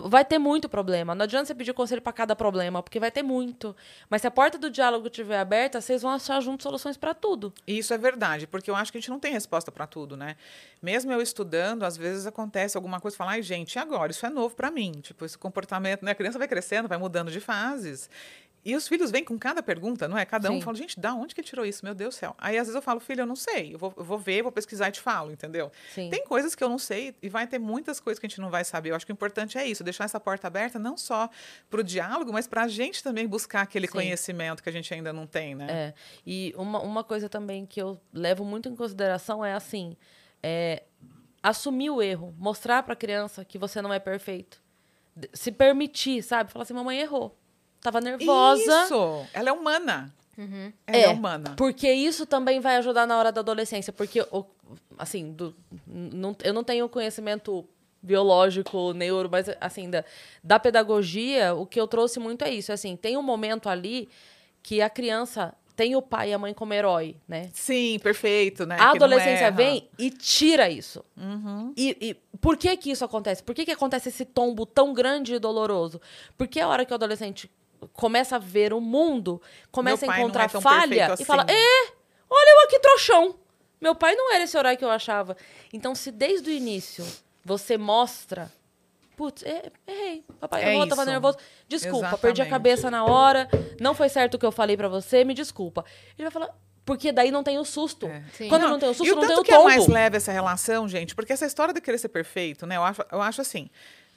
[0.03, 1.15] Vai ter muito problema.
[1.15, 3.75] Não adianta você pedir conselho para cada problema, porque vai ter muito.
[4.09, 7.53] Mas se a porta do diálogo estiver aberta, vocês vão achar juntos soluções para tudo.
[7.67, 10.35] Isso é verdade, porque eu acho que a gente não tem resposta para tudo, né?
[10.81, 14.11] Mesmo eu estudando, às vezes acontece alguma coisa e fala, ai, gente, e agora?
[14.11, 14.91] Isso é novo para mim.
[15.01, 16.11] Tipo, esse comportamento, né?
[16.11, 18.09] A criança vai crescendo, vai mudando de fases.
[18.65, 20.25] E os filhos vêm com cada pergunta, não é?
[20.25, 20.61] Cada um Sim.
[20.61, 21.85] fala, gente, da onde que ele tirou isso?
[21.85, 22.35] Meu Deus do céu.
[22.35, 23.75] Aí, às vezes, eu falo, filho, eu não sei.
[23.75, 25.71] Eu vou, eu vou ver, vou pesquisar e te falo, entendeu?
[25.93, 26.09] Sim.
[26.09, 28.49] Tem coisas que eu não sei e vai ter muitas coisas que a gente não
[28.49, 28.89] vai saber.
[28.89, 31.29] Eu acho que o importante é isso, deixar essa porta aberta não só
[31.69, 33.93] para o diálogo, mas para a gente também buscar aquele Sim.
[33.93, 35.67] conhecimento que a gente ainda não tem, né?
[35.69, 35.93] É.
[36.25, 39.95] E uma, uma coisa também que eu levo muito em consideração é assim:
[40.41, 40.81] é,
[41.43, 44.59] assumir o erro, mostrar pra criança que você não é perfeito.
[45.33, 46.51] Se permitir, sabe?
[46.51, 47.37] Falar assim, mamãe errou.
[47.85, 48.83] Tava nervosa.
[48.85, 49.25] Isso!
[49.31, 50.11] Ela é humana.
[50.35, 50.73] Uhum.
[50.87, 51.53] Ela é, É, humana.
[51.55, 53.93] Porque isso também vai ajudar na hora da adolescência.
[53.93, 54.25] Porque,
[54.97, 55.55] assim, do-
[55.87, 57.63] não- eu não tenho conhecimento
[58.01, 60.03] biológico, neuro, mas, assim, da,
[60.43, 62.71] da pedagogia, o que eu trouxe muito é isso.
[62.73, 64.09] Assim, tem um momento ali
[64.63, 67.49] que a criança tem o pai e a mãe como herói, né?
[67.53, 68.75] Sim, perfeito, né?
[68.79, 71.03] A Que adolescência vem e tira isso.
[71.17, 71.73] Uhum.
[71.77, 73.43] E, e por que que isso acontece?
[73.43, 75.99] Por que que acontece esse tombo tão grande e doloroso?
[76.37, 77.51] Porque a hora que o adolescente
[77.93, 79.41] começa a ver o mundo,
[79.71, 81.53] começa a não encontrar é falha e fala: assim.
[81.53, 81.87] "É,
[82.29, 83.35] olha eu aqui trouxão.
[83.81, 85.35] Meu pai não era esse herói que eu achava".
[85.73, 87.05] Então, se desde o início
[87.43, 88.51] você mostra
[89.15, 90.25] Putz, é- errei.
[90.41, 91.11] Papai É errou, tava isso.
[91.11, 91.37] nervoso.
[91.69, 92.49] Desculpa, perdi a Exatamente.
[92.49, 93.47] cabeça na hora.
[93.79, 95.85] Não foi certo o que eu falei pra você, me desculpa.
[96.17, 96.53] Ele vai falar,
[96.85, 98.07] porque daí não tem o susto.
[98.07, 98.23] É.
[98.49, 99.69] Quando não, tem o e susto, o não tem tanto o que é tombo.
[99.69, 102.75] mais leve essa relação, gente, porque essa história de querer ser perfeito, né?
[102.75, 103.69] Eu acho, eu acho assim.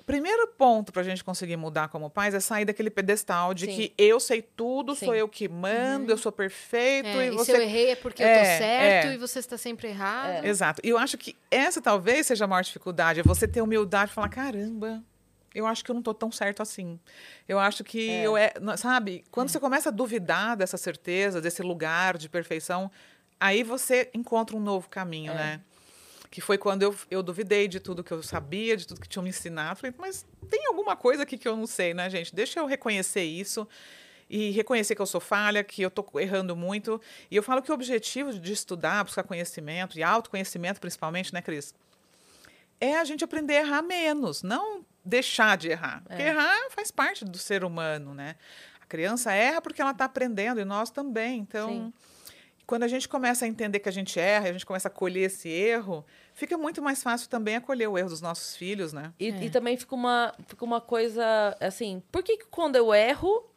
[0.09, 3.72] Primeiro ponto pra gente conseguir mudar como pais é sair daquele pedestal de Sim.
[3.76, 5.20] que eu sei tudo, sou Sim.
[5.20, 8.22] eu que mando, eu sou perfeito É, e e você se eu errei é porque
[8.22, 9.14] eu É, tô certo é.
[9.14, 10.47] e você está sempre errado.
[10.47, 10.80] Exato.
[10.82, 14.14] E eu acho que essa talvez seja a maior dificuldade, é você ter humildade e
[14.14, 15.05] falar, caramba,
[15.55, 16.98] eu acho que eu não tô tão certo assim.
[17.47, 18.26] Eu acho que É.
[18.26, 19.24] eu é, sabe?
[19.30, 22.90] Quando você começa a duvidar dessa certeza, desse lugar de perfeição,
[23.39, 25.35] aí você encontra um novo caminho, É.
[25.35, 25.60] né?
[26.30, 29.22] Que foi quando eu, eu duvidei de tudo que eu sabia, de tudo que tinham
[29.22, 29.80] me ensinado.
[29.80, 32.34] Falei, mas tem alguma coisa aqui que eu não sei, né, gente?
[32.34, 33.66] Deixa eu reconhecer isso
[34.28, 37.00] e reconhecer que eu sou falha, que eu tô errando muito.
[37.30, 41.74] E eu falo que o objetivo de estudar, buscar conhecimento e autoconhecimento, principalmente, né, Cris?
[42.80, 46.02] É a gente aprender a errar menos, não deixar de errar.
[46.06, 46.28] Porque É.
[46.28, 48.36] errar faz parte do ser humano, né?
[48.82, 51.40] A criança erra porque ela está aprendendo e nós também.
[51.40, 51.92] Então, Sim.
[52.69, 54.90] Quando a gente começa a entender que a gente erra, e a gente começa a
[54.90, 56.05] acolher esse erro,
[56.35, 59.11] fica muito mais fácil também acolher o erro dos nossos filhos, né?
[59.19, 59.45] E, É.
[59.45, 61.24] e também fica uma, fica uma coisa
[61.59, 63.51] assim, por que, que quando eu erro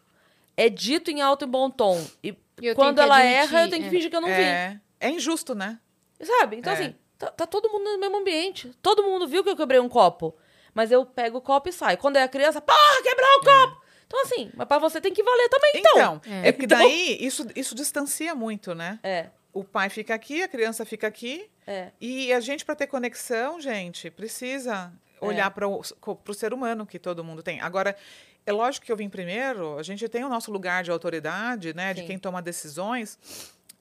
[0.56, 2.02] é dito em alto e bom tom?
[2.24, 3.92] E eu quando ela admitir, erra, eu tenho que é.
[3.92, 4.34] fingir que eu não vi.
[4.34, 5.78] é, é injusto, né?
[6.22, 6.56] Sabe?
[6.56, 6.76] Então, É.
[6.78, 8.72] assim, tá, tá todo mundo no mesmo ambiente.
[8.82, 10.34] Todo mundo viu que eu quebrei um copo.
[10.74, 11.98] Mas eu pego o copo e saio.
[11.98, 13.81] Quando é a criança, porra, quebrou o copo!
[14.12, 15.92] Então, assim, mas pra você tem que valer também, então.
[16.18, 16.50] Então, É.
[16.50, 19.00] é, porque Então- daí isso, isso distancia muito, né?
[19.02, 21.50] É, O pai fica aqui, a criança fica aqui.
[21.68, 21.92] é.
[22.02, 25.26] E a gente, para ter conexão, gente, precisa É.
[25.26, 25.84] olhar para o
[26.34, 27.62] ser humano que todo mundo tem.
[27.62, 27.96] Agora,
[28.46, 31.94] é lógico que eu vim primeiro, a gente tem o nosso lugar de autoridade, né?
[31.94, 32.08] De Sim.
[32.08, 33.18] quem toma decisões.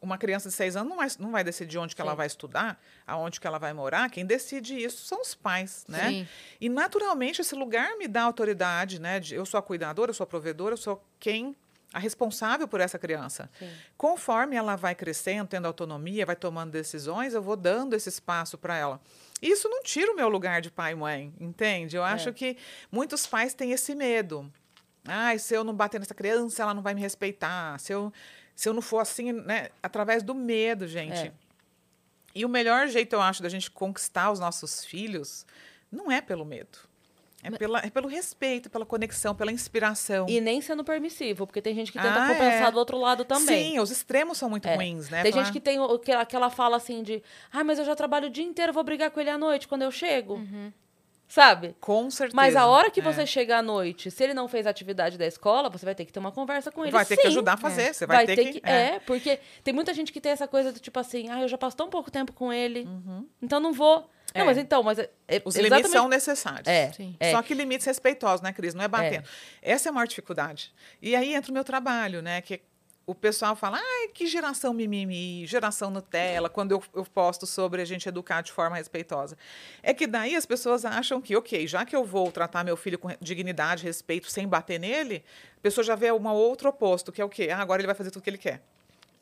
[0.03, 2.17] Uma criança de seis anos não vai, não vai decidir onde que ela Sim.
[2.17, 4.09] vai estudar, aonde que ela vai morar.
[4.11, 6.09] Quem decide isso são os pais, né?
[6.09, 6.29] Sim.
[6.61, 9.21] E naturalmente esse lugar me dá autoridade, né?
[9.21, 11.55] De, eu sou a cuidadora, eu sou a provedora, eu sou quem
[11.93, 13.51] a responsável por essa criança.
[13.59, 13.69] Sim.
[13.97, 18.77] Conforme ela vai crescendo, tendo autonomia, vai tomando decisões, eu vou dando esse espaço para
[18.77, 19.01] ela.
[19.43, 21.97] Isso não tira o meu lugar de pai e mãe, entende?
[21.97, 22.33] Eu acho É.
[22.33, 22.57] que
[22.93, 24.51] muitos pais têm esse medo.
[25.05, 27.79] Ai, se eu não bater nessa criança, ela não vai me respeitar.
[27.81, 28.13] Se eu,
[28.61, 29.71] se eu não for assim, né?
[29.83, 31.29] Através do medo, gente.
[31.29, 31.33] É.
[32.35, 35.47] E o melhor jeito, eu acho, da gente conquistar os nossos filhos
[35.91, 36.79] não é pelo medo.
[37.43, 40.27] É, pela, é pelo respeito, pela conexão, pela inspiração.
[40.29, 42.71] E nem sendo permissivo, porque tem gente que tenta Ah, compensar é.
[42.71, 43.73] do outro lado também.
[43.73, 44.75] Sim, os extremos são muito É.
[44.77, 45.23] ruins, né?
[45.23, 47.97] Tem Falar, gente que tem o- que- aquela fala assim de ah, mas eu já
[47.97, 50.39] trabalho o dia inteiro, vou brigar com ele à noite quando eu chego.
[51.31, 51.77] Sabe?
[51.81, 52.35] Com certeza.
[52.35, 53.03] Mas a hora que É.
[53.05, 56.05] você chega à noite, se ele não fez a atividade da escola, você vai ter
[56.05, 56.91] que ter uma conversa com ele.
[56.91, 57.23] Vai ter sim.
[57.23, 58.61] que ajudar a fazer, você vai, ter, que...
[58.69, 58.99] É.
[59.07, 61.77] porque tem muita gente que tem essa coisa do tipo assim, ah, eu já passo
[61.77, 62.85] tão pouco tempo com ele,
[63.41, 64.11] então não vou.
[64.33, 64.43] Não, Uhum.
[64.43, 64.45] É.
[64.45, 65.69] mas então, mas é, é Os exatamente...
[65.71, 66.69] limites são necessários.
[66.69, 67.17] É, Sim.
[67.19, 67.33] é.
[67.33, 68.75] Só que limites respeitosos, né, Cris?
[68.75, 69.25] Não é batendo.
[69.61, 70.73] Essa é a maior dificuldade.
[71.03, 72.41] E aí entra o meu trabalho, né?
[72.41, 72.61] Que
[73.11, 77.85] o pessoal fala, ai, que geração mimimi, geração Nutella, quando eu, eu posto sobre a
[77.85, 79.37] gente educar de forma respeitosa.
[79.83, 83.01] É que daí as pessoas acham que, ok, já que eu vou tratar meu filho
[83.01, 85.25] com dignidade, respeito, sem bater nele,
[85.57, 87.49] a pessoa já vê um outro oposto, que é o quê?
[87.53, 88.63] Ah, agora ele vai fazer tudo que ele quer.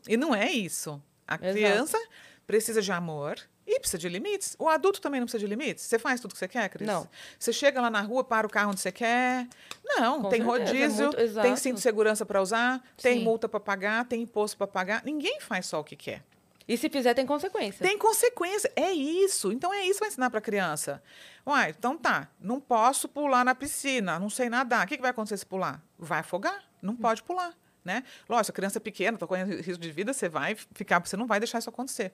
[0.06, 1.02] E não é isso.
[1.27, 1.52] A Exato.
[1.52, 1.98] criança
[2.47, 3.39] precisa de amor
[3.69, 4.57] e precisa de limites.
[4.59, 5.85] O adulto também não precisa de limites.
[5.85, 6.86] Você faz tudo que você quer, Cris?
[6.86, 7.09] Não.
[7.39, 9.47] Você chega lá na rua, para o carro onde você quer.
[9.85, 13.24] Não, Com tem certeza, é rodízio, muito- tem cinto de segurança para usar, tem Sim.
[13.24, 15.03] multa para pagar, tem imposto para pagar.
[15.05, 16.23] Ninguém faz só o que quer.
[16.66, 17.86] E se fizer, tem consequência.
[17.86, 18.70] Tem consequência.
[18.77, 19.51] É isso.
[19.53, 21.03] Então é isso que vai ensinar para a criança.
[21.47, 22.28] Uai, então tá.
[22.39, 24.85] Não posso pular na piscina, não sei nadar.
[24.85, 25.82] O que, que vai acontecer se pular?
[25.99, 26.62] Vai afogar.
[26.82, 27.55] Não pode pular.
[27.85, 28.05] Né?
[28.28, 31.27] Lógico, a criança é pequena, está correndo risco de vida, você vai ficar, você não
[31.27, 32.12] vai deixar isso acontecer.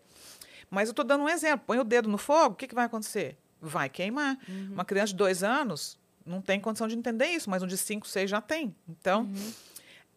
[0.74, 1.64] Mas eu estou dando um exemplo.
[1.66, 3.38] Põe o dedo no fogo, o que, que vai acontecer?
[3.60, 4.36] Vai queimar.
[4.70, 8.06] Uma criança de dois anos não tem condição de entender isso, mas um de cinco,
[8.06, 8.74] seis já tem.
[8.88, 9.28] Então,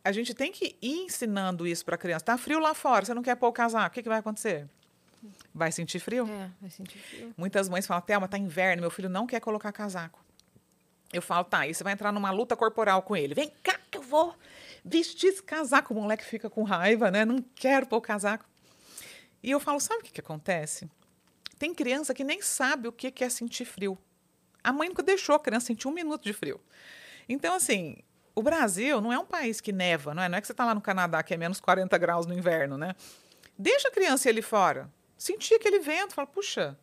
[0.04, 2.26] a gente tem que ir ensinando isso para a criança.
[2.26, 4.68] Tá frio lá fora, você não quer pôr o casaco, o que, que vai acontecer?
[5.54, 6.28] Vai sentir frio.
[6.30, 7.34] É, vai sentir frio.
[7.36, 10.24] Muitas mães falam, Thelma, tá inverno, meu filho não quer colocar casaco.
[11.12, 13.34] Eu falo, tá, e você vai entrar numa luta corporal com ele.
[13.34, 14.36] Vem cá que eu vou
[14.84, 15.94] vestir esse casaco.
[15.94, 17.24] O moleque fica com raiva, né?
[17.24, 18.46] Não quero pôr o casaco.
[19.42, 20.90] E eu falo, sabe o que, que acontece?
[21.58, 23.98] Tem criança que nem sabe o que, que é sentir frio.
[24.64, 26.60] A mãe nunca deixou a criança sentir um minuto de frio.
[27.28, 27.98] Então, assim,
[28.36, 30.30] o Brasil não é um país que neva, não é?
[30.30, 32.78] Não é que você está lá no Canadá, que é menos 40 graus no inverno,
[32.78, 32.96] né?
[33.58, 34.92] Deixa a criança ir ali fora.
[35.18, 36.78] Sentir aquele vento, fala, puxa,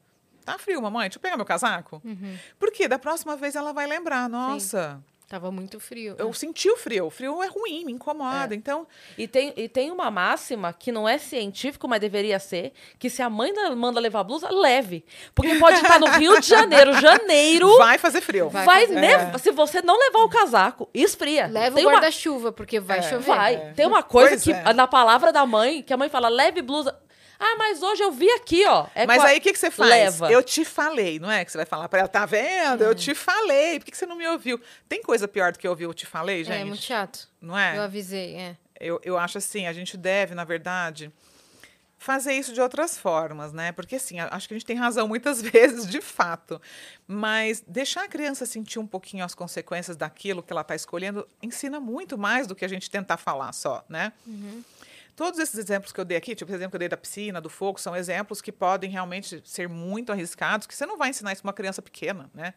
[0.44, 2.02] tá frio, mamãe, deixa eu pegar meu casaco.
[2.04, 2.36] Uhum.
[2.58, 6.14] Porque da próxima vez ela vai lembrar, nossa, Tava muito frio.
[6.18, 7.06] eu senti o frio.
[7.06, 8.54] O frio é ruim, me incomoda.
[8.54, 8.56] É.
[8.56, 8.86] Então,
[9.18, 13.22] E tem, e tem uma máxima que não é científico, mas deveria ser, que se
[13.22, 15.04] a mãe da- manda levar blusa, leve.
[15.34, 18.48] Porque pode estar no Rio de Janeiro, janeiro, vai fazer frio.
[18.50, 19.00] Vai vai, fazer.
[19.00, 21.46] neva- Se você não levar o casaco, esfria.
[21.46, 23.02] Leva tem o uma, guarda-chuva, porque vai É.
[23.02, 23.24] chover.
[23.34, 23.54] Vai.
[23.54, 23.72] É.
[23.72, 24.72] Tem uma coisa Pois que, é.
[24.72, 26.96] na palavra da mãe, que a mãe fala, leve blusa.
[27.38, 28.86] Ah, mas hoje eu vi aqui, ó.
[28.94, 29.90] É Mas aí o que, que você faz?
[29.90, 30.30] Leva.
[30.30, 31.44] Eu te falei, não é?
[31.44, 32.82] Que você vai falar pra ela, tá vendo?
[32.82, 33.78] Eu te falei.
[33.78, 34.60] Por que, que você não me ouviu?
[34.88, 36.60] Tem coisa pior do que ouvir eu te falei, gente?
[36.60, 37.28] É, muito chato.
[37.40, 37.76] Não é?
[37.76, 38.56] Eu avisei, é.
[38.80, 41.12] Eu, eu acho assim, a gente deve, na verdade,
[42.04, 43.72] fazer isso de outras formas, né?
[43.72, 46.60] Porque assim, acho que a gente tem razão muitas vezes, de fato.
[47.06, 51.80] Mas deixar a criança sentir um pouquinho as consequências daquilo que ela está escolhendo ensina
[51.80, 54.12] muito mais do que a gente tentar falar só, né?
[55.16, 57.40] Todos esses exemplos que eu dei aqui, tipo o exemplo que eu dei da piscina,
[57.40, 61.32] do fogo, são exemplos que podem realmente ser muito arriscados, que você não vai ensinar
[61.32, 62.52] isso para uma criança pequena, né?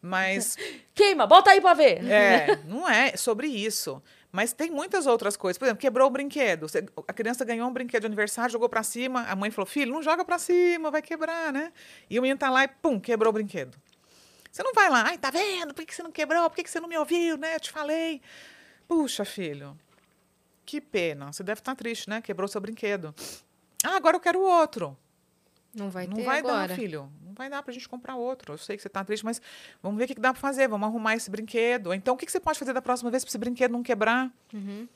[0.00, 0.56] Mas
[0.94, 2.04] Queima, bota aí pra ver.
[2.10, 4.02] é, não é sobre isso.
[4.32, 5.58] Mas tem muitas outras coisas.
[5.58, 6.66] Por exemplo, quebrou o brinquedo.
[7.08, 9.22] A criança ganhou um brinquedo de aniversário, jogou pra cima.
[9.24, 11.72] A mãe falou: filho, não joga pra cima, vai quebrar, né?
[12.08, 13.76] E o menino tá lá e pum, quebrou o brinquedo.
[14.50, 15.74] Você não vai lá, ai, tá vendo?
[15.74, 16.48] Por que você não quebrou?
[16.48, 17.56] Por que que você não me ouviu, né?
[17.56, 18.20] Eu te falei.
[18.88, 19.76] Puxa, filho.
[20.70, 21.32] Que pena.
[21.32, 22.22] Você deve estar triste, né?
[22.22, 23.12] Quebrou seu brinquedo.
[23.82, 24.96] Ah, agora eu quero outro.
[25.74, 26.68] Não vai Não ter vai agora.
[26.68, 27.10] dar, filho.
[27.26, 28.52] Não vai dar pra gente comprar outro.
[28.52, 29.42] Eu sei que você tá triste, mas
[29.82, 30.68] vamos ver o que dá pra fazer.
[30.68, 31.92] Vamos arrumar esse brinquedo.
[31.92, 34.32] Então, o que você pode fazer da próxima vez pra esse brinquedo não quebrar?
[34.54, 34.86] Uhum.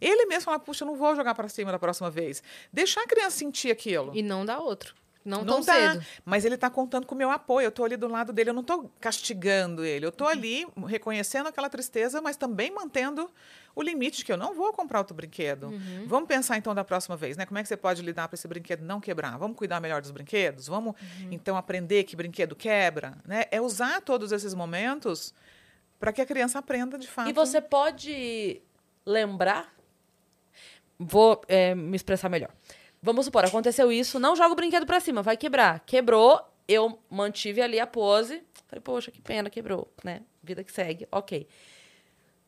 [0.00, 2.42] Ele mesmo fala, puxa, eu não vou jogar pra cima da próxima vez.
[2.72, 4.12] Deixar a criança sentir aquilo.
[4.14, 4.94] E não dá outro.
[5.28, 6.04] Não, Não tão dá, cedo.
[6.24, 7.66] mas ele está contando com o meu apoio.
[7.66, 10.04] Eu estou ali do lado dele, eu não estou castigando ele.
[10.06, 10.32] Eu estou Uhum.
[10.32, 13.30] ali reconhecendo aquela tristeza, mas também mantendo
[13.76, 15.68] o limite de que eu não vou comprar outro brinquedo.
[15.68, 16.04] Uhum.
[16.06, 17.44] Vamos pensar então da próxima vez, né?
[17.46, 19.36] Como é que você pode lidar para esse brinquedo não quebrar?
[19.38, 20.66] Vamos cuidar melhor dos brinquedos?
[20.66, 21.28] Vamos Uhum.
[21.30, 23.44] então aprender que brinquedo quebra, né?
[23.50, 25.32] É usar todos esses momentos
[26.00, 27.28] para que a criança aprenda de fato.
[27.28, 28.62] E você pode
[29.04, 29.72] lembrar.
[30.98, 32.50] Vou é, me expressar melhor.
[33.02, 35.80] Vamos supor, aconteceu isso, não joga o brinquedo pra cima, vai quebrar.
[35.80, 38.42] Quebrou, eu mantive ali a pose.
[38.66, 40.22] Falei, poxa, que pena, quebrou, né?
[40.42, 41.46] Vida que segue, ok.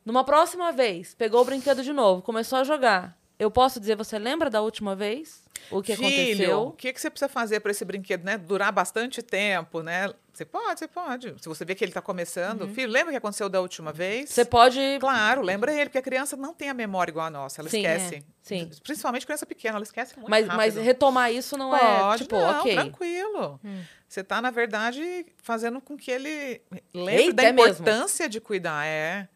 [0.04, 3.19] Numa próxima vez, pegou o brinquedo de novo, começou a jogar.
[3.40, 5.42] Eu posso dizer, você lembra da última vez?
[5.70, 6.74] O que Filho, o aconteceu?
[6.76, 8.36] que, que você precisa fazer para esse brinquedo, né?
[8.36, 10.12] Durar bastante tempo, né?
[10.32, 11.34] Você pode, você pode.
[11.40, 14.28] Se você vê que ele está começando, filho, lembra o que aconteceu da última vez?
[14.28, 14.34] Uhum.
[14.34, 14.78] Você pode.
[15.00, 17.78] Claro, lembra ele, porque a criança não tem a memória igual a nossa, ela Sim,
[17.78, 18.16] esquece.
[18.16, 18.70] é, sim.
[18.82, 20.56] Principalmente criança pequena, ela esquece muito Mas, rápido.
[20.58, 22.74] mas retomar isso não é Pode, tipo, não, ok.
[22.74, 23.60] tranquilo.
[23.64, 23.82] Hum.
[24.06, 26.60] Você está, na verdade, fazendo com que ele
[26.92, 28.86] lembre Eita, da é importância de cuidar.
[28.86, 29.26] É,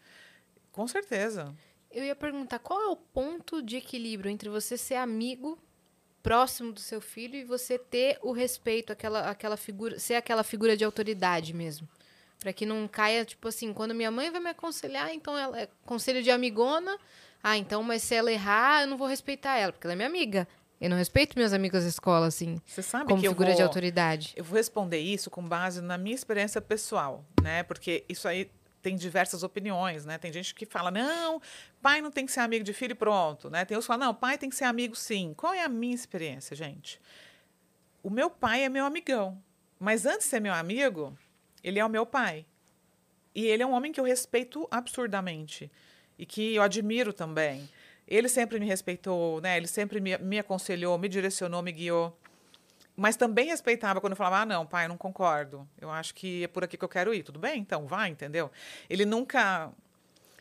[0.73, 1.55] com certeza.
[1.95, 5.57] Eu ia perguntar qual é o ponto de equilíbrio entre você ser amigo
[6.25, 10.77] próximo do seu filho e você ter o respeito, aquela, aquela figura, ser aquela figura
[10.77, 11.89] de autoridade mesmo.
[12.41, 15.69] Pra que não caia, tipo assim, quando minha mãe vai me aconselhar, então ela é
[15.87, 16.99] conselho de amigona.
[17.41, 20.09] Ah, então, mas se ela errar, eu não vou respeitar ela, porque ela é minha
[20.09, 20.49] amiga.
[20.81, 23.57] Eu não respeito meus amigos da escola, assim, Você sabe como que figura vou...
[23.57, 24.33] de autoridade.
[24.35, 27.63] Eu vou responder isso com base na minha experiência pessoal, né?
[27.63, 28.51] Porque isso aí
[28.85, 30.19] tem diversas opiniões, né?
[30.19, 31.41] Tem gente que fala, não,
[31.81, 33.65] pai não tem que ser amigo de filho e pronto, né?
[33.65, 35.33] Tem outros que falam, não, pai tem que ser amigo sim.
[35.35, 37.01] Qual é a minha experiência, gente?
[38.03, 39.43] O meu pai é meu amigão,
[39.81, 41.17] mas antes de ser meu amigo,
[41.63, 42.45] ele é o meu pai.
[43.35, 45.73] E ele é um homem que eu respeito absurdamente
[46.19, 47.67] e que eu admiro também.
[48.07, 49.57] Ele sempre me respeitou, né?
[49.57, 52.15] Ele sempre me, me aconselhou, me direcionou, me guiou.
[52.97, 55.69] Mas também respeitava quando eu falava, ah, não, pai, eu não concordo.
[55.81, 57.23] Eu acho que é por aqui que eu quero ir.
[57.25, 57.61] Tudo bem?
[57.61, 58.51] Então, vai, entendeu?
[58.89, 59.73] Ele nunca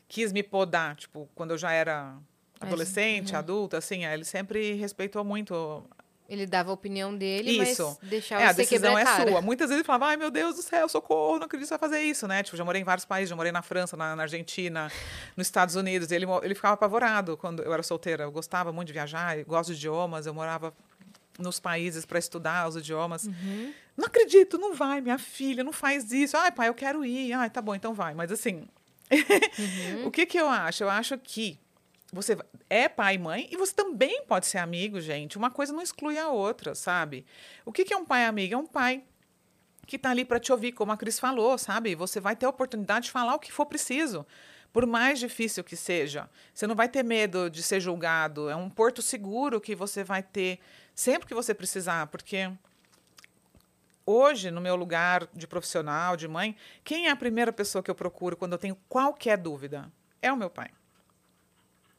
[0.07, 2.15] quis me podar, tipo, quando eu já era
[2.59, 3.39] Mas, adolescente, uhum.
[3.39, 5.83] adulta, assim, ele sempre respeitou muito.
[6.29, 7.97] Ele dava a opinião dele, Isso.
[8.01, 9.31] mas deixava É, a você quebrar decisão a é cara.
[9.31, 9.41] sua.
[9.41, 11.89] Muitas vezes ele falava, ai, meu Deus do céu, socorro, não acredito que você vai
[11.89, 12.41] fazer isso, né?
[12.43, 14.91] Tipo, já morei em vários países, já morei na França, na, na Argentina,
[15.35, 16.11] nos Estados Unidos.
[16.11, 18.23] Ele, ele ficava apavorado quando eu era solteira.
[18.23, 20.73] Eu gostava muito de viajar, gosto de idiomas, eu morava
[21.39, 23.25] nos países para estudar os idiomas.
[23.25, 23.73] Uhum.
[23.97, 26.37] Não acredito, não vai, minha filha, não faz isso.
[26.37, 27.33] Ai, pai, eu quero ir.
[27.33, 28.13] Ai, tá bom, então vai.
[28.13, 28.67] Mas assim,
[29.11, 30.07] Uhum.
[30.07, 30.83] o que que eu acho?
[30.83, 31.59] Eu acho que
[32.11, 32.37] você
[32.69, 35.37] é pai e mãe e você também pode ser amigo, gente.
[35.37, 37.25] Uma coisa não exclui a outra, sabe?
[37.65, 38.53] O que, que é um pai amigo?
[38.53, 39.03] É um pai
[39.85, 41.95] que está ali para te ouvir, como a Cris falou, sabe?
[41.95, 44.25] Você vai ter a oportunidade de falar o que for preciso,
[44.71, 46.29] por mais difícil que seja.
[46.53, 48.49] Você não vai ter medo de ser julgado.
[48.49, 50.59] É um porto seguro que você vai ter
[50.93, 52.51] sempre que você precisar, porque
[54.05, 57.95] hoje, no meu lugar de profissional, de mãe, quem é a primeira pessoa que eu
[57.95, 59.91] procuro quando eu tenho qualquer dúvida?
[60.21, 60.69] É o meu pai.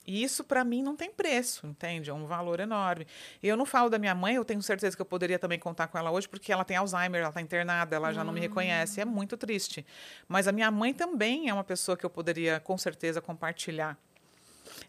[0.06, 2.10] E isso, para mim, não tem preço, entende?
[2.10, 3.06] É um valor enorme.
[3.42, 5.86] E eu não falo da minha mãe, eu tenho certeza que eu poderia também contar
[5.86, 9.00] com ela hoje, porque ela tem Alzheimer, ela está internada, ela já não me reconhece.
[9.00, 9.84] É muito triste.
[10.28, 13.96] Mas a minha mãe também é uma pessoa que eu poderia, com certeza, compartilhar.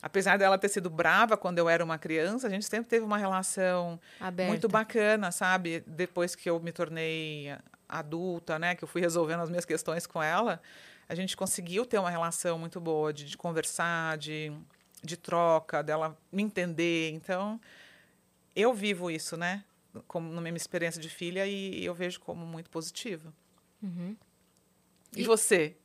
[0.01, 3.17] Apesar dela ter sido brava quando eu era uma criança, a gente sempre teve uma
[3.17, 4.49] relação Aberta.
[4.49, 5.83] muito bacana, sabe?
[5.85, 7.55] Depois que eu me tornei
[7.87, 8.75] adulta, né?
[8.75, 10.61] Que eu fui resolvendo as minhas questões com ela,
[11.07, 14.51] a gente conseguiu ter uma relação muito boa de, de conversar, de
[15.05, 17.11] de troca, dela me entender.
[17.11, 17.59] Então,
[18.55, 19.63] eu vivo isso, né?
[20.07, 23.31] Como na minha experiência de filha e eu vejo como muito positivo.
[23.81, 24.15] Uhum.
[25.15, 25.77] E, e, você?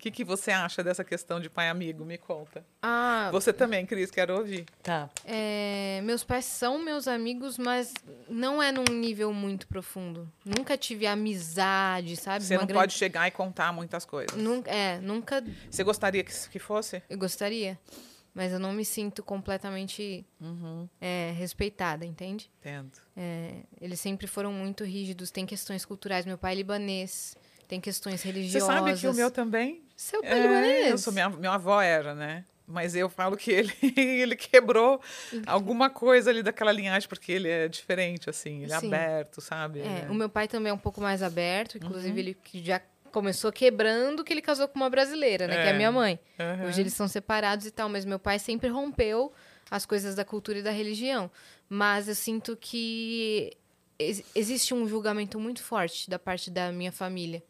[0.00, 2.06] O que, que você acha dessa questão de pai amigo?
[2.06, 2.64] Me conta.
[2.80, 4.64] Ah, você também, Cris, quero ouvir.
[4.82, 5.10] Tá.
[5.26, 7.92] É, meus pais são meus amigos, mas
[8.26, 10.26] não é num nível muito profundo.
[10.42, 12.42] Nunca tive amizade, sabe?
[12.42, 12.80] Você Uma não grande...
[12.80, 14.34] pode chegar e contar muitas coisas.
[14.34, 15.44] Nunca, é, nunca.
[15.70, 17.02] Você gostaria que, que fosse?
[17.10, 17.78] Eu gostaria
[18.32, 20.88] mas eu não me sinto completamente uhum.
[21.00, 22.48] é, respeitada, entende?
[22.60, 22.92] Entendo.
[23.16, 26.24] É, eles sempre foram muito rígidos, tem questões culturais.
[26.24, 27.36] Meu pai é libanês,
[27.66, 28.62] tem questões religiosas.
[28.62, 29.82] Você sabe que o meu também?
[30.00, 30.90] Seu pai é, libanês?
[30.92, 32.46] Eu sou, minha, minha avó era, né?
[32.66, 34.98] Mas eu falo que ele, ele quebrou
[35.46, 38.86] alguma coisa ali daquela linhagem, porque ele é diferente, assim, ele é Sim.
[38.86, 39.80] aberto, sabe?
[39.80, 42.18] É, O meu pai também é um pouco mais aberto, inclusive uhum.
[42.18, 42.80] ele já
[43.12, 45.56] começou quebrando que ele casou com uma brasileira, né?
[45.56, 45.62] É.
[45.64, 45.92] Que é a minha é.
[45.92, 46.18] mãe.
[46.38, 46.68] Uhum.
[46.68, 49.30] Hoje eles são separados e tal, mas meu pai sempre rompeu
[49.70, 51.30] as coisas da cultura e da religião.
[51.68, 53.52] Mas eu sinto que
[53.98, 57.42] ex existe um julgamento muito forte da parte da minha família.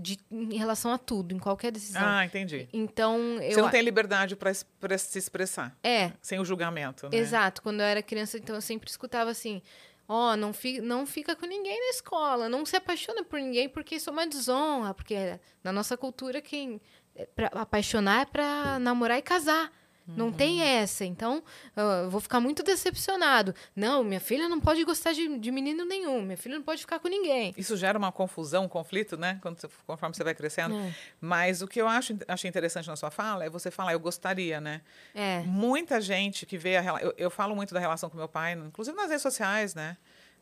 [0.00, 2.00] De, em relação a tudo, em qualquer decisão.
[2.04, 2.68] Ah, entendi.
[2.72, 3.52] Então, eu...
[3.52, 4.54] Você não tem liberdade para
[4.96, 5.76] se expressar.
[5.82, 6.12] É.
[6.22, 7.16] Sem o julgamento, né?
[7.16, 7.60] Exato.
[7.60, 9.60] Quando eu era criança, então eu sempre escutava assim:
[10.06, 13.68] Ó, oh, não, fi, não fica com ninguém na escola, não se apaixona por ninguém
[13.68, 16.80] porque isso é uma desonra, porque na nossa cultura quem
[17.14, 19.70] é pra, apaixonar é para namorar e casar.
[20.16, 20.66] Não tem uhum.
[20.66, 21.04] essa.
[21.04, 21.42] Então,
[21.76, 23.54] eu vou ficar muito decepcionado.
[23.76, 26.22] Não, minha filha não pode gostar de, de menino nenhum.
[26.22, 27.52] Minha filha não pode ficar com ninguém.
[27.56, 29.38] Isso gera uma confusão, um conflito, né?
[29.42, 30.76] Quando você, conforme você vai crescendo.
[30.76, 30.94] É.
[31.20, 34.60] Mas o que eu acho achei interessante na sua fala é você falar, eu gostaria,
[34.60, 34.80] né?
[35.14, 35.40] É.
[35.40, 38.96] Muita gente que vê a eu, eu falo muito da relação com meu pai, inclusive
[38.96, 39.96] nas redes sociais, né?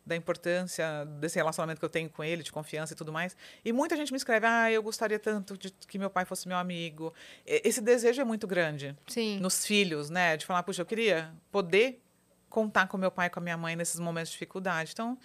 [0.07, 3.37] Da importância desse relacionamento que eu tenho com ele, de confiança e tudo mais.
[3.65, 6.57] E muita gente me escreve: ah, eu gostaria tanto de que meu pai fosse meu
[6.57, 7.12] amigo.
[7.45, 8.97] Esse desejo é muito grande.
[9.09, 9.41] Sim.
[9.41, 10.37] Nos filhos, né?
[10.37, 12.01] De falar, puxa, eu queria poder
[12.49, 14.93] contar com meu pai e com a minha mãe nesses momentos de dificuldade.
[14.93, 15.19] Então,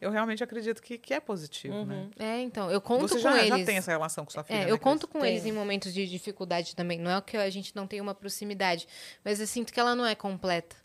[0.00, 1.94] eu realmente acredito que, que é positivo, né?
[1.94, 2.10] uhum.
[2.16, 2.38] né?
[2.38, 3.48] É, então, eu conto Você com já, eles.
[3.48, 5.94] já tem essa relação com sua filha, É, né, eu conto com eles em momentos
[5.94, 6.98] de dificuldade também.
[6.98, 8.86] Não é que a gente não tem uma proximidade,
[9.24, 10.76] mas eu sinto que ela não é completa.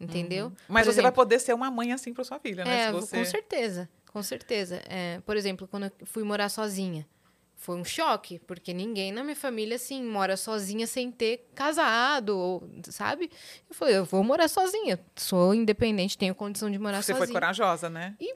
[0.00, 0.46] Entendeu?
[0.46, 0.52] Uhum.
[0.68, 2.82] Mas por você exemplo, vai poder ser uma mãe assim para sua filha, né?
[2.82, 3.16] É, você...
[3.16, 3.88] com certeza.
[4.12, 4.82] Com certeza.
[4.88, 7.06] É, por exemplo, quando eu fui morar sozinha,
[7.56, 12.68] foi um choque, porque ninguém na minha família, assim, mora sozinha sem ter casado, ou,
[12.90, 13.30] sabe?
[13.68, 15.00] Eu falei, eu vou morar sozinha.
[15.16, 17.26] Sou independente, tenho condição de morar Você sozinha.
[17.26, 18.14] Você foi corajosa, né?
[18.20, 18.34] E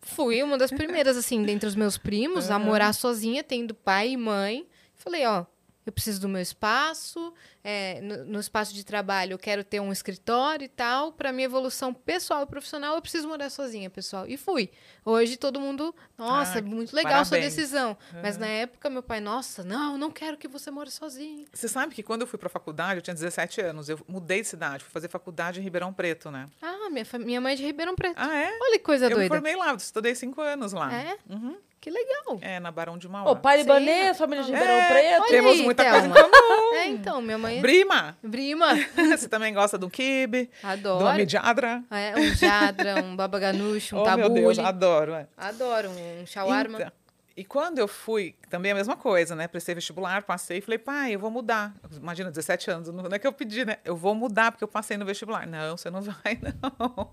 [0.00, 2.56] fui uma das primeiras, assim, dentre os meus primos, uhum.
[2.56, 4.66] a morar sozinha, tendo pai e mãe.
[4.94, 5.46] Falei, ó,
[5.86, 7.32] eu preciso do meu espaço,
[7.62, 11.12] é, no, no, espaço de trabalho eu quero ter um escritório e tal.
[11.12, 14.26] Para minha evolução pessoal e profissional, eu preciso morar sozinha, pessoal.
[14.26, 14.68] E fui.
[15.04, 17.28] Hoje todo mundo, nossa, ah, muito legal parabéns.
[17.28, 17.96] sua decisão.
[18.12, 18.20] Uhum.
[18.20, 21.46] Mas na época, meu pai, nossa, não, não quero que você more sozinho.
[21.52, 24.42] Você sabe que quando eu fui para a faculdade, eu tinha 17 anos, eu mudei
[24.42, 26.48] de cidade, fui fazer faculdade em Ribeirão Preto, né?
[26.60, 28.16] Ah, minha, minha mãe é de Ribeirão Preto.
[28.16, 28.58] Ah, é?
[28.60, 29.22] Olha que coisa eu doida.
[29.22, 30.92] Eu me formei lá, estudei cinco anos lá.
[30.92, 31.16] É?
[31.30, 31.56] Uhum.
[31.80, 32.38] Que legal.
[32.40, 33.30] É, na Barão de Mauá.
[33.30, 35.28] O pai libanês, família de Ribeirão é, Preto.
[35.28, 36.00] Temos aí, muita Thelma.
[36.00, 36.74] coisa em comum.
[36.74, 37.60] É, então, minha mãe...
[37.60, 38.16] Brima.
[38.22, 38.74] Brima.
[39.16, 40.50] Você também gosta do kibe?
[40.62, 40.98] Adoro.
[41.00, 41.84] Do amidjadra?
[41.90, 44.28] É, um jadra, um babaganush, um oh, tabule.
[44.28, 45.14] meu Deus, adoro.
[45.14, 45.28] É.
[45.36, 46.78] Adoro, um shawarma.
[46.78, 46.92] Então,
[47.36, 49.46] e quando eu fui, também a mesma coisa, né?
[49.46, 51.74] Prestei vestibular, passei e falei, pai, eu vou mudar.
[51.94, 53.76] Imagina, 17 anos, não é que eu pedi, né?
[53.84, 55.46] Eu vou mudar porque eu passei no vestibular.
[55.46, 57.12] Não, você não vai, não.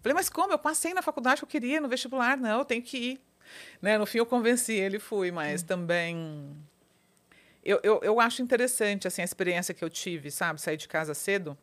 [0.00, 0.52] Falei, mas como?
[0.52, 2.36] Eu passei na faculdade que eu queria, no vestibular.
[2.36, 3.20] Não, eu tenho que ir.
[3.80, 3.98] Né?
[3.98, 5.66] No fim, eu convenci ele, fui, mas hum.
[5.66, 6.56] também.
[7.64, 10.60] Eu, eu, eu acho interessante assim, a experiência que eu tive, sabe?
[10.60, 11.56] Sair de casa cedo.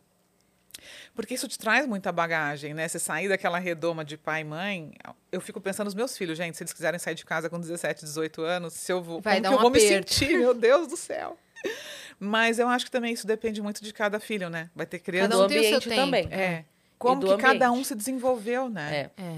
[1.16, 2.88] Porque isso te traz muita bagagem, né?
[2.88, 4.94] Você sair daquela redoma de pai e mãe.
[5.32, 8.04] Eu fico pensando nos meus filhos, gente, se eles quiserem sair de casa com 17,
[8.04, 9.22] 18 anos, se eu vou.
[9.22, 9.88] Vai como dar que um eu vou aperto.
[9.88, 11.38] me sentir, meu Deus do céu.
[12.20, 14.70] Mas eu acho que também isso depende muito de cada filho, né?
[14.76, 15.30] Vai ter criança.
[15.30, 15.96] Cada um tem o seu tempo.
[15.96, 16.28] também.
[16.32, 16.66] É.
[16.98, 17.82] Como do que cada ambiente.
[17.82, 19.12] um se desenvolveu, né?
[19.18, 19.22] É.
[19.22, 19.38] É.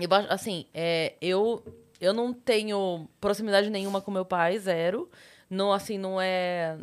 [0.00, 1.62] Eu assim, é, eu,
[2.00, 5.10] eu não tenho proximidade nenhuma com meu pai, zero.
[5.48, 6.76] Não, assim, não é,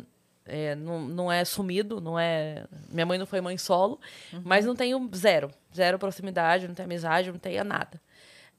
[0.46, 2.64] é, não, não é sumido, não é...
[2.88, 4.00] Minha mãe não foi mãe solo,
[4.42, 5.50] mas não tenho zero.
[5.74, 8.00] Zero proximidade, não tenho amizade, não tenho nada.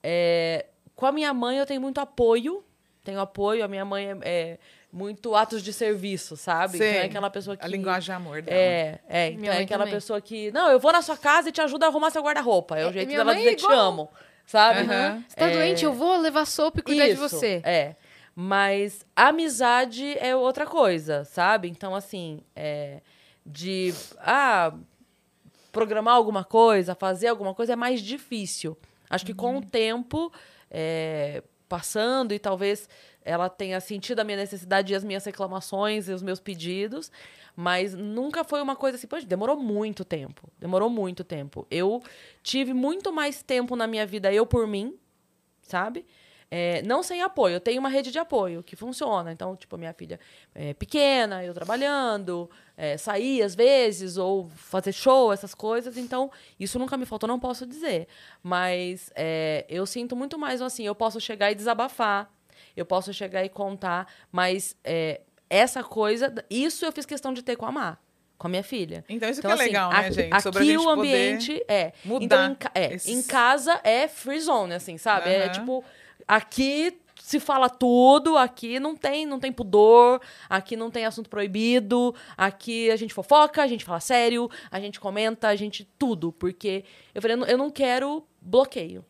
[0.04, 0.66] É,
[0.96, 2.64] com a minha mãe eu tenho muito apoio,
[3.04, 4.60] tenho apoio, a minha mãe é, é
[4.92, 6.76] muito atos de serviço, sabe?
[6.78, 7.66] Então é aquela pessoa que...
[7.66, 8.58] A linguagem de amor dela.
[8.58, 9.30] É, é.
[9.32, 9.94] Então é aquela também.
[9.96, 10.52] pessoa que.
[10.52, 12.78] Não, eu vou na sua casa e te ajudo a arrumar seu guarda-roupa.
[12.78, 13.78] É o É, jeito dela dizer é te igual.
[13.80, 14.10] amo.
[14.46, 14.82] Sabe?
[14.82, 15.24] Aham.
[15.28, 17.62] Você tá É, doente, eu vou levar sopa e cuidar de isso, você.
[17.64, 17.96] É.
[18.36, 21.70] Mas amizade é outra coisa, sabe?
[21.70, 23.02] Então, assim, é,
[23.46, 23.94] de.
[24.20, 24.74] Ah,
[25.72, 28.78] programar alguma coisa, fazer alguma coisa é mais difícil.
[29.10, 30.32] Acho que com o tempo,
[30.72, 32.88] é, passando e talvez
[33.26, 37.12] ela tenha sentido a minha necessidade e as minhas reclamações e os meus pedidos,
[37.56, 40.48] mas nunca foi uma coisa assim, poxa, demorou muito tempo.
[40.60, 41.66] Demorou muito tempo.
[41.72, 42.04] Eu
[42.44, 44.96] tive muito mais tempo na minha vida eu por mim,
[45.64, 46.06] sabe?
[46.52, 47.56] É, não sem apoio.
[47.56, 49.32] Eu tenho uma rede de apoio que funciona.
[49.32, 50.20] Então, tipo, minha filha
[50.54, 55.98] é pequena, eu trabalhando, é, sair às vezes, ou fazer show, essas coisas.
[55.98, 58.08] Então, isso nunca me faltou, não posso dizer.
[58.44, 62.32] Mas é, eu sinto muito mais assim, eu posso chegar e desabafar,
[62.76, 67.56] eu posso chegar e contar, mas é, essa coisa, isso eu fiz questão de ter
[67.56, 67.98] com a Má,
[68.38, 69.04] com a minha filha.
[69.08, 70.42] Então isso que é legal, né, aqui- gente?
[70.42, 71.94] Sobre a Aqui gente o ambiente é.
[72.04, 75.30] mudar então, em, é, esses- em casa é free zone, assim, sabe?
[75.30, 75.52] É Aham.
[75.52, 75.84] tipo,
[76.28, 82.14] aqui se fala tudo, aqui não tem, não tem pudor, aqui não tem assunto proibido,
[82.38, 86.84] aqui a gente fofoca, a gente fala sério, a gente comenta, a gente tudo, porque
[87.16, 89.04] eu falei, eu não quero bloqueio.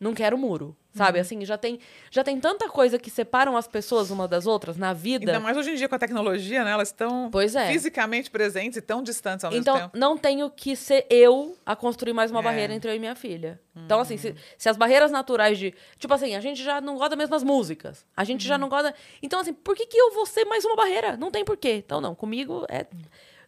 [0.00, 1.18] Não quero muro, sabe?
[1.18, 1.20] Uhum.
[1.20, 1.78] Assim, já tem,
[2.10, 5.30] já tem tanta coisa que separam as pessoas umas das outras na vida.
[5.32, 6.70] Ainda mais hoje em dia com a tecnologia, né?
[6.70, 7.70] Elas estão Pois é.
[7.70, 9.98] fisicamente presentes e tão distantes ao Então, mesmo tempo.
[9.98, 12.42] não tenho que ser eu a construir mais uma É.
[12.42, 13.60] barreira entre eu e minha filha.
[13.76, 15.74] Então, assim, se, se as barreiras naturais de.
[15.98, 18.04] Tipo assim, a gente já não gosta das mesmas músicas.
[18.16, 18.94] A gente já não gosta.
[19.22, 21.14] Então, assim, por que, que eu vou ser mais uma barreira?
[21.16, 21.74] Não tem porquê.
[21.84, 22.86] Então, não, comigo é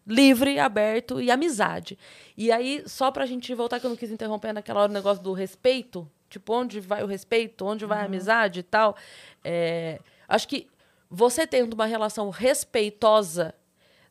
[0.06, 1.98] livre, aberto e amizade.
[2.36, 5.22] E aí, só pra gente voltar, que eu não quis interromper naquela hora o negócio
[5.22, 6.06] do respeito.
[6.32, 8.96] Tipo, onde vai o respeito, onde vai a amizade e tal.
[9.44, 10.66] É, acho que
[11.10, 13.54] você tendo uma relação respeitosa,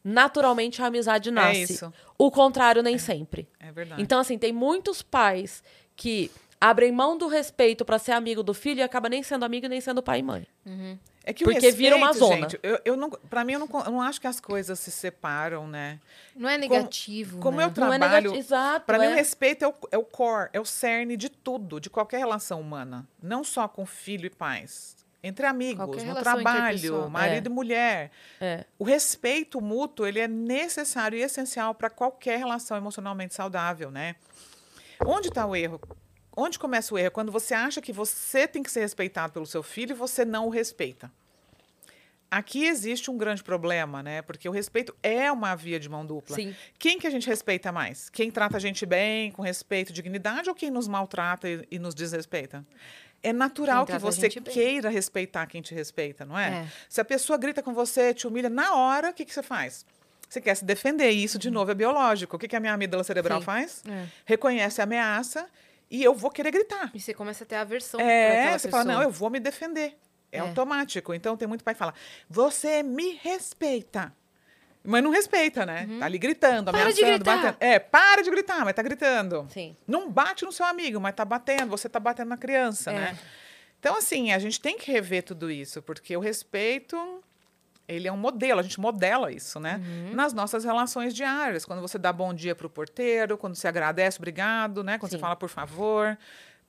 [0.03, 1.73] naturalmente a amizade nasce.
[1.73, 1.91] isso.
[2.19, 3.49] O contrário, nem sempre.
[3.59, 3.99] É verdade.
[3.99, 5.63] Então, assim, tem muitos pais
[5.95, 6.29] que
[6.61, 9.69] abrem mão do respeito pra ser amigo do filho e acaba nem sendo amigo e
[9.69, 10.47] nem sendo pai e mãe.
[11.23, 12.41] É que o Porque vira uma respeito, zona.
[12.49, 14.89] Gente, eu, eu não, pra mim, eu não, eu não acho que as coisas se
[14.91, 15.99] separam, né?
[16.35, 17.39] Não é negativo.
[17.39, 17.63] Como né?
[17.63, 17.99] eu Não é trabalho.
[18.01, 18.35] negativo.
[18.35, 18.85] Exato.
[18.85, 19.09] Para mim, é.
[19.09, 22.59] o respeito é o, é o core, é o cerne de tudo, de qualquer relação
[22.59, 23.07] humana.
[23.21, 24.95] Não só com filho e pais.
[25.23, 27.51] Entre amigos, Qualquer no trabalho, marido É.
[27.51, 28.11] e mulher.
[28.39, 28.65] É.
[28.79, 34.15] O respeito mútuo, ele é necessário e essencial para qualquer relação emocionalmente saudável, né?
[35.05, 35.79] Onde está o erro?
[36.35, 37.07] Onde começa o erro?
[37.07, 40.23] É Quando você acha que você tem que ser respeitado pelo seu filho e você
[40.23, 41.11] não o respeita.
[42.29, 44.21] Aqui existe um grande problema, né?
[44.21, 46.37] Porque o respeito é uma via de mão dupla.
[46.37, 46.55] Sim.
[46.79, 48.09] Quem que a gente respeita mais?
[48.09, 51.93] Quem trata a gente bem, com respeito, dignidade, ou quem nos maltrata e, e nos
[51.93, 52.65] desrespeita?
[53.21, 54.53] É natural que você gente bem.
[54.53, 56.63] queira respeitar quem te respeita, não é?
[56.63, 56.67] É.
[56.87, 59.85] Se a pessoa grita com você, te humilha, na hora, o que, que você faz?
[60.29, 61.11] Você quer se defender.
[61.11, 62.37] E isso, de novo, é biológico.
[62.37, 63.45] O que, que a minha amígdala cerebral Sim.
[63.45, 63.83] faz?
[63.85, 64.07] É.
[64.25, 65.45] Reconhece a ameaça
[65.91, 66.89] e eu vou querer gritar.
[66.93, 68.71] E você começa a ter aversão É, você pessoa.
[68.83, 69.95] fala, não, eu vou me defender.
[70.31, 70.39] É, É.
[70.39, 71.13] automático.
[71.13, 71.93] Então, tem muito pai que fala,
[72.29, 74.15] você me respeita.
[74.83, 75.87] Mas não respeita, né?
[75.99, 77.57] Tá ali gritando, ameaçando, batendo.
[77.59, 79.45] É, para de gritar, mas tá gritando.
[79.51, 79.75] Sim.
[79.85, 82.93] Não bate no seu amigo, mas tá batendo, você tá batendo na criança, É.
[82.95, 83.19] né?
[83.79, 86.95] Então, assim, a gente tem que rever tudo isso, porque o respeito,
[87.93, 89.81] ele é um modelo, a gente modela isso, né?
[89.83, 90.13] Uhum.
[90.15, 94.83] Nas nossas relações diárias, quando você dá bom dia pro porteiro, quando você agradece, obrigado,
[94.83, 94.97] né?
[94.97, 95.17] Quando Sim.
[95.17, 96.17] você fala por favor.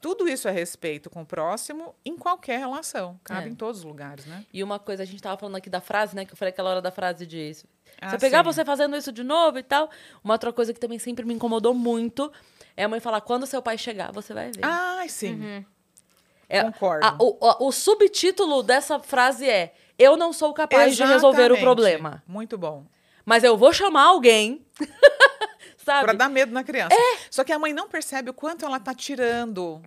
[0.00, 3.52] Tudo isso é respeito com o próximo em qualquer relação, cabe É.
[3.52, 4.44] em todos os lugares, né?
[4.52, 6.24] E uma coisa, a gente tava falando aqui da frase, né?
[6.24, 7.54] Que eu falei aquela hora da frase de.
[7.54, 7.64] Se
[8.00, 8.44] Ah, eu pegar sim.
[8.44, 9.88] você fazendo isso de novo e tal.
[10.24, 12.32] Uma outra coisa que também sempre me incomodou muito
[12.76, 14.64] é a mãe falar: quando seu pai chegar, você vai ver.
[14.64, 15.34] Ai, sim.
[15.40, 15.64] Uhum.
[16.48, 17.06] É, concordo.
[17.06, 19.72] a- o, o- o subtítulo dessa frase é:
[20.02, 21.62] Eu não sou capaz de resolver o Exatamente.
[21.62, 22.22] problema.
[22.26, 22.84] Muito bom.
[23.24, 24.66] Mas eu vou chamar alguém.
[25.84, 26.04] sabe?
[26.04, 26.94] Pra dar medo na criança.
[26.94, 27.18] É.
[27.30, 29.82] Só que a mãe não percebe o quanto ela tá tirando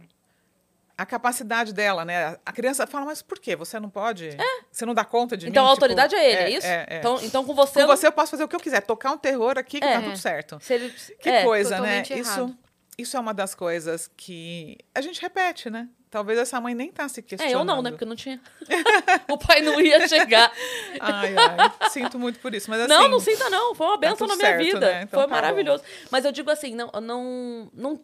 [0.98, 2.38] a capacidade dela, né?
[2.46, 3.56] A criança fala, mas por quê?
[3.56, 4.30] Você não pode?
[4.72, 5.52] Você não dá conta de mim?
[5.52, 6.68] Então a Tipo, autoridade é ele, é, isso?
[6.68, 6.98] É, é.
[7.00, 7.74] Então, então com você.
[7.74, 8.82] Com eu você eu posso fazer o que eu quiser.
[8.82, 9.94] Tocar um terror aqui que É.
[9.96, 10.58] tá tudo certo.
[10.62, 12.02] se ele- Que é, coisa, né?
[12.12, 12.56] Isso,
[12.98, 15.90] isso é uma das coisas que a gente repete, né?
[16.10, 17.60] Talvez essa mãe nem tá se É, questionando.
[17.60, 17.90] eu não, né?
[17.91, 18.40] Porque eu não tinha.
[19.30, 20.52] o pai não ia chegar.
[20.99, 22.69] Ai, ai, sinto muito por isso.
[22.69, 23.76] Mas assim, não, não sinta, não.
[23.76, 24.80] Foi uma benção tudo na minha certo, vida.
[24.80, 25.02] né?
[25.03, 25.84] Então Foi tá maravilhoso.
[26.10, 27.99] Mas eu digo assim, não, não, não.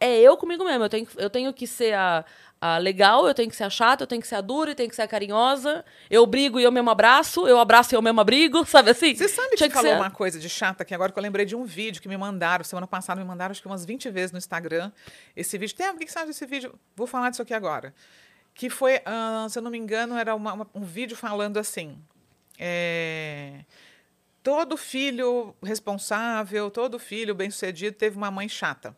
[0.00, 0.84] É eu comigo mesmo.
[0.84, 2.24] Eu tenho, eu tenho que ser a,
[2.60, 4.74] a legal, eu tenho que ser a chata, eu tenho que ser a dura, eu
[4.74, 5.84] tenho que ser a carinhosa.
[6.08, 9.14] Eu brigo e eu mesmo abraço, eu abraço e eu mesmo abrigo, sabe assim?
[9.14, 11.22] Você sabe que Tinha você falou ser- uma coisa de chata que agora que eu
[11.22, 14.08] lembrei de um vídeo que me mandaram, semana passada me mandaram acho que umas 20
[14.10, 14.90] vezes no Instagram.
[15.36, 15.76] Esse vídeo.
[15.76, 16.74] Tem, o que que você acha desse vídeo?
[16.96, 17.94] Vou falar disso aqui agora.
[18.54, 21.98] Que foi, ah, se eu não me engano, era uma- uma- um vídeo falando assim.
[22.58, 23.60] é,
[24.42, 28.96] todo filho responsável, todo filho bem-sucedido teve uma mãe chata.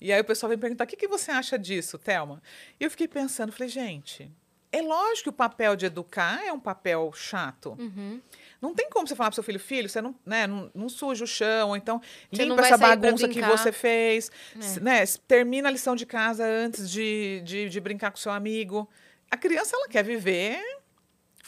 [0.00, 2.42] E aí o pessoal vem perguntar: o que, que você acha disso, Thelma?
[2.78, 4.30] E eu fiquei pensando, falei, gente,
[4.72, 7.76] é lógico que o papel de educar é um papel chato.
[7.78, 8.20] Uhum.
[8.60, 11.24] Não tem como você falar pro seu filho, filho, você não, né, não, não suja
[11.24, 12.00] o chão, ou então
[12.30, 14.80] Você limpa essa bagunça que você fez, É.
[14.80, 18.88] né, termina a lição de casa antes de, de, de brincar com seu amigo.
[19.30, 20.60] A criança, ela quer viver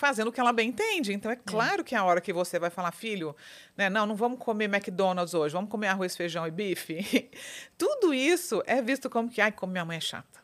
[0.03, 1.12] fazendo o que ela bem entende.
[1.12, 3.37] Então, é claro que a hora que você vai falar, filho,
[3.77, 7.31] né, não, não vamos comer McDonald's hoje, vamos comer arroz, feijão e bife.
[7.79, 10.41] Tudo isso é visto como que, ai, como minha mãe é chata.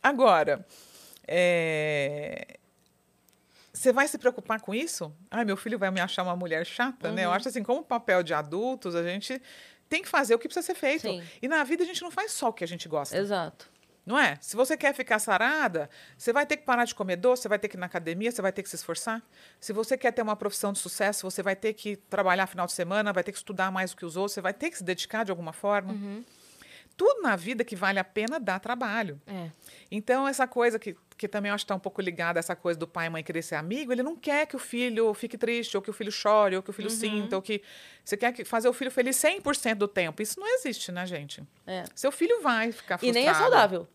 [0.00, 0.64] Agora,
[1.26, 2.56] é,
[3.72, 5.12] você vai se preocupar com isso?
[5.28, 7.24] Ai, meu filho vai me achar uma mulher chata, né?
[7.24, 7.34] Eu Uhum.
[7.34, 9.42] acho assim, como papel de adultos, a gente
[9.88, 11.02] tem que fazer o que precisa ser feito.
[11.02, 11.20] Sim.
[11.42, 13.16] E na vida a gente não faz só o que a gente gosta.
[13.18, 13.71] Exato.
[14.04, 14.36] Não é?
[14.40, 15.88] Se você quer ficar sarada,
[16.18, 18.32] você vai ter que parar de comer doce, você vai ter que ir na academia,
[18.32, 19.22] você vai ter que se esforçar.
[19.60, 22.72] Se você quer ter uma profissão de sucesso, você vai ter que trabalhar final de
[22.72, 24.84] semana, vai ter que estudar mais do que os outros, você vai ter que se
[24.84, 25.94] dedicar de alguma forma.
[26.96, 29.20] Tudo na vida que vale a pena dá trabalho.
[29.26, 29.50] É.
[29.90, 32.78] Então, essa coisa que, que também acho que está um pouco ligada a essa coisa
[32.78, 35.76] do pai e mãe querer ser amigo, ele não quer que o filho fique triste,
[35.76, 36.76] ou que o filho chore, ou que o Uhum.
[36.76, 37.62] filho sinta, ou que.
[38.04, 40.20] Você quer que- fazer o filho feliz 100% do tempo.
[40.20, 41.42] Isso não existe, né, gente?
[41.66, 41.84] É.
[41.94, 43.14] Seu filho vai ficar E frustrado.
[43.18, 43.86] nem é saudável.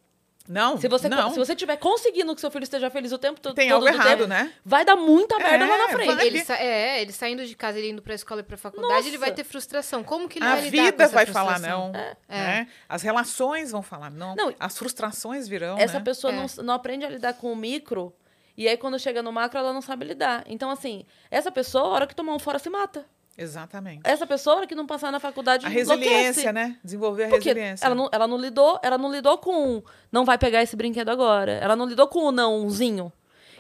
[0.48, 0.78] Não.
[0.78, 1.32] Se você, não.
[1.32, 3.88] se você tiver conseguindo que seu filho esteja feliz o tempo to- Tem todo algo
[3.88, 4.54] do errado, tempo, né?
[4.66, 6.26] vai dar muita merda lá na É, frente.
[6.26, 9.18] Ele, sa- é, ele saindo de casa, ele indo pra escola e pra faculdade, ele
[9.18, 9.44] vai Nossa.
[9.44, 10.04] ter frustração.
[10.04, 11.92] Como que ele A vai lidar com vida essa vai falar não.
[11.96, 12.16] É.
[12.30, 12.68] né?
[12.88, 14.36] As relações vão falar não.
[14.36, 15.78] Não, As frustrações virão.
[15.78, 16.06] Essa né?
[16.06, 16.36] pessoa É.
[16.36, 18.14] não, não aprende a lidar com o micro.
[18.56, 20.44] E aí, quando chega no macro, ela não sabe lidar.
[20.48, 23.06] Então, assim, essa pessoa, a hora que tomar um fora, se mata.
[23.38, 24.02] Exatamente.
[24.04, 26.00] Essa pessoa, que não passar na faculdade, A enlouquece.
[26.00, 26.78] resiliência, né?
[26.84, 27.86] Desenvolver a Porque resiliência.
[27.86, 31.52] ela não, ela não lidou, ela não lidou com não vai pegar esse brinquedo agora.
[31.52, 33.14] Ela não lidou com o nãozinho.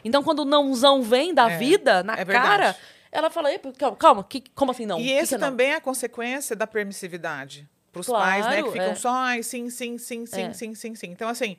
[0.03, 2.75] Então, quando o nãozão vem da É, vida, na é cara,
[3.11, 4.99] ela fala, "Ei, calma, calma que, como assim não?
[4.99, 7.67] E Que esse que é não?" também é a consequência da permissividade.
[7.91, 8.63] Para os Claro, pais, né?
[8.63, 8.95] Que ficam é.
[8.95, 10.53] só, ai, sim, sim, sim, sim, É.
[10.53, 11.07] sim, sim, sim.
[11.07, 11.57] Então, assim,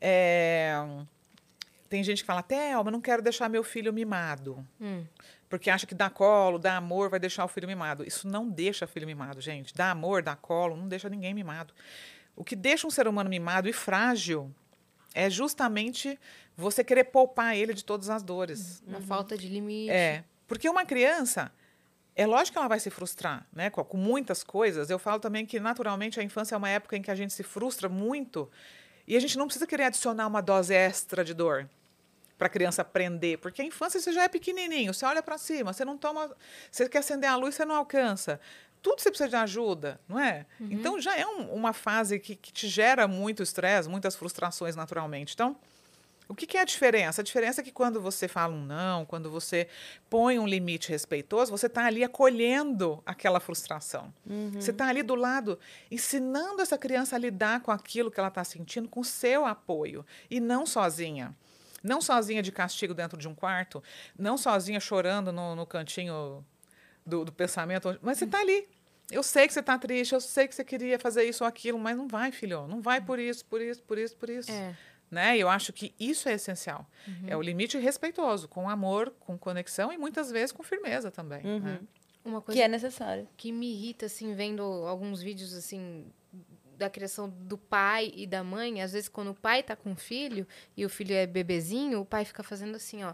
[0.00, 0.74] é,
[1.88, 4.64] tem gente que fala, Thelma, eu não quero deixar meu filho mimado.
[4.80, 5.04] Hum.
[5.48, 8.04] Porque acha que dar colo, dar amor, vai deixar o filho mimado.
[8.04, 9.74] Isso não deixa filho mimado, gente.
[9.74, 11.72] Dar amor, dar colo, não deixa ninguém mimado.
[12.36, 14.54] O que deixa um ser humano mimado e frágil
[15.14, 16.18] é justamente
[16.56, 18.82] você querer poupar ele de todas as dores.
[18.86, 19.90] Na falta de limite.
[19.90, 21.50] É, porque uma criança,
[22.14, 23.70] é lógico que ela vai se frustrar, né?
[23.70, 24.90] Com, com muitas coisas.
[24.90, 27.42] Eu falo também que, naturalmente, a infância é uma época em que a gente se
[27.42, 28.50] frustra muito
[29.06, 31.68] e a gente não precisa querer adicionar uma dose extra de dor
[32.38, 35.72] para a criança aprender, porque a infância você já é pequenininho, você olha para cima,
[35.72, 36.30] você não toma,
[36.70, 38.40] você quer acender a luz, você não alcança.
[38.80, 40.46] Tudo você precisa de ajuda, não é?
[40.60, 45.34] Então já é um- uma fase que, que te gera muito estresse, muitas frustrações naturalmente.
[45.34, 45.56] Então,
[46.28, 47.20] o que, que é a diferença?
[47.22, 49.66] A diferença é que quando você fala um não, quando você
[50.08, 54.12] põe um limite respeitoso, você está ali acolhendo aquela frustração.
[54.60, 55.58] Você está ali do lado,
[55.90, 60.38] ensinando essa criança a lidar com aquilo que ela está sentindo com seu apoio e
[60.38, 61.34] não sozinha.
[61.82, 63.82] Não sozinha de castigo dentro de um quarto,
[64.18, 66.44] não sozinha chorando no, no cantinho
[67.06, 68.66] do, do pensamento, mas você está ali.
[69.10, 71.78] Eu sei que você está triste, eu sei que você queria fazer isso ou aquilo,
[71.78, 72.66] mas não vai, filho.
[72.66, 74.74] Não vai por isso, por isso, por isso, por isso É.
[75.10, 75.38] né?
[75.38, 76.86] Eu acho que isso é essencial.
[77.26, 77.38] É Uhum.
[77.40, 81.42] o limite respeitoso, com amor, com conexão e muitas vezes com firmeza também.
[81.46, 81.60] Uhum.
[81.60, 81.80] né?
[82.24, 83.26] Uma coisa Que é necessário.
[83.38, 86.04] que me irrita, assim, vendo alguns vídeos, assim,
[86.78, 88.80] da criação do pai e da mãe.
[88.80, 90.46] Às vezes, quando o pai tá com o filho
[90.76, 93.12] e o filho é bebezinho, o pai fica fazendo assim, ó.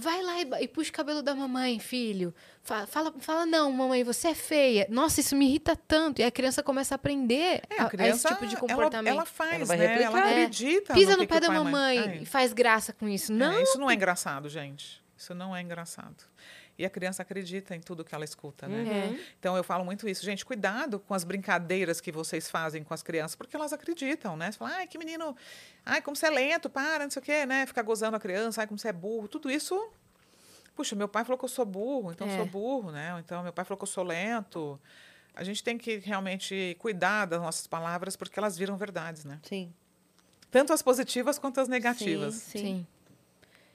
[0.00, 2.32] Vai lá e, e puxa o cabelo da mamãe, filho.
[2.62, 4.86] Fala, fala, fala, não, mamãe, você é feia.
[4.88, 6.20] Nossa, isso me irrita tanto.
[6.20, 8.60] E a criança começa a aprender É, a- a a criança, esse tipo de ela-
[8.60, 9.12] comportamento.
[9.12, 9.86] Ela, faz, Ela vai né?
[9.88, 10.10] replicar.
[10.10, 10.30] Ela É.
[10.44, 12.16] acredita Pisa no no que pé da e a mamãe É.
[12.18, 13.32] e faz graça com isso.
[13.32, 15.02] É, Não, isso não é engraçado, gente.
[15.16, 16.14] Isso não é engraçado.
[16.78, 18.82] E a criança acredita em tudo que ela escuta, né?
[18.84, 19.18] Uhum.
[19.40, 23.02] Então eu falo muito isso, gente, cuidado com as brincadeiras que vocês fazem com as
[23.02, 24.52] crianças, porque elas acreditam, né?
[24.52, 25.36] Você fala, ai, que menino,
[25.84, 27.66] ai, como você é lento, para, não sei o quê, né?
[27.66, 29.90] Ficar gozando a criança, ai, como você é burro, tudo isso.
[30.76, 32.36] Puxa, meu pai falou que eu sou burro, então eu É.
[32.36, 33.16] sou burro, né?
[33.18, 34.78] Então meu pai falou que eu sou lento.
[35.34, 39.38] a gente tem que realmente cuidar das nossas palavras porque elas viram verdades, né?
[39.44, 39.72] Sim.
[40.50, 42.34] Tanto as positivas quanto as negativas.
[42.34, 42.58] Sim.
[42.58, 42.86] Sim.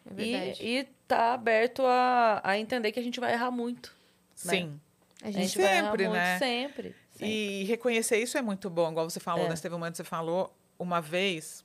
[0.10, 0.64] É verdade.
[0.64, 3.96] E, e tá aberto a, a entender que a gente vai errar muito.
[4.36, 4.80] Sim.
[5.22, 6.40] A A gente gente vai errar Sempre, muito, né?
[6.40, 6.96] Sempre.
[7.12, 7.28] sempre.
[7.30, 9.50] E reconhecer isso é muito bom, igual você falou, É.
[9.50, 9.56] né?
[9.56, 11.64] Teve um momento que você falou, uma vez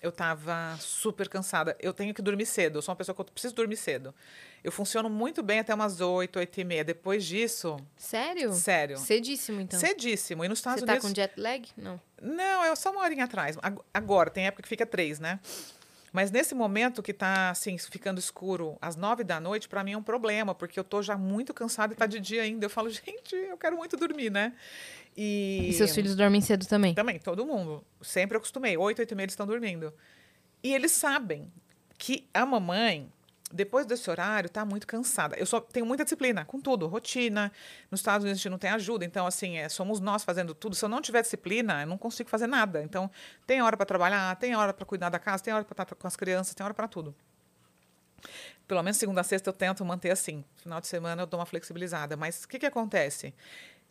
[0.00, 1.76] eu tava super cansada.
[1.80, 4.14] Eu tenho que dormir cedo, eu sou uma pessoa que eu preciso dormir cedo.
[4.62, 6.84] Eu funciono muito bem até umas 8, 8 e meia.
[6.84, 8.52] Depois disso, Sério?
[8.52, 9.78] sério, Cedíssimo, então.
[9.78, 10.44] cedíssimo.
[10.44, 11.08] E nos Estados Você tá Unidos...
[11.08, 11.68] com jet lag?
[11.76, 12.00] Não.
[12.20, 13.56] Não, é só uma horinha atrás.
[13.62, 15.40] Ag- Agora, tem época que fica três, né?
[16.12, 19.96] Mas nesse momento que tá, assim, ficando escuro às nove da noite, para mim é
[19.96, 22.66] um problema, porque eu tô já muito cansada e tá de dia ainda.
[22.66, 24.52] Eu falo, gente, eu quero muito dormir, né?
[25.16, 26.94] E, E seus filhos dormem cedo também?
[26.94, 27.82] Também, todo mundo.
[28.02, 28.76] Sempre acostumei.
[28.76, 29.92] Oito, oito e meia eles estão dormindo.
[30.62, 31.50] E eles sabem
[31.96, 33.10] que a mamãe,
[33.52, 35.36] depois desse horário, tá muito cansada.
[35.36, 37.52] Eu só tenho muita disciplina, com tudo, rotina.
[37.90, 40.74] Nos Estados Unidos a gente não tem ajuda, então, assim, é, somos nós fazendo tudo.
[40.74, 42.82] Se eu não tiver disciplina, eu não consigo fazer nada.
[42.82, 43.10] Então,
[43.46, 46.06] tem hora para trabalhar, tem hora para cuidar da casa, tem hora para estar com
[46.06, 47.14] as crianças, tem hora para tudo.
[48.66, 50.44] Pelo menos segunda a sexta eu tento manter assim.
[50.56, 52.16] Final de semana eu dou uma flexibilizada.
[52.16, 53.34] Mas o que, que acontece?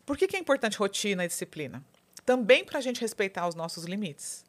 [0.05, 1.83] Por que, que é importante rotina e disciplina?
[2.25, 4.43] Também para a gente respeitar os nossos limites.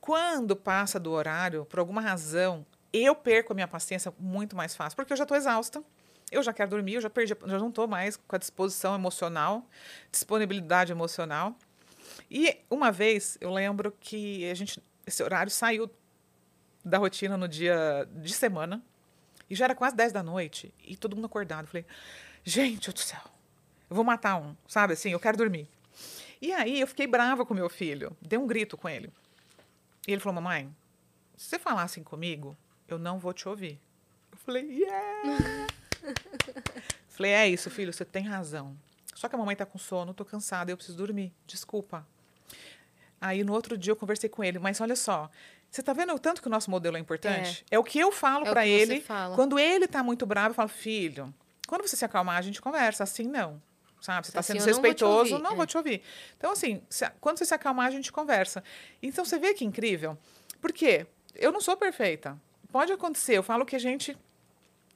[0.00, 4.96] Quando passa do horário, por alguma razão, eu perco a minha paciência muito mais fácil,
[4.96, 5.82] porque eu já estou exausta,
[6.30, 9.66] eu já quero dormir, eu já perdi, já não estou mais com a disposição emocional,
[10.10, 11.56] disponibilidade emocional.
[12.30, 15.90] E uma vez eu lembro que a gente, esse horário saiu
[16.84, 18.82] da rotina no dia de semana
[19.48, 21.66] e já era quase 10 da noite e todo mundo acordado.
[21.66, 21.84] Falei,
[22.44, 23.22] gente do céu,
[23.88, 25.68] eu vou matar um, sabe assim, eu quero dormir.
[26.40, 29.12] E aí eu fiquei brava com meu filho, dei um grito com ele.
[30.06, 30.74] E ele falou, mamãe,
[31.36, 32.56] se você falar assim comigo,
[32.92, 33.80] eu não vou te ouvir.
[34.32, 35.66] Eu falei, yeah!
[37.08, 38.76] falei, é isso, filho, você tem razão.
[39.14, 41.32] Só que a mamãe tá com sono, tô cansada, eu preciso dormir.
[41.46, 42.06] Desculpa.
[43.20, 45.30] Aí no outro dia eu conversei com ele, mas olha só,
[45.70, 47.64] você tá vendo o tanto que o nosso modelo é importante?
[47.70, 49.04] É, o que eu falo É para ele.
[49.34, 51.32] Quando ele tá muito bravo, eu falo, filho,
[51.68, 53.04] quando você se acalmar, a gente conversa.
[53.04, 53.60] Assim não.
[54.00, 54.26] Sabe?
[54.26, 55.04] Você tá Assim, sendo eu não vou te
[55.42, 55.56] não é.
[55.56, 56.02] vou te ouvir.
[56.38, 58.64] Então, assim, se- quando você se acalmar, a gente conversa.
[59.02, 60.16] Então, você vê que incrível.
[60.58, 61.06] Por quê?
[61.34, 62.40] Eu não sou perfeita.
[62.72, 63.36] Pode acontecer.
[63.36, 64.16] Eu falo que a gente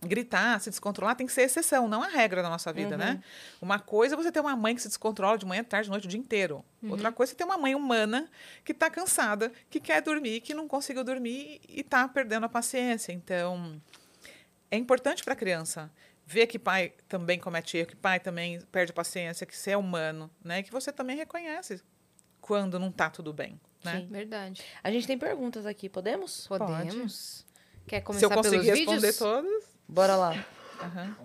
[0.05, 3.23] gritar, se descontrolar, tem que ser exceção, não a regra da nossa vida, né?
[3.61, 6.09] Uma coisa é você ter uma mãe que se descontrola de manhã, tarde, noite, o
[6.09, 6.65] dia inteiro.
[6.89, 8.29] Outra coisa é ter uma mãe humana
[8.65, 13.13] que está cansada, que quer dormir, que não conseguiu dormir e está perdendo a paciência.
[13.13, 13.81] Então,
[14.71, 15.91] é importante para a criança
[16.27, 19.77] ver que pai também comete erro, que pai também perde a paciência, que você é
[19.77, 20.61] humano, né?
[20.61, 21.83] E que você também reconhece
[22.41, 24.01] quando não está tudo bem, né?
[24.01, 24.07] Sim.
[24.09, 24.63] Verdade.
[24.83, 26.47] A gente tem perguntas aqui, podemos?
[26.47, 27.47] Podemos.
[27.87, 29.17] Quer Se eu começar pelos conseguir responder vídeos?
[29.19, 30.47] todas, Bora lá.
[30.81, 31.17] aham.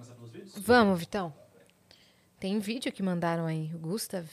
[0.57, 1.34] Vamos, Vitão.
[2.40, 3.73] Tem vídeo que mandaram aí.
[3.76, 4.27] O Gustav,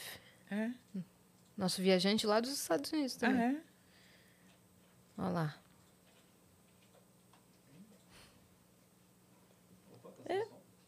[0.50, 0.70] é,
[1.56, 3.42] nosso viajante lá dos Estados Unidos ah, também.
[3.42, 3.60] é.
[5.18, 5.56] Olha lá.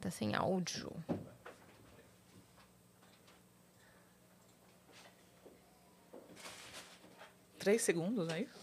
[0.01, 0.93] Tá sem áudio.
[7.59, 8.59] Três segundos, é isso?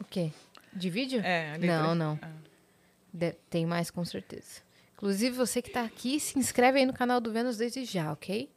[0.00, 0.32] O quê?
[0.72, 1.20] De vídeo?
[1.24, 2.18] É, Não, não.
[2.22, 2.30] Ah.
[3.12, 4.62] De- tem mais com certeza.
[4.94, 8.48] Inclusive, você que tá aqui, se inscreve aí no canal do Vênus desde já, ok?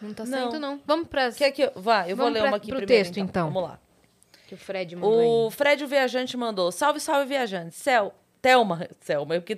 [0.00, 0.30] Não tá Não.
[0.50, 0.80] saindo, não.
[0.84, 1.72] Vamos para Quer que eu...
[1.76, 3.52] Vá, eu vou Vamos ler pra- uma aqui pro primeiro, texto, então.
[3.52, 3.78] Vamos lá.
[4.48, 6.72] que o Fred mandou O Fred, o viajante, mandou.
[6.72, 7.74] Salve, salve, viajante.
[7.76, 8.12] Cel...
[8.42, 8.88] Thelma.
[9.06, 9.56] Thelma, porque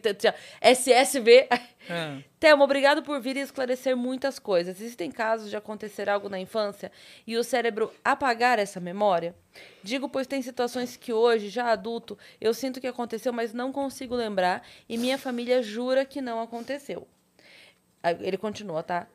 [0.60, 1.48] SSV.
[1.88, 2.20] Ah.
[2.38, 4.78] Thelma, obrigado por vir e esclarecer muitas coisas.
[4.78, 6.92] Existem casos de acontecer algo na infância
[7.26, 9.34] e o cérebro apagar essa memória?
[9.82, 14.14] Digo, pois tem situações que hoje, já adulto, eu sinto que aconteceu, mas não consigo
[14.14, 17.08] lembrar e minha família jura que não aconteceu.
[18.02, 19.06] Aí Ele continua, tá?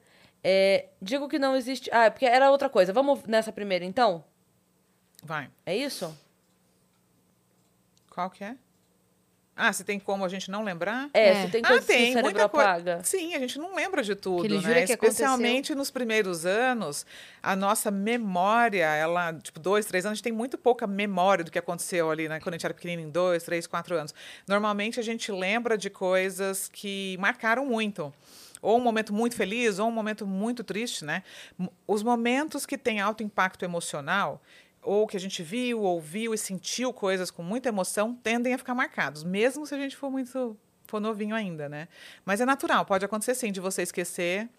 [0.43, 1.91] É, digo que não existe.
[1.93, 2.91] Ah, porque era outra coisa.
[2.91, 4.23] Vamos nessa primeira, então?
[5.21, 5.49] Vai.
[5.65, 6.17] É isso?
[8.09, 8.55] Qual que é?
[9.61, 11.09] Ah, se tem como a gente não lembrar?
[11.13, 11.45] É, É.
[11.45, 12.69] se tem Ah, coisa que tem, o cérebro muita coisa.
[12.69, 13.03] apaga.
[13.03, 14.61] Sim, a gente não lembra de tudo, Que ele né?
[14.61, 15.09] que aconteceu.
[15.09, 17.05] Especialmente nos primeiros anos,
[17.43, 21.51] a nossa memória, ela, tipo, dois, três anos, a gente tem muito pouca memória do
[21.51, 22.39] que aconteceu ali, né?
[22.39, 24.13] Quando a gente era pequenininho, em dois, três, quatro anos.
[24.47, 28.13] Normalmente a gente lembra de coisas que marcaram muito.
[28.61, 31.23] Ou um momento muito feliz, ou um momento muito triste, né?
[31.87, 34.41] Os momentos que têm alto impacto emocional,
[34.81, 38.73] ou que a gente viu, ouviu e sentiu coisas com muita emoção, tendem a ficar
[38.73, 41.87] marcados, mesmo se a gente for muito for novinho ainda, né?
[42.25, 44.49] Mas é natural, pode acontecer sim de você esquecer,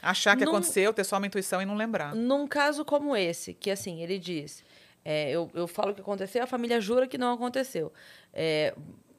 [0.00, 2.14] achar que Num- aconteceu, ter só uma intuição e não lembrar.
[2.14, 4.62] Num caso como esse, que assim, ele diz,
[5.04, 7.92] é, eu, eu falo que aconteceu, a família jura que não aconteceu.
[8.32, 8.72] É,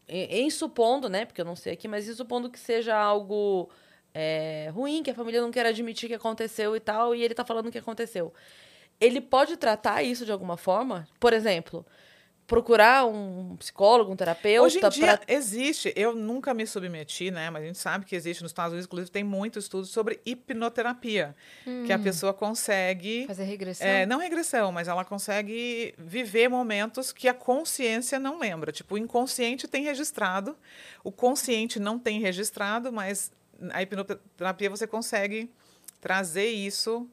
[0.07, 3.69] em, em supondo, né, porque eu não sei aqui, mas em supondo que seja algo
[4.13, 7.43] é, ruim, que a família não quer admitir que aconteceu e tal, e ele tá
[7.43, 8.31] falando que aconteceu.
[8.99, 11.07] Ele pode tratar isso de alguma forma?
[11.19, 11.85] Por exemplo,
[12.47, 14.61] procurar um psicólogo, um terapeuta?
[14.65, 17.49] Hoje em dia pra- existe, eu nunca me submeti, né?
[17.49, 21.35] Mas a gente sabe que existe nos Estados Unidos, inclusive tem muito estudo sobre hipnoterapia,
[21.85, 23.88] que a pessoa consegue Fazer regressão.
[23.88, 28.72] É, não regressão, mas ela consegue viver momentos que a consciência não lembra.
[28.72, 30.55] Tipo, o inconsciente tem registrado,
[31.03, 33.31] o consciente não tem registrado, mas
[33.72, 35.49] a hipnoterapia você consegue
[35.99, 37.09] trazer isso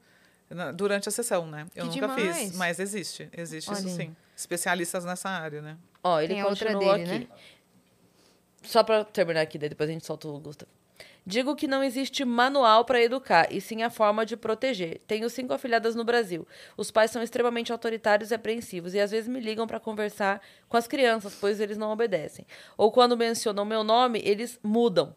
[0.74, 1.66] durante a sessão, né?
[1.74, 2.36] Eu Que nunca demais.
[2.38, 3.96] fiz, mas existe, existe isso Olha aí.
[4.06, 4.16] sim.
[4.36, 5.76] Especialistas nessa área, né?
[6.02, 7.18] Ó, ele Tem continua dele, aqui.
[7.20, 7.26] né?
[8.62, 10.70] Só pra terminar aqui, daí depois a gente solta o Gustavo.
[11.24, 15.00] Digo que não existe manual para educar, e sim a forma de proteger.
[15.06, 16.46] Tenho cinco afilhadas no Brasil.
[16.76, 20.76] Os pais são extremamente autoritários e apreensivos, e às vezes me ligam para conversar com
[20.76, 22.44] as crianças, pois eles não obedecem.
[22.76, 25.14] Ou quando mencionam meu nome, eles mudam.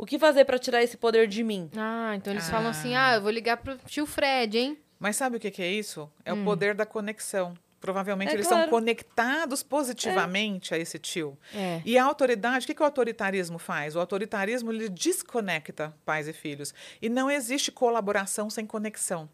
[0.00, 1.70] O que fazer para tirar esse poder de mim?
[1.76, 4.78] Ah, então eles falam assim: ah, eu vou ligar pro tio Fred, hein?
[4.98, 6.10] Mas sabe o que, que é isso?
[6.24, 6.40] É Hum.
[6.40, 7.52] o poder da conexão.
[7.78, 8.62] Provavelmente É, eles claro.
[8.62, 11.36] são conectados positivamente a esse tio.
[11.54, 11.82] É.
[11.84, 13.94] E a autoridade, o que, que o autoritarismo faz?
[13.94, 16.72] O autoritarismo ele desconecta pais e filhos.
[17.02, 19.28] E não existe colaboração sem conexão.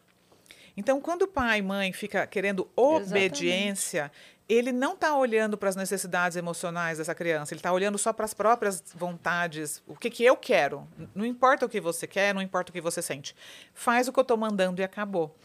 [0.76, 4.10] Então, quando o pai e mãe fica querendo obediência,
[4.48, 8.24] ele não está olhando para as necessidades emocionais dessa criança, ele está olhando só para
[8.24, 9.82] as próprias vontades.
[9.86, 10.86] O que, que eu quero?
[11.14, 13.35] Não importa o que você quer, não importa o que você sente.
[13.74, 15.36] Faz o que eu estou mandando e acabou.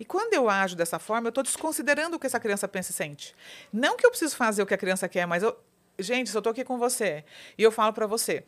[0.00, 2.94] E quando eu ajo dessa forma, eu estou desconsiderando o que essa criança pensa e
[2.94, 3.36] sente.
[3.72, 5.56] Não que eu preciso fazer o que a criança quer, mas eu.
[5.98, 7.22] Gente, se eu estou aqui com você
[7.58, 8.42] e eu falo para você,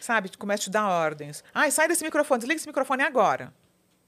[0.00, 1.44] sabe, começo a te dar ordens.
[1.54, 3.54] Ai, sai desse microfone, desliga esse microfone agora.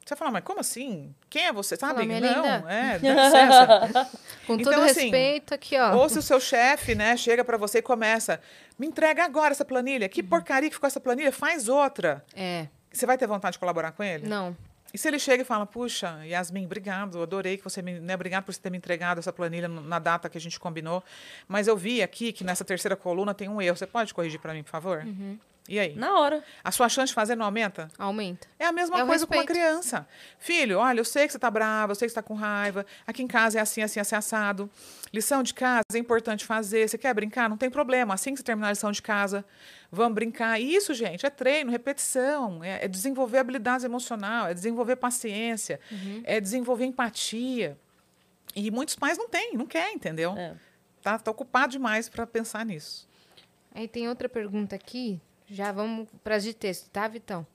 [0.05, 1.15] Você fala, mas como assim?
[1.31, 1.77] Quem é você?
[1.77, 2.07] Sabe?
[2.07, 4.11] Fala, não, é, dá licença.
[4.47, 5.97] Com Então, todo assim, respeito, aqui, ó.
[5.97, 8.41] Ou se o seu chefe, né, chega para você e começa,
[8.79, 10.07] me entrega agora essa planilha.
[10.07, 10.11] Uhum.
[10.12, 11.31] Que porcaria que ficou essa planilha?
[11.33, 12.24] Faz outra.
[12.35, 14.27] É, Você vai ter vontade de colaborar com ele?
[14.29, 14.57] não.
[14.95, 18.45] E se ele chega e fala, puxa, Yasmin, obrigado, adorei que você me, né, obrigado
[18.45, 21.03] por você ter me entregado essa planilha na data que a gente combinou,
[21.49, 24.53] mas eu vi aqui que nessa terceira coluna tem um erro, você pode corrigir para
[24.53, 24.99] mim, por favor?
[24.99, 25.39] Uhum.
[25.69, 25.95] E aí?
[25.95, 26.43] Na hora.
[26.65, 27.89] A sua chance de fazer não aumenta?
[27.97, 28.49] Aumenta.
[28.59, 29.59] É a mesma É o coisa com uma respeito.
[29.61, 30.07] criança.
[30.39, 32.85] Filho, olha, eu sei que você está brava, eu sei que você está com raiva.
[33.07, 34.69] Aqui em casa é assim, assim, assim, assado.
[35.13, 36.89] Lição de casa é importante fazer.
[36.89, 37.49] Você quer brincar?
[37.49, 38.13] Não tem problema.
[38.13, 39.45] Assim que você terminar a lição de casa,
[39.91, 40.61] vamos brincar.
[40.61, 42.63] E isso, gente, é treino, repetição.
[42.65, 45.79] É, é desenvolver habilidades emocional, é desenvolver paciência,
[46.25, 47.79] é desenvolver empatia.
[48.57, 50.37] E muitos pais não têm, não querem, entendeu?
[50.37, 50.55] É.
[51.03, 53.09] Tá, tá ocupado demais para pensar nisso.
[53.75, 55.21] Aí tem outra pergunta aqui.
[55.53, 57.47] Já vamos para as de texto, tá, Vitão?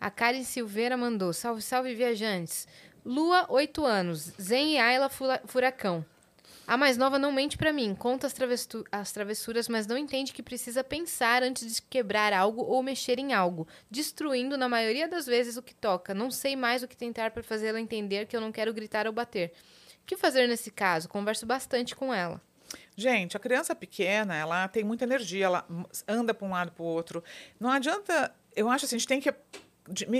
[0.00, 1.32] A Karen Silveira mandou.
[1.32, 2.66] Salve, salve, viajantes.
[3.06, 4.32] Lua, 8 anos.
[4.40, 5.08] Zen e Ayla,
[5.46, 6.04] furacão.
[6.66, 8.34] A mais nova não mente pra mim, conta as,
[8.90, 13.32] as travessuras, mas não entende que precisa pensar antes de quebrar algo ou mexer em
[13.32, 16.12] algo, destruindo na maioria das vezes o que toca.
[16.12, 19.12] Não sei mais o que tentar pra fazê-la entender que eu não quero gritar ou
[19.12, 19.52] bater.
[20.02, 21.08] O que fazer nesse caso?
[21.08, 22.42] Converso bastante com ela.
[23.00, 25.66] Gente, a criança pequena, ela tem muita energia, ela
[26.06, 27.24] anda para um lado para o outro.
[27.58, 29.34] Não adianta, eu acho assim, a gente tem que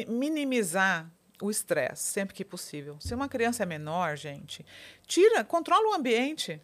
[0.09, 1.11] minimizar
[1.43, 2.97] o estresse sempre que possível.
[2.99, 4.65] Se uma criança é menor, gente,
[5.07, 6.59] tira, controla o ambiente.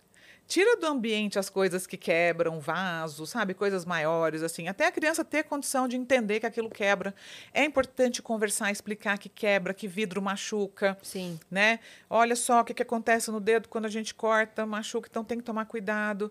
[0.47, 3.53] Tira do ambiente as coisas que quebram, vaso, sabe?
[3.53, 4.69] Coisas maiores, assim.
[4.69, 7.15] Até a criança ter condição de entender que aquilo quebra.
[7.53, 11.41] É importante conversar, explicar que quebra, que vidro machuca Sim.
[11.51, 11.81] né?
[12.09, 15.39] Olha só o que, que acontece no dedo quando a gente corta, machuca, então tem
[15.39, 16.31] que tomar cuidado.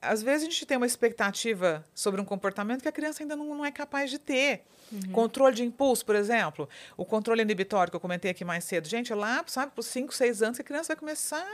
[0.00, 3.54] Às vezes a gente tem uma expectativa sobre um comportamento que a criança ainda não,
[3.54, 4.64] não é capaz de ter.
[5.12, 6.68] Controle de impulso, por exemplo.
[6.96, 8.88] O controle inibitório que eu comentei aqui mais cedo.
[8.88, 11.46] Gente, lá, sabe, por 5, 6 anos, a criança vai começar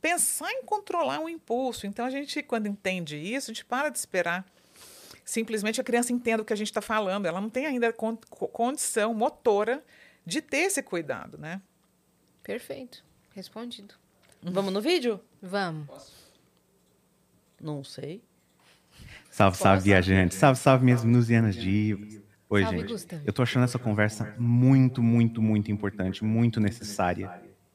[0.00, 1.86] pensar em controlar um impulso.
[1.86, 4.46] Então, a gente, quando entende isso, a gente para de esperar
[5.24, 7.26] simplesmente a criança entenda o que a gente está falando.
[7.26, 9.84] Ela não tem ainda con- co- condição motora
[10.26, 11.60] de ter esse cuidado, né?
[12.42, 13.04] Perfeito.
[13.34, 13.94] Respondido.
[14.42, 15.20] Vamos no vídeo?
[15.40, 16.12] Vamos.
[17.60, 18.22] Não sei.
[19.30, 20.38] Salve, salve, viajantes.
[20.38, 22.20] Salve, salve, minhas venusianas divas.
[22.48, 22.88] Oi, Salve, gente.
[22.88, 23.22] Gustavo.
[23.24, 27.30] Eu tô achando essa conversa muito, muito, muito importante, muito necessária.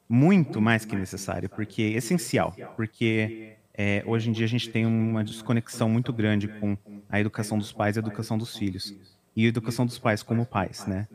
[0.07, 2.55] Muito mais que necessária, porque é essencial.
[2.75, 6.77] Porque é, hoje em dia a gente tem uma desconexão muito grande com
[7.09, 8.95] a educação dos pais e a educação dos filhos.
[9.35, 11.07] E a educação dos pais como pais, né?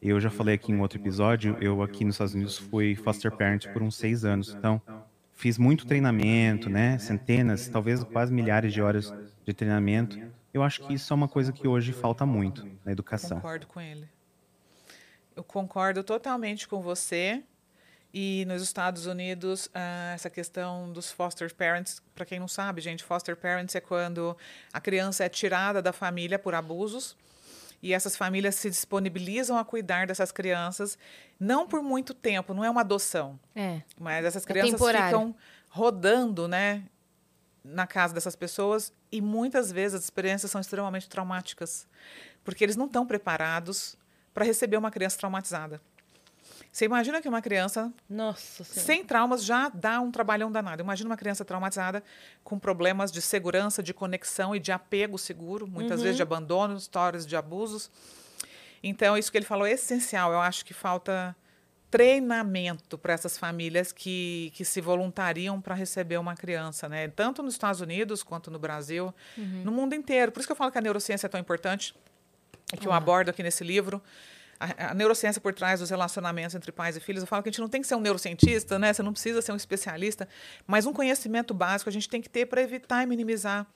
[0.00, 3.66] Eu já falei aqui em outro episódio, eu aqui nos Estados Unidos fui foster parent
[3.68, 4.54] por uns seis anos.
[4.56, 4.80] Então,
[5.32, 6.98] fiz muito treinamento, né?
[6.98, 9.12] Centenas, talvez quase milhares de horas
[9.44, 10.20] de treinamento.
[10.52, 13.38] Eu acho que isso é uma coisa que hoje falta muito na educação.
[13.38, 14.08] Concordo com ele.
[15.34, 17.42] Eu concordo totalmente com você.
[18.16, 23.02] E nos Estados Unidos, ah, essa questão dos foster parents, para quem não sabe, gente,
[23.02, 24.36] foster parents é quando
[24.72, 27.16] a criança é tirada da família por abusos
[27.82, 30.96] e essas famílias se disponibilizam a cuidar dessas crianças,
[31.40, 33.82] não por muito tempo, não é uma adoção, É.
[33.98, 35.06] mas essas É crianças temporário.
[35.18, 35.34] ficam
[35.68, 36.84] rodando, né,
[37.64, 41.84] na casa dessas pessoas e muitas vezes as experiências são extremamente traumáticas,
[42.44, 43.96] porque eles não estão preparados
[44.32, 45.80] para receber uma criança traumatizada.
[46.74, 48.84] Você imagina que uma criança Nossa Senhora.
[48.84, 50.82] sem traumas já dá um trabalhão danado.
[50.82, 52.02] Imagina uma criança traumatizada
[52.42, 57.24] com problemas de segurança, de conexão e de apego seguro, muitas vezes de abandono, histórias
[57.24, 57.88] de abusos.
[58.82, 60.32] Então, isso que ele falou é essencial.
[60.32, 61.36] Eu acho que falta
[61.92, 67.06] treinamento para essas famílias que, que se voluntariam para receber uma criança, né?
[67.06, 69.14] Tanto nos Estados Unidos quanto no Brasil,
[69.62, 70.32] no mundo inteiro.
[70.32, 71.94] Por isso que eu falo que a neurociência é tão importante
[72.72, 74.02] e que eu abordo aqui nesse livro.
[74.58, 77.22] A, a neurociência por trás dos relacionamentos entre pais e filhos.
[77.22, 78.92] Eu falo que a gente não tem que ser um neurocientista, né?
[78.92, 80.28] Você não precisa ser um especialista,
[80.66, 83.66] mas um conhecimento básico a gente tem que ter para evitar e minimizar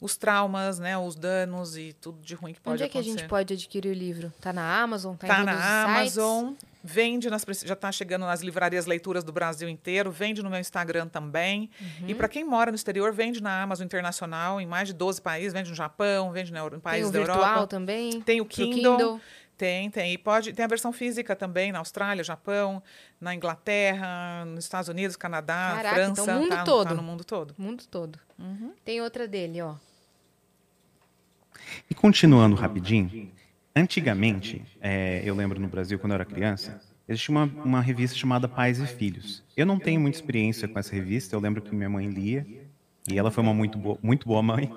[0.00, 0.98] os traumas, né?
[0.98, 3.20] Os danos e tudo de ruim que pode Onde é que a acontecer.
[3.20, 4.32] gente pode adquirir o livro?
[4.40, 5.14] Tá na Amazon?
[5.14, 6.18] Tá, Tá na os sites?
[6.18, 10.58] Amazon, vende nas, já está chegando nas livrarias leituras do Brasil inteiro, vende no meu
[10.58, 11.70] Instagram também.
[11.80, 12.08] Uhum.
[12.08, 15.52] E para quem mora no exterior, vende na Amazon Internacional, em mais de 12 países,
[15.52, 17.66] vende no Japão, vende na, em Tem países o da virtual Europa.
[17.68, 18.20] também?
[18.22, 19.20] Tem o Pro Kindle.
[19.62, 20.12] Tem, tem.
[20.12, 22.82] E pode, tem a versão física também na Austrália, Japão,
[23.20, 26.22] na Inglaterra, nos Estados Unidos, Canadá, Caraca, França.
[26.22, 26.88] então mundo tá, todo.
[26.88, 27.54] Tá no mundo todo.
[27.56, 28.18] O mundo todo.
[28.36, 28.72] Uhum.
[28.84, 29.76] Tem outra dele, ó.
[31.88, 33.30] E continuando rapidinho,
[33.76, 38.48] antigamente, é, eu lembro no Brasil, quando eu era criança, existia uma, uma revista chamada
[38.48, 39.44] Pais e Filhos.
[39.56, 42.44] Eu não tenho muita experiência com essa revista, eu lembro que minha mãe lia,
[43.08, 44.72] e ela foi uma muito boa, muito boa mãe.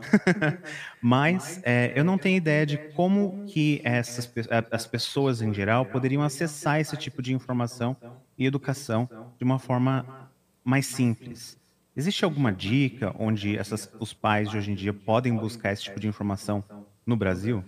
[1.02, 4.32] Mas é, eu não tenho ideia de como que essas,
[4.72, 7.96] as pessoas em geral poderiam acessar esse tipo de informação
[8.38, 9.08] e educação
[9.38, 10.30] de uma forma
[10.64, 11.58] mais simples.
[11.96, 16.00] Existe alguma dica onde essas, os pais de hoje em dia podem buscar esse tipo
[16.00, 16.64] de informação
[17.06, 17.64] no Brasil?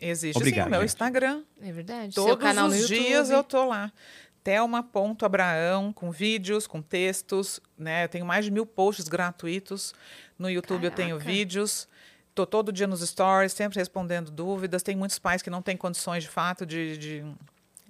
[0.00, 0.88] Existe Obrigado, sim o meu gente.
[0.88, 1.42] Instagram.
[1.60, 2.14] É verdade.
[2.14, 3.92] Seu Todos os dias eu tô lá.
[4.42, 8.04] Thelma.abraão, com vídeos, com textos, né?
[8.04, 9.94] Eu tenho mais de mil posts gratuitos.
[10.38, 11.30] No YouTube eu tenho Caraca.
[11.30, 11.88] vídeos.
[12.34, 14.82] Tô todo dia nos stories, sempre respondendo dúvidas.
[14.82, 17.24] Tem muitos pais que não têm condições, de fato, de, de,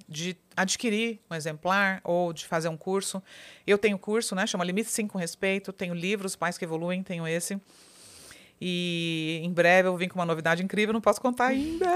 [0.08, 3.22] de adquirir um exemplar ou de fazer um curso.
[3.66, 4.46] Eu tenho curso, né?
[4.46, 5.72] Chama Limite 5 com Respeito.
[5.72, 7.60] Tenho livros, Pais que Evoluem, tenho esse.
[8.60, 11.86] E em breve eu vim com uma novidade incrível, não posso contar ainda,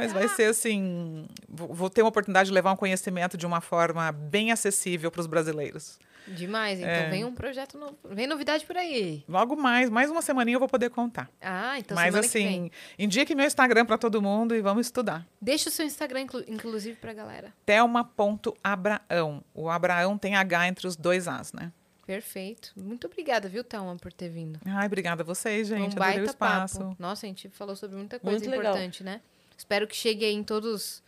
[0.00, 1.26] mas vai ser assim.
[1.48, 5.26] Vou ter uma oportunidade de levar um conhecimento de uma forma bem acessível para os
[5.26, 5.98] brasileiros.
[6.26, 6.78] Demais.
[6.78, 7.08] Então É.
[7.08, 7.96] vem um projeto novo.
[8.04, 9.24] Vem novidade por aí.
[9.26, 11.30] Logo mais, mais uma semaninha eu vou poder contar.
[11.40, 12.46] Ah, então mas semana que vem.
[12.46, 15.26] assim, indique meu Instagram para todo mundo e vamos estudar.
[15.40, 17.50] Deixa o seu Instagram, inclu- inclusive, pra galera.
[17.64, 19.42] Thelma.abraão.
[19.54, 21.72] O Abraão tem H entre os dois As, né?
[22.06, 22.72] Perfeito.
[22.76, 24.58] Muito obrigada, viu, Thelma, por ter vindo.
[24.64, 25.80] Ai, obrigada a vocês, gente.
[25.80, 26.78] um Adorei o baita espaço.
[26.80, 26.96] papo.
[26.98, 28.72] Nossa, a gente falou sobre muita coisa Muito legal.
[28.72, 29.20] importante, né?
[29.58, 31.02] Espero que chegue aí em todos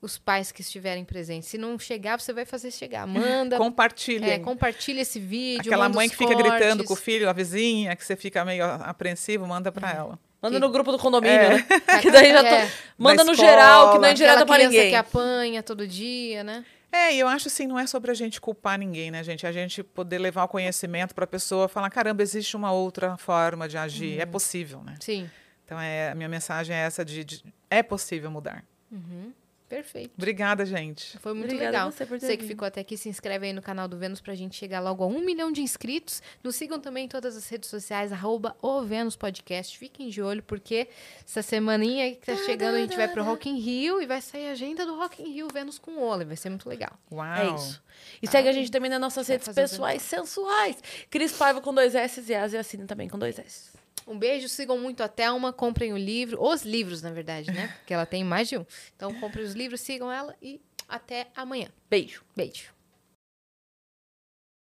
[0.00, 1.48] os pais que estiverem presentes.
[1.50, 3.06] Se não chegar, você vai fazer chegar.
[3.06, 4.30] Manda, Compartilhem.
[4.30, 5.60] é, compartilha esse vídeo.
[5.60, 8.42] Aquela manda mãe os que fica gritando com o filho, a vizinha, que você fica
[8.44, 10.18] meio apreensivo, manda para ela.
[10.42, 11.48] Manda Que- no grupo do condomínio, É.
[11.58, 11.66] né?
[12.00, 12.46] Que daí já tô...
[12.48, 12.72] É.
[12.96, 14.90] Manda Da no escola, geral, que não é indireta pra criança ninguém.
[14.90, 16.64] que apanha todo dia, né?
[16.90, 19.46] É, e eu acho assim, não é sobre a gente culpar ninguém, né, gente?
[19.46, 23.68] A gente poder levar o conhecimento para a pessoa falar, caramba, existe uma outra forma
[23.68, 24.22] de agir, Uhum.
[24.22, 24.94] é possível, né?
[24.98, 25.30] Sim.
[25.70, 28.64] Então, é, a minha mensagem é essa de, de- é possível mudar.
[29.68, 30.10] Perfeito.
[30.18, 31.16] Obrigada, gente.
[31.18, 31.86] Foi muito Obrigada legal.
[31.86, 33.96] a você por ter Você que ficou até aqui, se inscreve aí no canal do
[33.96, 36.20] Vênus pra gente chegar logo a um milhão de inscritos.
[36.42, 39.78] Nos sigam também em todas as redes sociais, arroba o Vênus Podcast.
[39.78, 40.88] Fiquem de olho, porque
[41.24, 44.20] essa semaninha aí que tá chegando, a gente vai pro Rock in Rio e vai
[44.20, 46.24] sair a agenda do Rock in Rio Vênus com o Ole.
[46.24, 46.98] Vai ser muito legal.
[47.12, 47.24] Uau.
[47.36, 47.80] É isso.
[48.20, 50.82] E segue a gente também nas nossas redes pessoais sensuais.
[51.08, 53.78] Cris Paiva com dois S e As e Assine também com dois S.
[54.06, 57.68] Um beijo, sigam muito a Thelma, comprem o livro, os livros, na verdade, né?
[57.78, 58.66] Porque ela tem mais de um.
[58.96, 61.68] Então, comprem os livros, sigam ela e até amanhã.
[61.88, 62.22] Beijo.
[62.34, 62.79] Beijo.